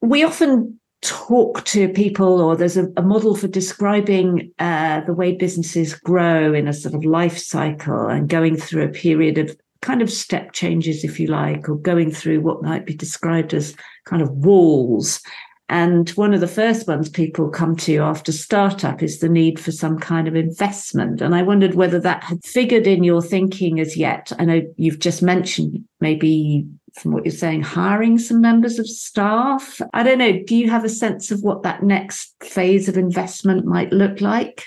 We 0.00 0.22
often 0.22 0.78
talk 1.02 1.64
to 1.64 1.88
people, 1.88 2.40
or 2.40 2.56
there's 2.56 2.76
a, 2.76 2.88
a 2.96 3.02
model 3.02 3.34
for 3.34 3.48
describing 3.48 4.52
uh, 4.58 5.00
the 5.02 5.14
way 5.14 5.34
businesses 5.34 5.94
grow 5.94 6.54
in 6.54 6.68
a 6.68 6.72
sort 6.72 6.94
of 6.94 7.04
life 7.04 7.38
cycle 7.38 8.06
and 8.08 8.28
going 8.28 8.56
through 8.56 8.84
a 8.84 8.88
period 8.88 9.38
of 9.38 9.56
kind 9.82 10.02
of 10.02 10.10
step 10.10 10.52
changes, 10.52 11.04
if 11.04 11.18
you 11.20 11.26
like, 11.26 11.68
or 11.68 11.76
going 11.76 12.10
through 12.10 12.40
what 12.40 12.62
might 12.62 12.86
be 12.86 12.94
described 12.94 13.52
as 13.54 13.74
kind 14.04 14.22
of 14.22 14.30
walls. 14.30 15.20
And 15.68 16.08
one 16.10 16.32
of 16.32 16.40
the 16.40 16.46
first 16.46 16.86
ones 16.86 17.08
people 17.08 17.48
come 17.48 17.74
to 17.76 17.98
after 17.98 18.30
startup 18.30 19.02
is 19.02 19.18
the 19.18 19.28
need 19.28 19.58
for 19.58 19.72
some 19.72 19.98
kind 19.98 20.28
of 20.28 20.36
investment. 20.36 21.20
And 21.20 21.34
I 21.34 21.42
wondered 21.42 21.74
whether 21.74 21.98
that 22.00 22.22
had 22.22 22.44
figured 22.44 22.86
in 22.86 23.02
your 23.02 23.20
thinking 23.20 23.80
as 23.80 23.96
yet. 23.96 24.30
I 24.38 24.44
know 24.44 24.62
you've 24.76 25.00
just 25.00 25.22
mentioned 25.22 25.84
maybe 26.00 26.66
from 26.94 27.12
what 27.12 27.24
you're 27.24 27.32
saying, 27.32 27.62
hiring 27.62 28.18
some 28.18 28.40
members 28.40 28.78
of 28.78 28.88
staff. 28.88 29.80
I 29.92 30.02
don't 30.02 30.18
know. 30.18 30.40
Do 30.44 30.56
you 30.56 30.70
have 30.70 30.84
a 30.84 30.88
sense 30.88 31.30
of 31.30 31.42
what 31.42 31.62
that 31.62 31.82
next 31.82 32.34
phase 32.42 32.88
of 32.88 32.96
investment 32.96 33.66
might 33.66 33.92
look 33.92 34.20
like? 34.20 34.64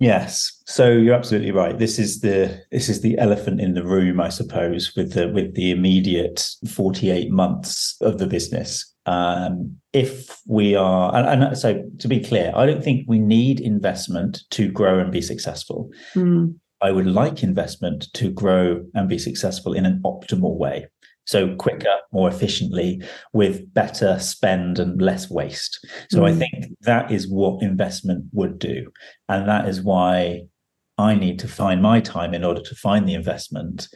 Yes. 0.00 0.60
So 0.66 0.90
you're 0.90 1.14
absolutely 1.14 1.52
right. 1.52 1.78
This 1.78 1.98
is 1.98 2.20
the 2.20 2.62
this 2.72 2.88
is 2.88 3.00
the 3.00 3.16
elephant 3.18 3.60
in 3.60 3.74
the 3.74 3.84
room, 3.84 4.20
I 4.20 4.28
suppose, 4.28 4.94
with 4.96 5.12
the 5.12 5.28
with 5.28 5.54
the 5.54 5.70
immediate 5.70 6.46
48 6.68 7.30
months 7.30 7.96
of 8.00 8.18
the 8.18 8.26
business. 8.26 8.92
Um, 9.06 9.78
if 9.94 10.36
we 10.46 10.74
are, 10.74 11.14
and, 11.14 11.44
and, 11.44 11.56
so 11.56 11.82
to 12.00 12.08
be 12.08 12.20
clear, 12.20 12.52
I 12.54 12.66
don't 12.66 12.82
think 12.82 13.06
we 13.08 13.18
need 13.18 13.60
investment 13.60 14.42
to 14.50 14.70
grow 14.70 14.98
and 14.98 15.10
be 15.10 15.22
successful. 15.22 15.90
Mm. 16.14 16.56
I 16.82 16.90
would 16.90 17.06
like 17.06 17.42
investment 17.42 18.12
to 18.14 18.30
grow 18.30 18.84
and 18.94 19.08
be 19.08 19.18
successful 19.18 19.72
in 19.72 19.86
an 19.86 20.02
optimal 20.04 20.58
way 20.58 20.88
so 21.26 21.54
quicker, 21.56 21.96
more 22.12 22.28
efficiently, 22.28 23.02
with 23.32 23.72
better 23.72 24.18
spend 24.18 24.78
and 24.78 25.00
less 25.00 25.30
waste. 25.30 25.86
So 26.10 26.20
mm. 26.20 26.30
I 26.30 26.34
think 26.34 26.76
that 26.82 27.10
is 27.10 27.28
what 27.28 27.62
investment 27.62 28.26
would 28.32 28.58
do. 28.58 28.90
And 29.28 29.48
that 29.48 29.68
is 29.68 29.80
why 29.80 30.42
I 30.98 31.14
need 31.14 31.38
to 31.40 31.48
find 31.48 31.82
my 31.82 32.00
time 32.00 32.34
in 32.34 32.44
order 32.44 32.60
to 32.60 32.74
find 32.74 33.08
the 33.08 33.14
investment 33.14 33.88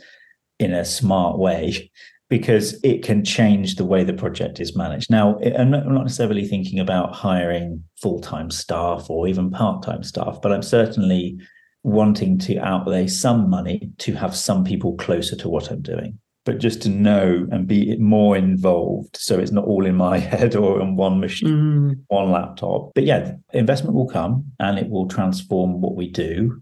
in 0.59 0.73
a 0.73 0.85
smart 0.85 1.39
way 1.39 1.91
because 2.29 2.79
it 2.83 3.03
can 3.03 3.25
change 3.25 3.77
the 3.77 3.85
way 3.85 4.05
the 4.05 4.13
project 4.13 4.61
is 4.61 4.77
managed. 4.77 5.11
Now, 5.11 5.39
I'm 5.41 5.71
not 5.71 5.87
necessarily 5.87 6.47
thinking 6.47 6.79
about 6.79 7.15
hiring 7.15 7.83
full 8.01 8.21
time 8.21 8.51
staff 8.51 9.09
or 9.09 9.27
even 9.29 9.51
part 9.51 9.83
time 9.83 10.03
staff, 10.03 10.39
but 10.43 10.53
I'm 10.53 10.63
certainly 10.63 11.39
wanting 11.83 12.39
to 12.39 12.59
outlay 12.59 13.07
some 13.07 13.49
money 13.49 13.91
to 13.99 14.13
have 14.15 14.37
some 14.37 14.65
people 14.65 14.95
closer 14.97 15.37
to 15.37 15.49
what 15.49 15.71
I'm 15.71 15.81
doing 15.81 16.19
but 16.49 16.61
just 16.61 16.81
to 16.81 16.89
know 16.89 17.47
and 17.53 17.67
be 17.67 17.95
more 17.99 18.35
involved 18.35 19.19
so 19.19 19.39
it's 19.39 19.53
not 19.53 19.67
all 19.67 19.85
in 19.85 19.95
my 19.95 20.17
head 20.33 20.57
or 20.57 20.81
on 20.81 20.97
one 20.97 21.21
machine 21.21 21.51
mm. 21.51 22.01
one 22.09 22.31
laptop 22.31 22.91
but 22.95 23.05
yeah 23.05 23.33
investment 23.53 23.95
will 23.95 24.09
come 24.09 24.45
and 24.59 24.79
it 24.79 24.89
will 24.89 25.07
transform 25.09 25.83
what 25.83 25.95
we 25.95 26.09
do 26.09 26.59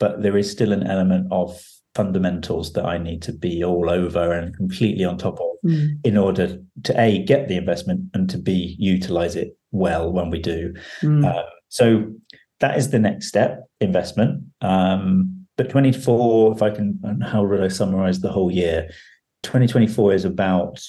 but 0.00 0.22
there 0.22 0.38
is 0.38 0.50
still 0.50 0.72
an 0.72 0.86
element 0.86 1.26
of 1.30 1.60
fundamentals 1.96 2.72
that 2.74 2.84
i 2.84 2.98
need 2.98 3.22
to 3.22 3.32
be 3.32 3.64
all 3.64 3.90
over 3.90 4.32
and 4.32 4.56
completely 4.56 5.04
on 5.04 5.16
top 5.18 5.40
of 5.40 5.48
mm. 5.64 5.88
in 6.04 6.16
order 6.16 6.58
to 6.84 7.00
a 7.00 7.24
get 7.24 7.48
the 7.48 7.56
investment 7.56 8.00
and 8.14 8.30
to 8.30 8.38
b 8.38 8.76
utilize 8.78 9.34
it 9.34 9.56
well 9.72 10.12
when 10.12 10.30
we 10.30 10.38
do 10.38 10.72
mm. 11.02 11.24
uh, 11.24 11.42
so 11.68 12.04
that 12.60 12.78
is 12.78 12.90
the 12.90 12.98
next 12.98 13.26
step 13.26 13.64
investment 13.80 14.42
um, 14.60 15.36
but 15.56 15.70
24, 15.70 16.52
if 16.52 16.62
I 16.62 16.70
can, 16.70 17.20
how 17.22 17.44
would 17.44 17.62
I 17.62 17.68
summarize 17.68 18.20
the 18.20 18.30
whole 18.30 18.50
year? 18.50 18.90
2024 19.42 20.12
is 20.12 20.24
about 20.24 20.80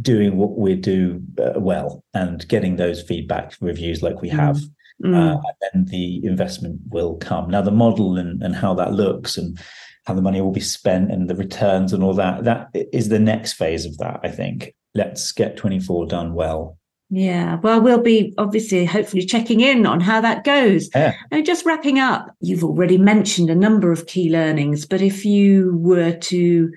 doing 0.00 0.36
what 0.36 0.58
we 0.58 0.74
do 0.74 1.22
uh, 1.38 1.58
well 1.58 2.04
and 2.14 2.46
getting 2.48 2.76
those 2.76 3.02
feedback 3.02 3.54
reviews 3.60 4.02
like 4.02 4.20
we 4.20 4.28
have. 4.28 4.58
Mm. 5.02 5.16
Uh, 5.16 5.40
and 5.40 5.56
then 5.60 5.84
the 5.86 6.24
investment 6.24 6.80
will 6.90 7.16
come. 7.16 7.50
Now, 7.50 7.62
the 7.62 7.70
model 7.70 8.18
and, 8.18 8.42
and 8.42 8.54
how 8.54 8.74
that 8.74 8.92
looks 8.92 9.36
and 9.36 9.58
how 10.04 10.14
the 10.14 10.22
money 10.22 10.40
will 10.40 10.52
be 10.52 10.60
spent 10.60 11.12
and 11.12 11.28
the 11.30 11.36
returns 11.36 11.92
and 11.92 12.02
all 12.02 12.14
that, 12.14 12.44
that 12.44 12.68
is 12.92 13.08
the 13.08 13.18
next 13.18 13.54
phase 13.54 13.86
of 13.86 13.98
that, 13.98 14.20
I 14.22 14.28
think. 14.28 14.74
Let's 14.94 15.32
get 15.32 15.56
24 15.56 16.06
done 16.06 16.34
well 16.34 16.76
yeah, 17.14 17.56
well, 17.56 17.78
we'll 17.82 18.00
be 18.00 18.32
obviously 18.38 18.86
hopefully 18.86 19.26
checking 19.26 19.60
in 19.60 19.84
on 19.84 20.00
how 20.00 20.22
that 20.22 20.44
goes. 20.44 20.88
Yeah. 20.94 21.12
And 21.30 21.44
just 21.44 21.66
wrapping 21.66 21.98
up, 21.98 22.34
you've 22.40 22.64
already 22.64 22.96
mentioned 22.96 23.50
a 23.50 23.54
number 23.54 23.92
of 23.92 24.06
key 24.06 24.30
learnings, 24.30 24.86
but 24.86 25.02
if 25.02 25.26
you 25.26 25.76
were 25.76 26.12
to 26.12 26.72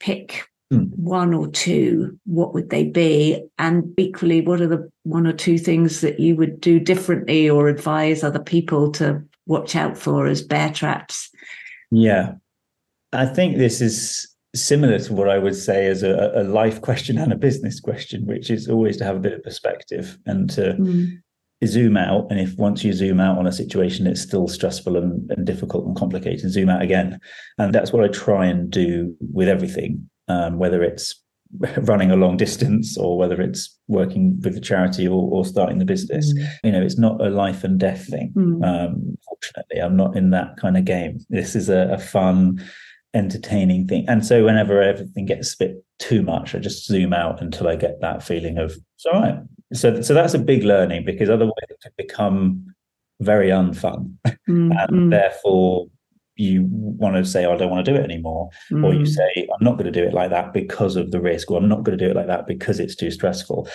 pick 0.00 0.48
mm. 0.72 0.90
one 0.96 1.32
or 1.32 1.46
two, 1.46 2.18
what 2.24 2.52
would 2.52 2.70
they 2.70 2.82
be? 2.82 3.46
And 3.60 3.94
equally, 3.96 4.40
what 4.40 4.60
are 4.60 4.66
the 4.66 4.90
one 5.04 5.24
or 5.24 5.32
two 5.32 5.56
things 5.56 6.00
that 6.00 6.18
you 6.18 6.34
would 6.34 6.60
do 6.60 6.80
differently 6.80 7.48
or 7.48 7.68
advise 7.68 8.24
other 8.24 8.42
people 8.42 8.90
to 8.92 9.22
watch 9.46 9.76
out 9.76 9.96
for 9.96 10.26
as 10.26 10.42
bear 10.42 10.72
traps? 10.72 11.30
Yeah, 11.92 12.32
I 13.12 13.26
think 13.26 13.56
this 13.56 13.80
is 13.80 14.36
similar 14.54 14.98
to 14.98 15.14
what 15.14 15.28
I 15.28 15.38
would 15.38 15.54
say 15.54 15.86
as 15.86 16.02
a, 16.02 16.32
a, 16.34 16.44
life 16.44 16.80
question 16.80 17.18
and 17.18 17.32
a 17.32 17.36
business 17.36 17.78
question, 17.78 18.26
which 18.26 18.50
is 18.50 18.68
always 18.68 18.96
to 18.96 19.04
have 19.04 19.16
a 19.16 19.20
bit 19.20 19.34
of 19.34 19.42
perspective 19.42 20.18
and 20.26 20.48
to 20.50 20.74
mm. 20.74 21.12
zoom 21.64 21.96
out. 21.96 22.26
And 22.30 22.40
if 22.40 22.56
once 22.56 22.82
you 22.82 22.92
zoom 22.92 23.20
out 23.20 23.38
on 23.38 23.46
a 23.46 23.52
situation, 23.52 24.06
it's 24.06 24.22
still 24.22 24.48
stressful 24.48 24.96
and, 24.96 25.30
and, 25.30 25.46
difficult 25.46 25.86
and 25.86 25.96
complicated, 25.96 26.50
zoom 26.50 26.68
out 26.68 26.82
again. 26.82 27.20
And 27.58 27.74
that's 27.74 27.92
what 27.92 28.04
I 28.04 28.08
try 28.08 28.46
and 28.46 28.70
do 28.70 29.14
with 29.20 29.48
everything, 29.48 30.08
um, 30.28 30.58
whether 30.58 30.82
it's 30.82 31.22
running 31.78 32.10
a 32.10 32.16
long 32.16 32.36
distance 32.36 32.96
or 32.96 33.16
whether 33.16 33.40
it's 33.40 33.76
working 33.88 34.40
with 34.40 34.56
a 34.56 34.60
charity 34.60 35.06
or, 35.06 35.30
or 35.30 35.44
starting 35.44 35.78
the 35.78 35.84
business. 35.84 36.32
Mm. 36.32 36.48
You 36.64 36.72
know, 36.72 36.82
it's 36.82 36.98
not 36.98 37.20
a 37.20 37.30
life 37.30 37.62
and 37.64 37.78
death 37.78 38.06
thing. 38.06 38.32
Mm. 38.34 38.64
Um, 38.64 39.18
fortunately, 39.24 39.80
I'm 39.80 39.96
not 39.96 40.16
in 40.16 40.30
that 40.30 40.56
kind 40.56 40.76
of 40.76 40.84
game. 40.84 41.20
This 41.28 41.54
is 41.54 41.68
a, 41.68 41.90
a 41.92 41.98
fun, 41.98 42.64
entertaining 43.16 43.88
thing. 43.88 44.04
And 44.08 44.24
so 44.24 44.44
whenever 44.44 44.82
everything 44.82 45.26
gets 45.26 45.54
a 45.54 45.58
bit 45.58 45.84
too 45.98 46.22
much, 46.22 46.54
I 46.54 46.58
just 46.58 46.86
zoom 46.86 47.12
out 47.12 47.40
until 47.40 47.66
I 47.66 47.76
get 47.76 48.00
that 48.00 48.22
feeling 48.22 48.58
of 48.58 48.76
it's 48.96 49.06
all 49.06 49.20
right. 49.20 49.38
So 49.72 50.02
so 50.02 50.14
that's 50.14 50.34
a 50.34 50.38
big 50.38 50.62
learning 50.62 51.04
because 51.04 51.30
otherwise 51.30 51.54
it 51.68 51.80
can 51.82 51.92
become 51.96 52.74
very 53.20 53.48
unfun. 53.48 54.14
Mm, 54.48 54.70
and 54.78 54.90
mm. 54.90 55.10
therefore 55.10 55.88
you 56.36 56.68
want 56.70 57.16
to 57.16 57.24
say, 57.24 57.46
oh, 57.46 57.54
I 57.54 57.56
don't 57.56 57.70
want 57.70 57.84
to 57.84 57.92
do 57.92 57.98
it 57.98 58.04
anymore. 58.04 58.50
Mm. 58.70 58.84
Or 58.84 58.92
you 58.92 59.00
mm. 59.00 59.08
say, 59.08 59.48
I'm 59.52 59.64
not 59.64 59.72
going 59.72 59.90
to 59.92 60.00
do 60.00 60.06
it 60.06 60.14
like 60.14 60.30
that 60.30 60.52
because 60.52 60.94
of 60.96 61.10
the 61.10 61.20
risk, 61.20 61.50
or 61.50 61.58
I'm 61.58 61.68
not 61.68 61.82
going 61.82 61.98
to 61.98 62.04
do 62.04 62.10
it 62.10 62.16
like 62.16 62.26
that 62.28 62.46
because 62.46 62.78
it's 62.78 62.94
too 62.94 63.10
stressful. 63.10 63.68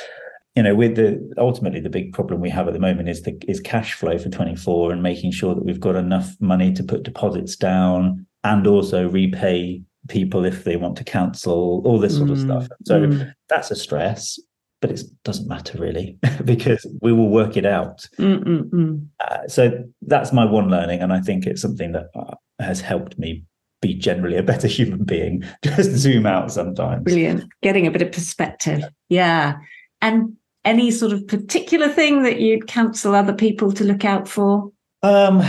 You 0.55 0.63
know, 0.63 0.75
with 0.75 0.95
the 0.95 1.33
ultimately 1.37 1.79
the 1.79 1.89
big 1.89 2.13
problem 2.13 2.41
we 2.41 2.49
have 2.49 2.67
at 2.67 2.73
the 2.73 2.79
moment 2.79 3.09
is 3.09 3.23
the 3.23 3.37
is 3.47 3.59
cash 3.59 3.93
flow 3.93 4.17
for 4.17 4.29
24 4.29 4.91
and 4.91 5.01
making 5.01 5.31
sure 5.31 5.55
that 5.55 5.65
we've 5.65 5.79
got 5.79 5.95
enough 5.95 6.35
money 6.39 6.73
to 6.73 6.83
put 6.83 7.03
deposits 7.03 7.55
down 7.55 8.27
and 8.43 8.67
also 8.67 9.09
repay 9.09 9.81
people 10.07 10.45
if 10.45 10.63
they 10.63 10.75
want 10.75 10.97
to 10.97 11.03
cancel, 11.03 11.81
all 11.85 11.99
this 11.99 12.17
sort 12.17 12.31
of 12.31 12.37
Mm, 12.37 12.45
stuff. 12.45 12.67
So 12.85 13.01
mm. 13.01 13.33
that's 13.49 13.71
a 13.71 13.75
stress, 13.75 14.39
but 14.81 14.91
it 14.91 15.01
doesn't 15.23 15.47
matter 15.47 15.77
really 15.77 16.17
because 16.45 16.85
we 17.01 17.13
will 17.13 17.29
work 17.29 17.55
it 17.57 17.65
out. 17.65 18.07
Mm, 18.17 18.43
mm, 18.43 18.69
mm. 18.69 19.07
Uh, 19.19 19.47
so 19.47 19.83
that's 20.01 20.33
my 20.33 20.45
one 20.45 20.69
learning, 20.69 21.01
and 21.01 21.13
I 21.13 21.19
think 21.21 21.45
it's 21.45 21.61
something 21.61 21.91
that 21.91 22.07
uh, 22.15 22.35
has 22.59 22.81
helped 22.81 23.17
me 23.19 23.43
be 23.81 23.93
generally 23.93 24.37
a 24.37 24.43
better 24.43 24.67
human 24.79 25.03
being. 25.03 25.43
Just 25.63 25.91
zoom 25.91 26.25
out 26.25 26.51
sometimes. 26.51 27.03
Brilliant. 27.03 27.45
Getting 27.61 27.87
a 27.87 27.91
bit 27.91 28.01
of 28.01 28.11
perspective. 28.11 28.83
Yeah. 29.09 29.57
And 30.01 30.37
any 30.63 30.91
sort 30.91 31.11
of 31.11 31.27
particular 31.27 31.89
thing 31.89 32.23
that 32.23 32.39
you'd 32.39 32.67
counsel 32.67 33.15
other 33.15 33.33
people 33.33 33.71
to 33.73 33.83
look 33.83 34.05
out 34.05 34.27
for? 34.27 34.71
Um, 35.03 35.43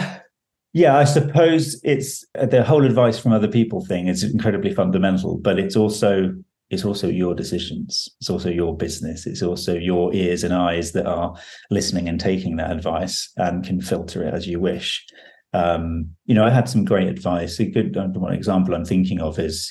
yeah, 0.72 0.96
I 0.96 1.04
suppose 1.04 1.80
it's 1.84 2.24
uh, 2.38 2.46
the 2.46 2.64
whole 2.64 2.84
advice 2.84 3.18
from 3.18 3.32
other 3.32 3.48
people 3.48 3.84
thing 3.84 4.08
is 4.08 4.24
incredibly 4.24 4.74
fundamental, 4.74 5.38
but 5.38 5.58
it's 5.58 5.76
also 5.76 6.34
it's 6.70 6.86
also 6.86 7.06
your 7.06 7.34
decisions. 7.34 8.08
It's 8.18 8.30
also 8.30 8.48
your 8.48 8.74
business. 8.74 9.26
It's 9.26 9.42
also 9.42 9.74
your 9.74 10.14
ears 10.14 10.42
and 10.42 10.54
eyes 10.54 10.92
that 10.92 11.04
are 11.04 11.34
listening 11.70 12.08
and 12.08 12.18
taking 12.18 12.56
that 12.56 12.72
advice 12.72 13.30
and 13.36 13.62
can 13.62 13.82
filter 13.82 14.26
it 14.26 14.32
as 14.32 14.46
you 14.46 14.58
wish. 14.58 15.04
Um, 15.52 16.08
you 16.24 16.34
know, 16.34 16.46
I 16.46 16.50
had 16.50 16.70
some 16.70 16.86
great 16.86 17.08
advice. 17.08 17.60
A 17.60 17.66
good 17.66 17.94
one 17.94 18.32
example 18.32 18.74
I'm 18.74 18.86
thinking 18.86 19.20
of 19.20 19.38
is 19.38 19.70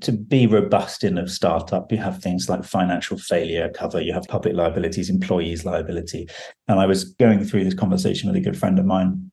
to 0.00 0.10
be 0.10 0.48
robust 0.48 1.04
in 1.04 1.18
a 1.18 1.28
startup, 1.28 1.92
you 1.92 1.98
have 1.98 2.20
things 2.20 2.48
like 2.48 2.64
financial 2.64 3.16
failure 3.16 3.70
cover, 3.72 4.00
you 4.00 4.12
have 4.12 4.24
public 4.24 4.54
liabilities, 4.54 5.08
employees 5.08 5.64
liability. 5.64 6.28
And 6.66 6.80
I 6.80 6.86
was 6.86 7.04
going 7.04 7.44
through 7.44 7.62
this 7.62 7.74
conversation 7.74 8.28
with 8.28 8.36
a 8.36 8.44
good 8.44 8.58
friend 8.58 8.80
of 8.80 8.84
mine 8.84 9.30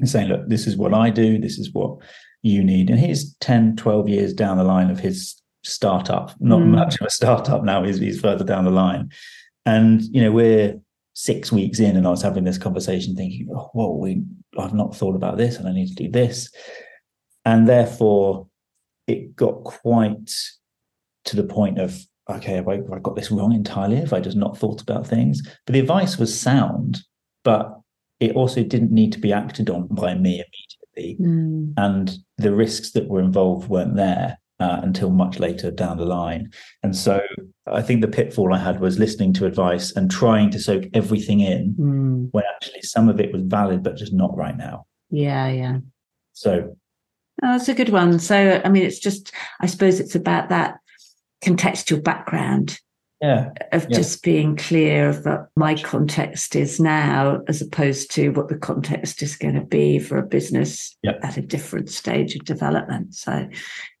and 0.00 0.08
saying, 0.08 0.28
look, 0.28 0.48
this 0.48 0.66
is 0.66 0.76
what 0.76 0.92
I 0.94 1.10
do, 1.10 1.38
this 1.38 1.58
is 1.58 1.72
what 1.72 1.98
you 2.42 2.64
need. 2.64 2.90
And 2.90 2.98
he's 2.98 3.34
10, 3.36 3.76
12 3.76 4.08
years 4.08 4.32
down 4.32 4.56
the 4.56 4.64
line 4.64 4.90
of 4.90 4.98
his 4.98 5.40
startup, 5.62 6.34
not 6.40 6.60
Mm. 6.60 6.70
much 6.70 7.00
of 7.00 7.06
a 7.06 7.10
startup 7.10 7.62
now, 7.64 7.84
he's, 7.84 7.98
he's 7.98 8.20
further 8.20 8.44
down 8.44 8.64
the 8.64 8.70
line. 8.70 9.10
And, 9.66 10.02
you 10.02 10.22
know, 10.22 10.32
we're 10.32 10.80
six 11.14 11.52
weeks 11.52 11.80
in 11.80 11.96
and 11.96 12.06
I 12.06 12.10
was 12.10 12.22
having 12.22 12.44
this 12.44 12.58
conversation 12.58 13.14
thinking, 13.14 13.48
oh, 13.54 13.70
whoa, 13.74 13.94
we, 13.96 14.22
I've 14.58 14.74
not 14.74 14.96
thought 14.96 15.14
about 15.14 15.36
this 15.36 15.56
and 15.56 15.68
I 15.68 15.72
need 15.72 15.88
to 15.88 15.94
do 15.94 16.10
this. 16.10 16.50
And 17.44 17.68
therefore, 17.68 18.46
it 19.06 19.36
got 19.36 19.64
quite 19.64 20.30
to 21.24 21.36
the 21.36 21.44
point 21.44 21.78
of 21.78 21.98
okay 22.28 22.54
have 22.54 22.68
I, 22.68 22.76
have 22.76 22.92
I 22.92 22.98
got 22.98 23.16
this 23.16 23.30
wrong 23.30 23.52
entirely 23.52 23.96
have 23.96 24.12
i 24.12 24.20
just 24.20 24.36
not 24.36 24.56
thought 24.56 24.80
about 24.80 25.06
things 25.06 25.42
but 25.66 25.72
the 25.72 25.80
advice 25.80 26.16
was 26.16 26.38
sound 26.38 27.00
but 27.44 27.80
it 28.20 28.36
also 28.36 28.62
didn't 28.62 28.92
need 28.92 29.12
to 29.12 29.18
be 29.18 29.32
acted 29.32 29.70
on 29.70 29.86
by 29.88 30.14
me 30.14 30.32
immediately 30.42 31.16
Mm. 31.20 31.72
and 31.78 32.10
the 32.36 32.54
risks 32.54 32.90
that 32.92 33.08
were 33.08 33.20
involved 33.20 33.68
weren't 33.70 33.96
there 33.96 34.38
uh, 34.58 34.80
until 34.82 35.08
much 35.10 35.38
later 35.38 35.70
down 35.70 35.96
the 35.96 36.04
line 36.04 36.50
and 36.82 36.94
so 36.94 37.20
i 37.66 37.80
think 37.80 38.00
the 38.02 38.08
pitfall 38.08 38.52
i 38.52 38.58
had 38.58 38.80
was 38.80 38.98
listening 38.98 39.32
to 39.34 39.46
advice 39.46 39.92
and 39.96 40.10
trying 40.10 40.50
to 40.50 40.58
soak 40.58 40.84
everything 40.92 41.40
in 41.40 41.74
Mm. 41.78 42.28
when 42.32 42.44
actually 42.54 42.82
some 42.82 43.08
of 43.08 43.18
it 43.20 43.32
was 43.32 43.42
valid 43.44 43.82
but 43.82 43.96
just 43.96 44.12
not 44.12 44.36
right 44.36 44.56
now 44.56 44.84
Yeah, 45.10 45.48
yeah. 45.48 45.78
so 46.32 46.76
Oh, 47.42 47.52
that's 47.52 47.68
a 47.70 47.74
good 47.74 47.88
one. 47.88 48.18
So, 48.18 48.60
I 48.62 48.68
mean, 48.68 48.82
it's 48.82 48.98
just, 48.98 49.32
I 49.62 49.66
suppose 49.66 49.98
it's 49.98 50.14
about 50.14 50.50
that 50.50 50.74
contextual 51.42 52.04
background 52.04 52.78
yeah 53.20 53.50
of 53.72 53.86
Yeah. 53.88 53.96
just 53.98 54.22
being 54.22 54.56
clear 54.56 55.08
of 55.10 55.24
what 55.24 55.48
my 55.56 55.74
context 55.74 56.56
is 56.56 56.80
now, 56.80 57.40
as 57.48 57.60
opposed 57.62 58.10
to 58.12 58.30
what 58.30 58.48
the 58.48 58.56
context 58.56 59.22
is 59.22 59.36
going 59.36 59.54
to 59.54 59.60
be 59.60 59.98
for 59.98 60.18
a 60.18 60.26
business 60.26 60.96
Yep. 61.02 61.20
at 61.22 61.36
a 61.36 61.42
different 61.42 61.90
stage 61.90 62.34
of 62.34 62.44
development. 62.44 63.14
So, 63.14 63.48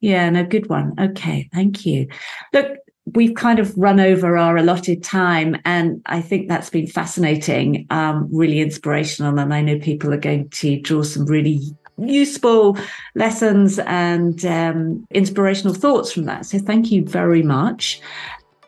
yeah, 0.00 0.28
no, 0.30 0.44
good 0.44 0.68
one. 0.68 0.94
Okay, 0.98 1.48
thank 1.52 1.84
you. 1.86 2.06
Look, 2.52 2.78
we've 3.14 3.34
kind 3.34 3.58
of 3.58 3.76
run 3.76 4.00
over 4.00 4.36
our 4.36 4.56
allotted 4.56 5.02
time, 5.02 5.56
and 5.64 6.00
I 6.06 6.20
think 6.20 6.48
that's 6.48 6.70
been 6.70 6.86
fascinating, 6.86 7.86
um, 7.90 8.28
really 8.32 8.60
inspirational. 8.60 9.38
And 9.38 9.52
I 9.52 9.60
know 9.62 9.78
people 9.78 10.12
are 10.14 10.18
going 10.18 10.48
to 10.50 10.80
draw 10.80 11.02
some 11.02 11.26
really 11.26 11.60
useful 11.98 12.78
lessons 13.14 13.78
and 13.80 14.44
um, 14.46 15.06
inspirational 15.10 15.74
thoughts 15.74 16.12
from 16.12 16.24
that. 16.24 16.46
So, 16.46 16.58
thank 16.58 16.90
you 16.90 17.04
very 17.04 17.42
much. 17.42 18.00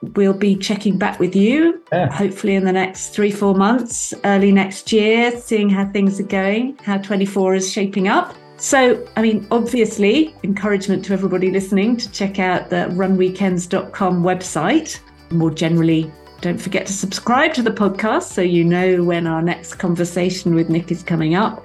We'll 0.03 0.32
be 0.34 0.57
checking 0.57 0.98
back 0.98 1.20
with 1.20 1.36
you, 1.36 1.80
Yeah. 1.92 2.11
hopefully 2.12 2.57
in 2.57 2.64
the 2.64 2.72
next 2.72 3.11
three, 3.11 3.30
four 3.30 3.55
months, 3.55 4.12
early 4.24 4.50
next 4.50 4.92
year, 4.92 5.30
seeing 5.38 5.70
how 5.70 5.86
things 5.86 6.18
are 6.18 6.24
going, 6.24 6.76
how 6.82 6.98
24 6.98 7.55
is 7.55 7.70
shaping 7.70 8.09
up. 8.09 8.34
So, 8.57 9.05
I 9.16 9.22
mean, 9.22 9.46
obviously, 9.50 10.34
encouragement 10.44 11.05
to 11.07 11.12
everybody 11.12 11.50
listening 11.50 11.96
to 11.98 12.11
check 12.12 12.38
out 12.38 12.68
the 12.70 12.88
runweekends.com 12.92 14.22
website. 14.22 14.98
More 15.30 15.50
generally, 15.50 16.11
don't 16.40 16.61
forget 16.61 16.86
to 16.86 16.92
subscribe 16.92 17.55
to 17.55 17.62
the 17.62 17.70
podcast 17.70 18.24
so 18.24 18.40
you 18.42 18.64
know 18.64 19.03
when 19.05 19.26
our 19.26 19.42
next 19.42 19.74
conversation 19.74 20.55
with 20.55 20.68
Nick 20.68 20.90
is 20.90 21.03
coming 21.03 21.34
up. 21.34 21.64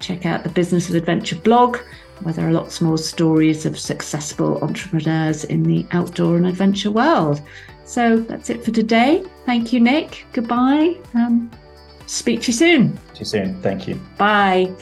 Check 0.00 0.26
out 0.26 0.42
the 0.42 0.50
Business 0.50 0.88
of 0.88 0.94
Adventure 0.94 1.36
blog, 1.36 1.78
where 2.22 2.34
there 2.34 2.48
are 2.48 2.52
lots 2.52 2.80
more 2.80 2.98
stories 2.98 3.66
of 3.66 3.78
successful 3.78 4.58
entrepreneurs 4.62 5.44
in 5.44 5.62
the 5.64 5.86
outdoor 5.92 6.36
and 6.36 6.46
adventure 6.46 6.90
world. 6.90 7.40
So 7.88 8.18
that's 8.20 8.50
it 8.50 8.62
for 8.62 8.70
today. 8.70 9.24
Thank 9.46 9.72
you, 9.72 9.80
Nick. 9.80 10.26
Goodbye. 10.34 10.94
Um, 11.14 11.50
speak 12.06 12.42
to 12.42 12.48
you 12.48 12.52
soon. 12.52 12.96
See 13.14 13.20
you 13.20 13.24
soon 13.24 13.62
thank 13.62 13.88
you 13.88 13.94
Bye. 14.18 14.74